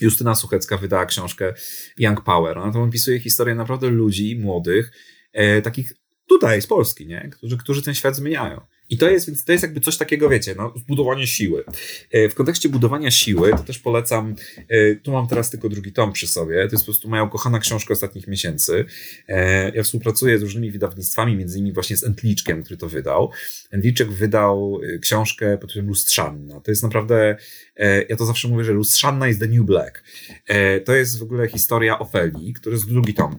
[0.00, 1.54] Justyna Suchecka wydała książkę
[1.98, 2.58] Young Power.
[2.58, 4.92] Ona tam opisuje historię naprawdę ludzi młodych,
[5.32, 5.92] e, takich
[6.28, 7.30] tutaj z Polski, nie?
[7.32, 8.60] Którzy, którzy ten świat zmieniają.
[8.94, 11.64] I to jest, więc to jest jakby coś takiego, wiecie, no, zbudowanie siły.
[12.10, 14.34] E, w kontekście budowania siły, to też polecam,
[14.68, 17.58] e, tu mam teraz tylko drugi tom przy sobie, to jest po prostu moja ukochana
[17.58, 18.84] książka ostatnich miesięcy.
[19.28, 23.30] E, ja współpracuję z różnymi wydawnictwami, między innymi właśnie z Entliczkiem, który to wydał.
[23.70, 26.60] Entliczek wydał książkę pod tytułem Lustrzanna.
[26.60, 27.36] To jest naprawdę,
[28.08, 30.04] ja to zawsze mówię, że Lustrzanna is the new black.
[30.84, 33.38] To jest w ogóle historia Ofelii, który jest drugi tom.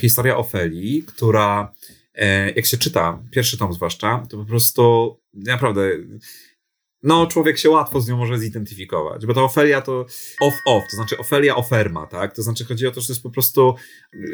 [0.00, 1.72] Historia Ofelii, która
[2.56, 5.90] jak się czyta, pierwszy tom zwłaszcza, to po prostu naprawdę
[7.02, 10.06] no, człowiek się łatwo z nią może zidentyfikować, bo ta Ofelia to
[10.42, 12.34] off-off, to znaczy Ofelia oferma, tak?
[12.34, 13.74] To znaczy chodzi o to, że to jest po prostu,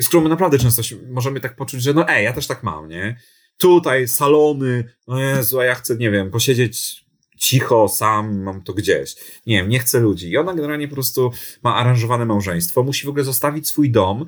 [0.01, 2.89] z którą my naprawdę często możemy tak poczuć, że no ej, ja też tak mam,
[2.89, 3.20] nie?
[3.57, 7.07] Tutaj salony, no Jezu, a ja chcę, nie wiem, posiedzieć
[7.39, 9.15] cicho, sam, mam to gdzieś.
[9.47, 10.31] Nie wiem, nie chcę ludzi.
[10.31, 11.31] I ona generalnie po prostu
[11.62, 14.27] ma aranżowane małżeństwo, musi w ogóle zostawić swój dom,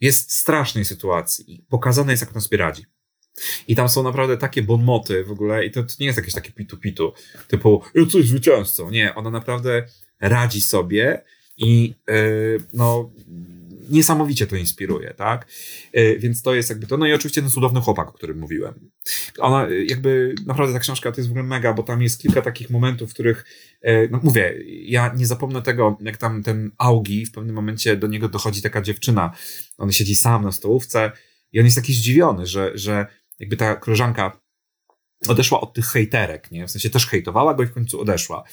[0.00, 1.64] jest strasznej sytuacji.
[1.68, 2.84] Pokazane jest, jak ona sobie radzi.
[3.68, 6.52] I tam są naprawdę takie bonmoty w ogóle, i to, to nie jest jakieś takie
[6.52, 7.12] pitu-pitu,
[7.48, 8.90] typu, ja coś zwycięzcą.
[8.90, 9.86] Nie, ona naprawdę
[10.20, 11.24] radzi sobie
[11.56, 13.10] i yy, no,
[13.90, 15.46] niesamowicie to inspiruje, tak?
[15.92, 16.96] Yy, więc to jest jakby to.
[16.96, 18.90] No i oczywiście ten cudowny chłopak, o którym mówiłem.
[19.38, 22.70] Ona jakby, naprawdę ta książka to jest w ogóle mega, bo tam jest kilka takich
[22.70, 23.44] momentów, w których,
[23.82, 28.06] yy, no mówię, ja nie zapomnę tego, jak tam ten Augi, w pewnym momencie do
[28.06, 29.32] niego dochodzi taka dziewczyna,
[29.78, 31.12] on siedzi sam na stołówce
[31.52, 33.06] i on jest taki zdziwiony, że, że
[33.38, 34.40] jakby ta koleżanka
[35.28, 36.66] odeszła od tych hejterek, nie?
[36.66, 38.44] W sensie też hejtowała go i w końcu odeszła.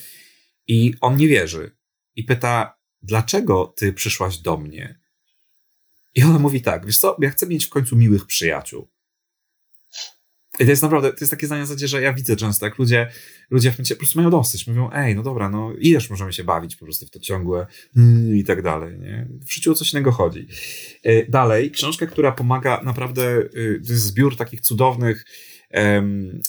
[0.67, 1.71] I on nie wierzy.
[2.15, 4.99] I pyta, dlaczego ty przyszłaś do mnie?
[6.15, 8.87] I ona mówi tak, wiesz co, ja chcę mieć w końcu miłych przyjaciół.
[10.59, 13.09] I to jest naprawdę, to jest takie zdanie zasadzie, że ja widzę często, jak ludzie,
[13.49, 14.67] ludzie w momencie po prostu mają dosyć.
[14.67, 18.37] Mówią, ej, no dobra, no ileż możemy się bawić po prostu w to ciągłe yy,
[18.37, 19.27] i tak dalej, nie?
[19.45, 20.47] W życiu o coś innego chodzi.
[21.03, 23.23] Yy, dalej, książka, która pomaga naprawdę,
[23.53, 25.25] yy, to jest zbiór takich cudownych,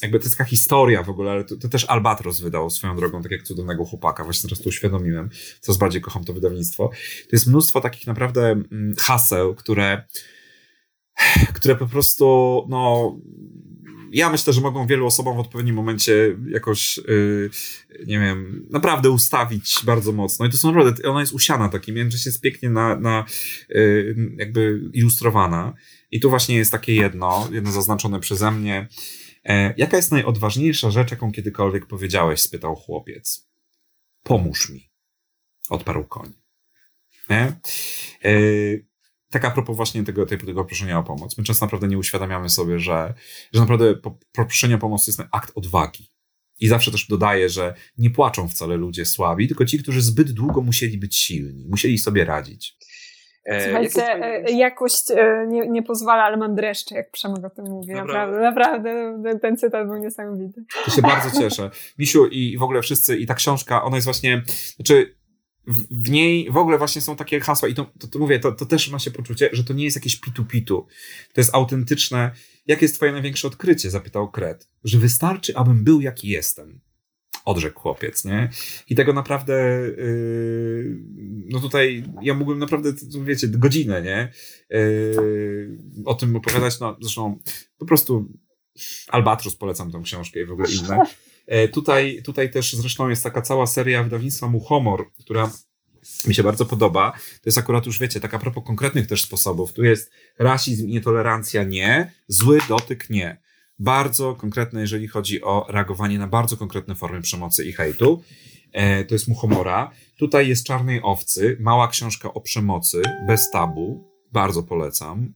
[0.03, 3.23] jakby to jest taka historia w ogóle, ale to, to, też Albatros wydał swoją drogą,
[3.23, 5.31] tak jak cudownego chłopaka, właśnie teraz to uświadomiłem,
[5.61, 6.89] coraz bardziej kocham to wydawnictwo.
[7.23, 10.03] To jest mnóstwo takich naprawdę mm, haseł, które
[11.55, 13.13] które po prostu, no,
[14.13, 17.51] ja myślę, że mogą wielu osobom w odpowiednim momencie jakoś, yy,
[18.07, 20.47] nie wiem, naprawdę ustawić bardzo mocno.
[20.47, 23.25] I to są naprawdę, ona jest usiana takim, jednocześnie jest pięknie na, na
[23.69, 25.75] yy, jakby ilustrowana.
[26.15, 28.89] I tu właśnie jest takie jedno, jedno zaznaczone przeze mnie.
[29.45, 32.41] E, jaka jest najodważniejsza rzecz, jaką kiedykolwiek powiedziałeś?
[32.41, 33.49] spytał chłopiec.
[34.23, 34.91] Pomóż mi,
[35.71, 36.33] odparł koń.
[37.31, 37.53] Nie?
[38.25, 38.33] E,
[39.31, 41.39] tak a propos właśnie tego, tego proszenia o pomoc.
[41.39, 43.15] My często naprawdę nie uświadamiamy sobie, że,
[43.53, 43.95] że naprawdę
[44.33, 46.11] proszenie o pomoc to jest akt odwagi.
[46.61, 50.63] I zawsze też dodaję, że nie płaczą wcale ludzie słabi, tylko ci, którzy zbyt długo
[50.63, 52.77] musieli być silni, musieli sobie radzić.
[53.45, 57.65] E, Słuchajcie, e, jakość e, nie, nie pozwala, ale mam dreszcze, jak Przemek o tym
[57.65, 57.93] mówi.
[57.93, 60.65] Naprawdę, naprawdę, ten cytat był niesamowity.
[60.85, 61.71] To się bardzo cieszę.
[61.99, 64.43] Misiu i w ogóle wszyscy, i ta książka, ona jest właśnie,
[64.77, 65.17] znaczy
[65.91, 68.67] w, niej w ogóle właśnie są takie hasła i to, to, to mówię, to, to
[68.67, 70.87] też ma się poczucie, że to nie jest jakieś pitu-pitu.
[71.33, 72.31] To jest autentyczne.
[72.67, 73.91] Jakie jest twoje największe odkrycie?
[73.91, 74.69] Zapytał Kret.
[74.85, 76.81] Że wystarczy, abym był jaki jestem.
[77.45, 78.51] Odrzekł chłopiec, nie?
[78.89, 79.55] I tego naprawdę,
[79.97, 80.99] yy,
[81.49, 82.93] no tutaj ja mógłbym naprawdę,
[83.25, 84.33] wiecie, godzinę, nie?
[84.71, 87.39] Yy, o tym opowiadać, no zresztą
[87.79, 88.29] po prostu
[89.09, 90.99] Albatros polecam tą książkę i w ogóle inne.
[91.47, 95.51] E, tutaj, tutaj też zresztą jest taka cała seria wydawnictwa Muchomor, która
[96.27, 97.13] mi się bardzo podoba.
[97.13, 99.73] To jest akurat już, wiecie, tak a propos konkretnych też sposobów.
[99.73, 103.44] Tu jest rasizm i nietolerancja nie, zły dotyk nie.
[103.79, 108.23] Bardzo konkretne, jeżeli chodzi o reagowanie na bardzo konkretne formy przemocy i hejtu.
[108.73, 109.91] E, to jest Muchomora.
[110.19, 115.33] Tutaj jest Czarnej Owcy, mała książka o przemocy, bez tabu bardzo polecam.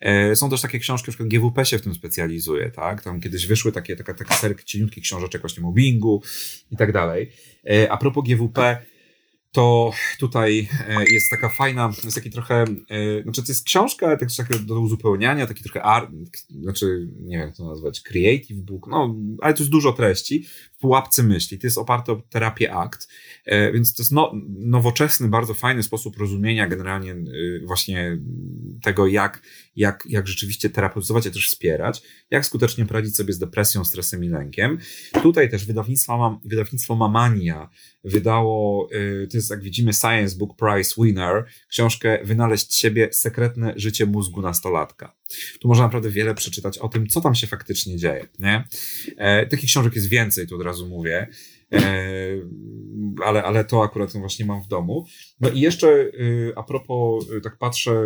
[0.00, 3.02] E, są też takie książki, na przykład GWP się w tym specjalizuje, tak?
[3.02, 6.22] Tam kiedyś wyszły takie, taka, taka serek cieniutkich książeczek właśnie mobbingu
[6.70, 7.30] i tak dalej.
[7.70, 8.86] E, a propos GWP,
[9.52, 14.28] to tutaj e, jest taka fajna, jest taki trochę, e, znaczy to jest książka tak,
[14.36, 16.10] tak do uzupełniania, taki trochę art,
[16.50, 20.46] znaczy nie wiem jak to nazwać, creative book, no, ale to jest dużo treści
[20.82, 21.58] pułapce myśli.
[21.58, 23.08] To jest oparte o terapię akt,
[23.44, 27.14] e, więc to jest no, nowoczesny, bardzo fajny sposób rozumienia generalnie
[27.64, 28.18] właśnie
[28.82, 29.42] tego, jak,
[29.76, 34.28] jak, jak rzeczywiście terapeutyzować, a też wspierać, jak skutecznie poradzić sobie z depresją, stresem i
[34.28, 34.78] lękiem.
[35.22, 37.70] Tutaj też wydawnictwo, wydawnictwo Mamania
[38.04, 38.88] wydało,
[39.30, 44.42] to jest jest, jak widzimy, Science Book Prize Winner, książkę Wynaleźć siebie, sekretne życie mózgu
[44.42, 45.14] nastolatka.
[45.60, 48.28] Tu można naprawdę wiele przeczytać o tym, co tam się faktycznie dzieje.
[48.38, 48.64] Nie?
[49.16, 51.28] E, takich książek jest więcej, tu od razu mówię.
[51.72, 51.82] E,
[53.24, 55.06] ale, ale to akurat właśnie mam w domu.
[55.40, 58.04] No i jeszcze y, a propos, y, tak patrzę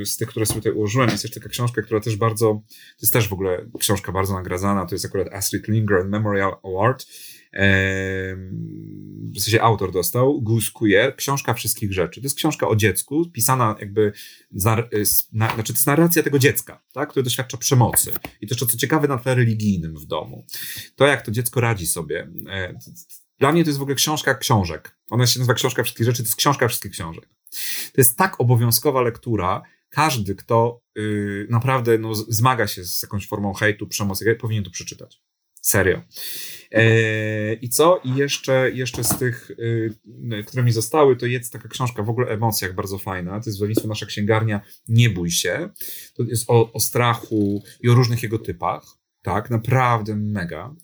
[0.00, 3.02] y, z tych, które sobie tutaj ułożyłem, jest jeszcze taka książka, która też bardzo, to
[3.02, 7.06] jest też w ogóle książka bardzo nagradzana, to jest akurat Astrid Lindgren Memorial Award
[9.34, 10.42] w sensie autor dostał,
[10.74, 12.20] Queer, książka wszystkich rzeczy.
[12.20, 14.12] To jest książka o dziecku, pisana jakby,
[15.32, 18.12] na, znaczy to jest narracja tego dziecka, tak, które doświadcza przemocy.
[18.40, 20.46] I jeszcze co ciekawe na tle religijnym w domu.
[20.96, 22.28] To jak to dziecko radzi sobie.
[22.48, 22.78] E,
[23.38, 24.96] dla mnie to jest w ogóle książka książek.
[25.10, 27.28] Ona się nazywa Książka wszystkich rzeczy, to jest książka wszystkich książek.
[27.92, 33.52] To jest tak obowiązkowa lektura, każdy, kto yy, naprawdę no, zmaga się z jakąś formą
[33.52, 35.22] hejtu, przemocy, powinien to przeczytać.
[35.66, 36.02] Serio.
[36.72, 38.00] E, I co?
[38.04, 42.26] I jeszcze, jeszcze z tych, y, które mi zostały, to jest taka książka w ogóle
[42.26, 43.40] o emocjach bardzo fajna.
[43.40, 45.68] To jest wydawnictwo Nasza Księgarnia Nie bój się.
[46.14, 48.82] To jest o, o strachu i o różnych jego typach.
[49.22, 50.74] Tak, naprawdę mega.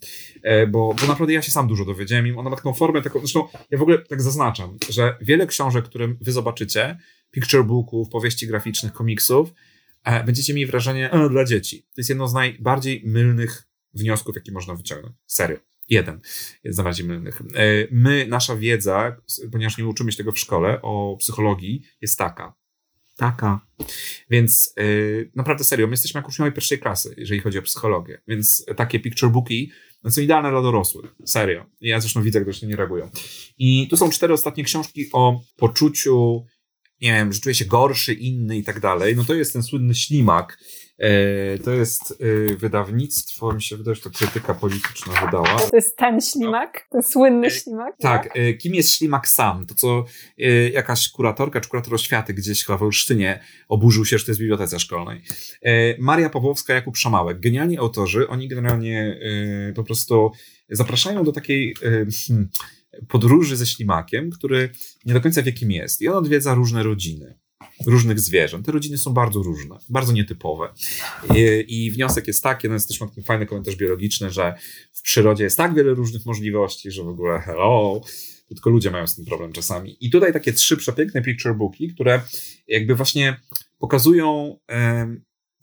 [0.41, 3.19] E, bo, bo naprawdę ja się sam dużo dowiedziałem i ona ma taką formę, taką,
[3.19, 6.97] zresztą ja w ogóle tak zaznaczam, że wiele książek, które wy zobaczycie,
[7.31, 9.53] picture booków, powieści graficznych, komiksów,
[10.03, 11.81] e, będziecie mieli wrażenie dla dzieci.
[11.81, 15.15] To jest jedno z najbardziej mylnych wniosków, jakie można wyciągnąć.
[15.27, 15.57] Serio.
[15.89, 16.21] Jeden
[16.65, 17.41] z najbardziej mylnych.
[17.41, 19.17] E, my, nasza wiedza,
[19.51, 22.55] ponieważ nie uczymy się tego w szkole, o psychologii, jest taka.
[23.15, 23.67] Taka.
[24.29, 28.21] Więc yy, naprawdę serio, my jesteśmy jak uczniowie pierwszej klasy, jeżeli chodzi o psychologię.
[28.27, 29.71] Więc takie picture booki
[30.03, 31.15] no są idealne dla dorosłych.
[31.25, 31.65] Serio.
[31.81, 33.09] Ja zresztą widzę, jak się nie reagują.
[33.57, 36.45] I tu są cztery ostatnie książki o poczuciu,
[37.01, 39.15] nie wiem, że czuję się gorszy, inny i tak dalej.
[39.15, 40.59] No to jest ten słynny ślimak,
[41.63, 45.59] to jest e, wydawnictwo, mi się wydaje, że to krytyka polityczna wydała.
[45.59, 46.87] To jest ten ślimak?
[46.91, 47.95] Ten słynny e, ślimak?
[47.99, 48.23] Tak.
[48.23, 48.33] tak.
[48.59, 49.65] Kim jest ślimak sam?
[49.65, 50.05] To co
[50.73, 54.79] jakaś kuratorka czy kurator oświaty gdzieś chyba w Olsztynie oburzył się, że to jest bibliotece
[54.79, 55.21] szkolnej.
[55.99, 57.39] Maria Pawłowska, Jakub Szamałek.
[57.39, 59.19] Genialni autorzy, oni generalnie
[59.75, 60.31] po prostu
[60.69, 61.75] zapraszają do takiej
[62.27, 62.49] hmm,
[63.07, 64.69] podróży ze ślimakiem, który
[65.05, 66.01] nie do końca wie kim jest.
[66.01, 67.42] I on odwiedza różne rodziny
[67.85, 68.65] różnych zwierząt.
[68.65, 70.73] Te rodziny są bardzo różne, bardzo nietypowe.
[71.35, 74.53] I, i wniosek jest taki, no jest też taki fajny komentarz biologiczny, że
[74.91, 78.01] w przyrodzie jest tak wiele różnych możliwości, że w ogóle hello,
[78.47, 79.97] tylko ludzie mają z tym problem czasami.
[80.05, 82.21] I tutaj takie trzy przepiękne picture booki, które
[82.67, 83.39] jakby właśnie
[83.79, 84.59] pokazują,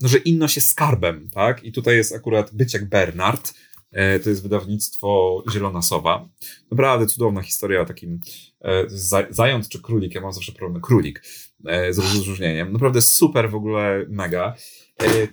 [0.01, 1.65] no, że inność jest skarbem, tak?
[1.65, 3.53] I tutaj jest akurat Być jak Bernard,
[3.93, 6.29] E, to jest wydawnictwo Zielona Sowa.
[6.71, 8.21] Naprawdę cudowna historia o takim
[8.65, 8.85] e,
[9.31, 10.15] zając czy królik.
[10.15, 11.23] Ja mam zawsze problem królik
[11.91, 12.73] z rozróżnieniem.
[12.73, 14.55] Naprawdę super w ogóle mega.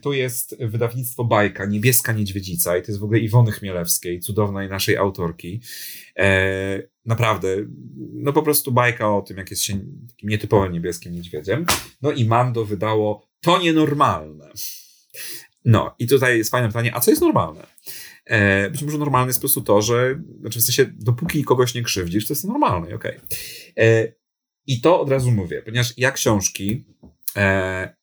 [0.02, 4.98] Tu jest wydawnictwo Bajka, Niebieska Niedźwiedzica i to jest w ogóle Iwony Chmielewskiej, cudownej naszej
[4.98, 5.62] autorki.
[7.06, 7.48] Naprawdę,
[8.14, 9.74] no po prostu bajka o tym, jak jest się
[10.10, 11.66] takim nietypowym niebieskim niedźwiedziem.
[12.02, 14.52] No i Mando wydało To nienormalne.
[15.66, 17.68] No i tutaj jest fajne pytanie, a co jest normalne?
[18.26, 21.84] E, być może normalne jest po prostu to, że, znaczy w sensie, dopóki kogoś nie
[21.84, 23.18] krzywdzisz, to jest normalne, okej.
[23.18, 24.17] Okay.
[24.68, 26.86] I to od razu mówię, ponieważ ja książki
[27.36, 27.96] e,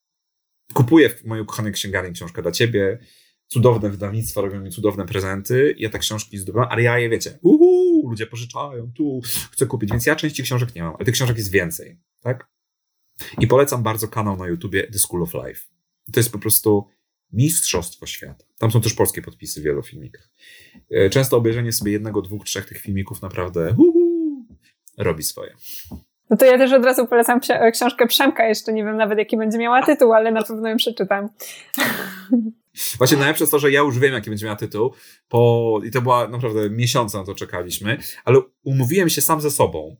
[0.74, 2.98] kupuję w mojej ukochanej księgarni książkę dla ciebie,
[3.46, 8.08] cudowne wydawnictwa robią mi cudowne prezenty, ja te książki zdobywam, ale ja je wiecie, uhu,
[8.08, 9.20] ludzie pożyczają, tu
[9.52, 12.48] chcę kupić, więc ja części książek nie mam, ale tych książek jest więcej, tak?
[13.40, 15.60] I polecam bardzo kanał na YouTubie The School of Life.
[16.12, 16.88] To jest po prostu
[17.32, 18.44] Mistrzostwo Świata.
[18.58, 20.30] Tam są też polskie podpisy w wielu filmikach.
[20.90, 24.46] E, często obejrzenie sobie jednego, dwóch, trzech tych filmików naprawdę uhu,
[24.98, 25.54] robi swoje.
[26.34, 27.40] No to ja też od razu polecam
[27.72, 28.48] książkę Przemka.
[28.48, 31.28] Jeszcze nie wiem nawet, jaki będzie miała tytuł, ale na pewno ją przeczytam.
[32.98, 34.92] Właśnie najlepsze jest to, że ja już wiem, jaki będzie miała tytuł,
[35.28, 35.80] po...
[35.84, 39.96] i to była naprawdę miesiące na to czekaliśmy, ale umówiłem się sam ze sobą,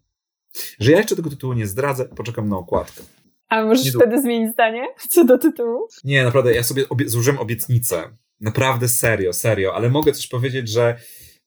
[0.80, 3.02] że ja jeszcze tego tytułu nie zdradzę, poczekam na okładkę.
[3.48, 5.88] A możesz wtedy zmienić zdanie co do tytułu?
[6.04, 8.16] Nie, naprawdę, ja sobie obie złożyłem obietnicę.
[8.40, 10.96] Naprawdę serio, serio, ale mogę coś powiedzieć, że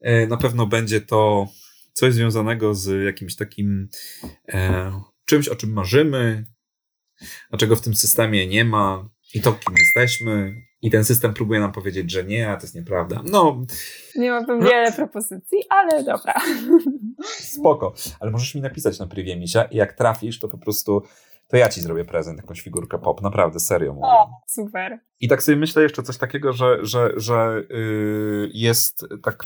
[0.01, 1.47] e, na pewno będzie to
[1.97, 3.89] coś związanego z jakimś takim
[4.53, 4.91] e,
[5.25, 6.45] czymś, o czym marzymy,
[7.51, 9.09] a czego w tym systemie nie ma.
[9.33, 12.75] I to, kim jesteśmy, i ten system próbuje nam powiedzieć, że nie, a to jest
[12.75, 13.21] nieprawda.
[13.25, 13.65] No.
[14.15, 16.33] Nie mam wiele propozycji, ale dobra.
[17.23, 17.93] Spoko.
[18.19, 21.03] Ale możesz mi napisać na privie misia i jak trafisz, to po prostu
[21.47, 23.21] to ja ci zrobię prezent, jakąś figurkę pop.
[23.21, 24.07] Naprawdę, serio mówię.
[24.07, 24.99] O, super.
[25.19, 29.43] I tak sobie myślę jeszcze coś takiego, że, że, że yy, jest tak,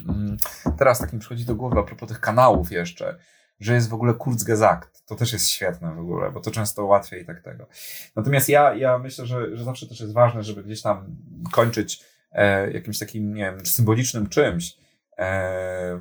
[0.65, 3.17] yy, teraz tak mi przychodzi do głowy a propos tych kanałów jeszcze,
[3.59, 5.05] że jest w ogóle Kurzgesagt.
[5.05, 7.67] To też jest świetne w ogóle, bo to często łatwiej tak tego.
[8.15, 11.15] Natomiast ja, ja myślę, że, że zawsze też jest ważne, żeby gdzieś tam
[11.51, 14.77] kończyć e, jakimś takim, nie wiem, symbolicznym czymś,
[15.17, 15.99] e,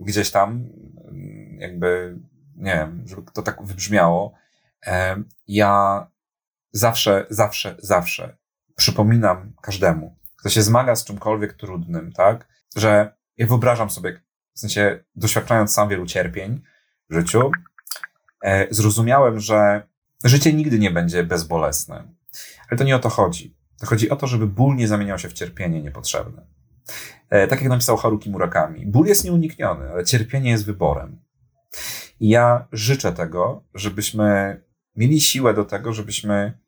[0.00, 0.68] gdzieś tam,
[1.58, 2.18] jakby,
[2.56, 4.34] nie wiem, żeby to tak wybrzmiało.
[4.86, 6.06] E, ja
[6.72, 8.36] zawsze, zawsze, zawsze
[8.76, 14.20] przypominam każdemu, kto się zmaga z czymkolwiek trudnym, tak, że ja wyobrażam sobie,
[14.54, 16.62] w sensie doświadczając sam wielu cierpień,
[17.10, 17.50] w życiu,
[18.44, 19.88] e, zrozumiałem, że
[20.24, 22.12] życie nigdy nie będzie bezbolesne.
[22.68, 23.56] Ale to nie o to chodzi.
[23.80, 26.46] To chodzi o to, żeby ból nie zamieniał się w cierpienie niepotrzebne.
[27.30, 28.86] E, tak jak napisał Haruki Murakami.
[28.86, 31.20] Ból jest nieunikniony, ale cierpienie jest wyborem.
[32.20, 34.60] I ja życzę tego, żebyśmy
[34.96, 36.58] mieli siłę do tego, żebyśmy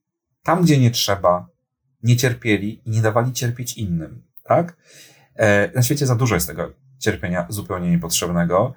[0.42, 1.48] tam, gdzie nie trzeba,
[2.02, 4.22] nie cierpieli i nie dawali cierpieć innym.
[4.44, 4.76] Tak?
[5.34, 8.74] E, na świecie za dużo jest tego cierpienia zupełnie niepotrzebnego.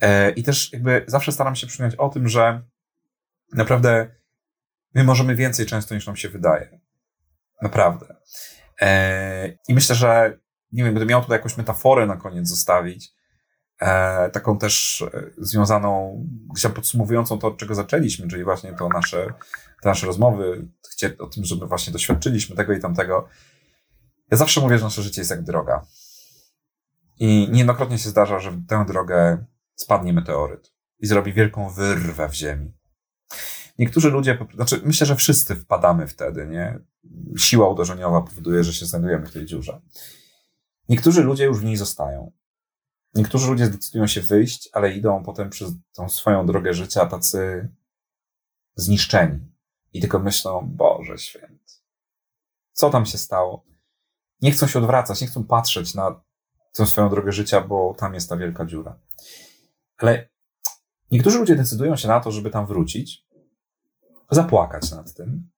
[0.00, 2.62] E, I też jakby zawsze staram się przypomnieć o tym, że
[3.52, 4.14] naprawdę
[4.94, 6.80] my możemy więcej często niż nam się wydaje.
[7.62, 8.16] Naprawdę.
[8.80, 10.38] E, I myślę, że
[10.72, 13.12] nie wiem, gdybym miał tutaj jakąś metaforę na koniec zostawić,
[14.32, 15.04] taką też
[15.38, 19.26] związaną, gdzieś tam podsumowującą to, od czego zaczęliśmy, czyli właśnie to nasze,
[19.82, 20.68] te nasze rozmowy,
[21.18, 23.28] o tym, żeby właśnie doświadczyliśmy tego i tamtego.
[24.30, 25.86] Ja zawsze mówię, że nasze życie jest jak droga.
[27.18, 29.44] I niejednokrotnie się zdarza, że w tę drogę
[29.74, 32.72] spadnie meteoryt i zrobi wielką wyrwę w ziemi.
[33.78, 36.78] Niektórzy ludzie, znaczy myślę, że wszyscy wpadamy wtedy, nie?
[37.38, 39.80] Siła uderzeniowa powoduje, że się znajdujemy w tej dziurze.
[40.88, 42.32] Niektórzy ludzie już w niej zostają.
[43.14, 47.68] Niektórzy ludzie zdecydują się wyjść, ale idą potem przez tą swoją drogę życia tacy
[48.74, 49.52] zniszczeni.
[49.92, 51.74] I tylko myślą, Boże święty,
[52.72, 53.64] co tam się stało?
[54.40, 56.22] Nie chcą się odwracać, nie chcą patrzeć na
[56.72, 58.98] tę swoją drogę życia, bo tam jest ta wielka dziura.
[59.98, 60.28] Ale
[61.10, 63.26] niektórzy ludzie decydują się na to, żeby tam wrócić,
[64.30, 65.50] zapłakać nad tym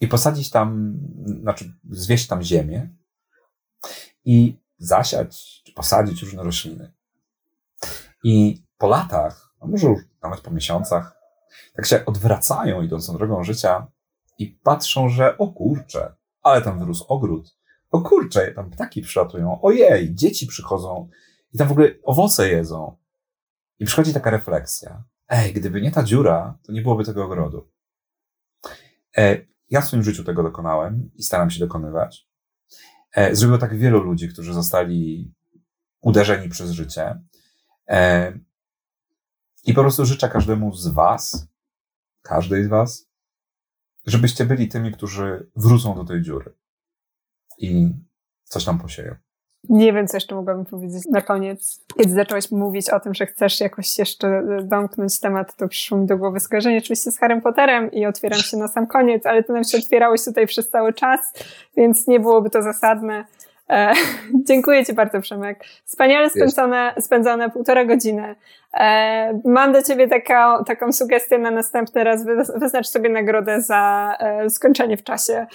[0.00, 0.98] i posadzić tam,
[1.40, 2.94] znaczy zwieść tam ziemię
[4.24, 6.92] i zasiać, czy posadzić różne rośliny.
[8.24, 11.16] I po latach, a może już nawet po miesiącach,
[11.74, 13.86] tak się odwracają idącą drogą życia
[14.38, 17.56] i patrzą, że o kurczę, ale tam wyrósł ogród.
[17.90, 19.60] O kurczę, tam ptaki przylatują.
[19.62, 21.08] Ojej, dzieci przychodzą
[21.52, 22.96] i tam w ogóle owoce jedzą.
[23.78, 25.04] I przychodzi taka refleksja.
[25.28, 27.68] Ej, gdyby nie ta dziura, to nie byłoby tego ogrodu.
[29.16, 29.36] E,
[29.70, 32.28] ja w swoim życiu tego dokonałem i staram się dokonywać.
[33.16, 35.32] E, zrobiło tak wielu ludzi, którzy zostali
[36.00, 37.20] uderzeni przez życie.
[37.88, 38.32] E,
[39.64, 41.48] I po prostu życzę każdemu z Was,
[42.22, 43.08] każdej z Was,
[44.06, 46.54] żebyście byli tymi, którzy wrócą do tej dziury
[47.58, 47.94] i
[48.44, 49.16] coś tam posieją.
[49.68, 51.84] Nie wiem, co jeszcze mogłabym powiedzieć na koniec.
[51.96, 56.06] Kiedy zaczęłaś mówić o tym, że chcesz jakoś jeszcze e, domknąć temat, to przyszło mi
[56.06, 59.52] do głowy skojarzenie oczywiście z Harrym Potterem i otwieram się na sam koniec, ale to
[59.52, 61.20] nam się otwierałeś tutaj przez cały czas,
[61.76, 63.24] więc nie byłoby to zasadne.
[63.70, 63.92] E,
[64.48, 65.64] dziękuję Ci bardzo, Przemek.
[65.84, 68.36] Wspaniale spędzone, spędzone półtora godziny.
[68.74, 72.24] E, mam do Ciebie taka, taką sugestię na następny raz.
[72.56, 75.46] Wyznacz sobie nagrodę za e, skończenie w czasie.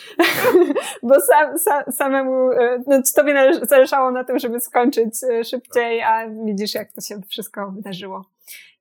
[1.04, 6.30] Bo sam, sam, samemu, e, no, Tobie zależało na tym, żeby skończyć e, szybciej, a
[6.46, 8.26] widzisz, jak to się wszystko wydarzyło.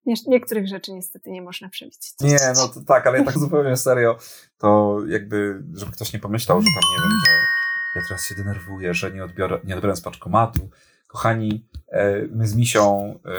[0.07, 2.13] Nie, niektórych rzeczy niestety nie można przewidzieć.
[2.21, 4.19] Nie, no to tak, ale tak zupełnie serio,
[4.59, 7.50] to jakby, żeby ktoś nie pomyślał, że tam, nie wiem, że
[7.95, 10.71] ja teraz się denerwuję, że nie, odbiorę, nie odbieram z paczkomatu.
[11.07, 13.31] Kochani, e, my z Misią e,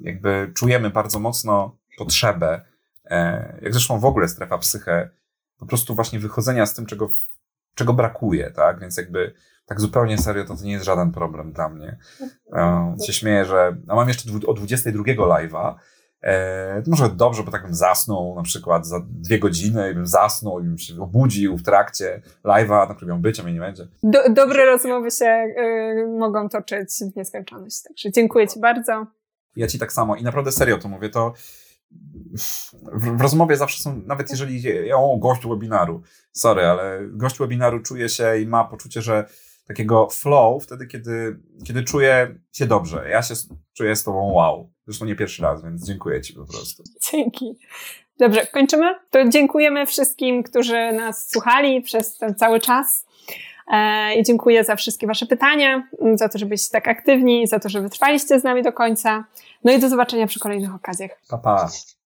[0.00, 2.60] jakby czujemy bardzo mocno potrzebę,
[3.04, 5.10] e, jak zresztą w ogóle strefa psyche,
[5.58, 7.10] po prostu właśnie wychodzenia z tym, czego,
[7.74, 8.80] czego brakuje, tak?
[8.80, 9.34] Więc jakby
[9.66, 11.98] tak zupełnie serio to, to nie jest żaden problem dla mnie.
[13.06, 15.74] się śmieję, że a mam jeszcze o 22 live'a,
[16.24, 20.60] E, może dobrze, bo tak bym zasnął na przykład za dwie godziny i bym zasnął
[20.60, 23.86] i bym się obudził w trakcie live'a, na którym miał być, a mnie nie będzie.
[24.02, 29.06] Do, dobre rozmowy się y, mogą toczyć w nieskończoność, także dziękuję Ci bardzo.
[29.56, 31.32] Ja Ci tak samo i naprawdę serio to mówię, to
[32.38, 32.74] w,
[33.16, 36.02] w rozmowie zawsze są, nawet jeżeli, o, gość webinaru,
[36.32, 39.26] sorry, ale gość webinaru czuje się i ma poczucie, że
[39.68, 43.08] takiego flow wtedy, kiedy, kiedy czuję się dobrze.
[43.08, 43.34] Ja się
[43.74, 44.70] czuję z tobą wow.
[44.86, 46.82] Zresztą nie pierwszy raz, więc dziękuję ci po prostu.
[47.12, 47.58] Dzięki.
[48.18, 48.94] Dobrze, kończymy.
[49.10, 53.06] To dziękujemy wszystkim, którzy nas słuchali przez ten cały czas.
[53.72, 57.68] E, I dziękuję za wszystkie Wasze pytania, za to, że byliście tak aktywni, za to,
[57.68, 59.24] że wytrwaliście z nami do końca.
[59.64, 61.10] No i do zobaczenia przy kolejnych okazjach.
[61.28, 61.68] Pa, pa.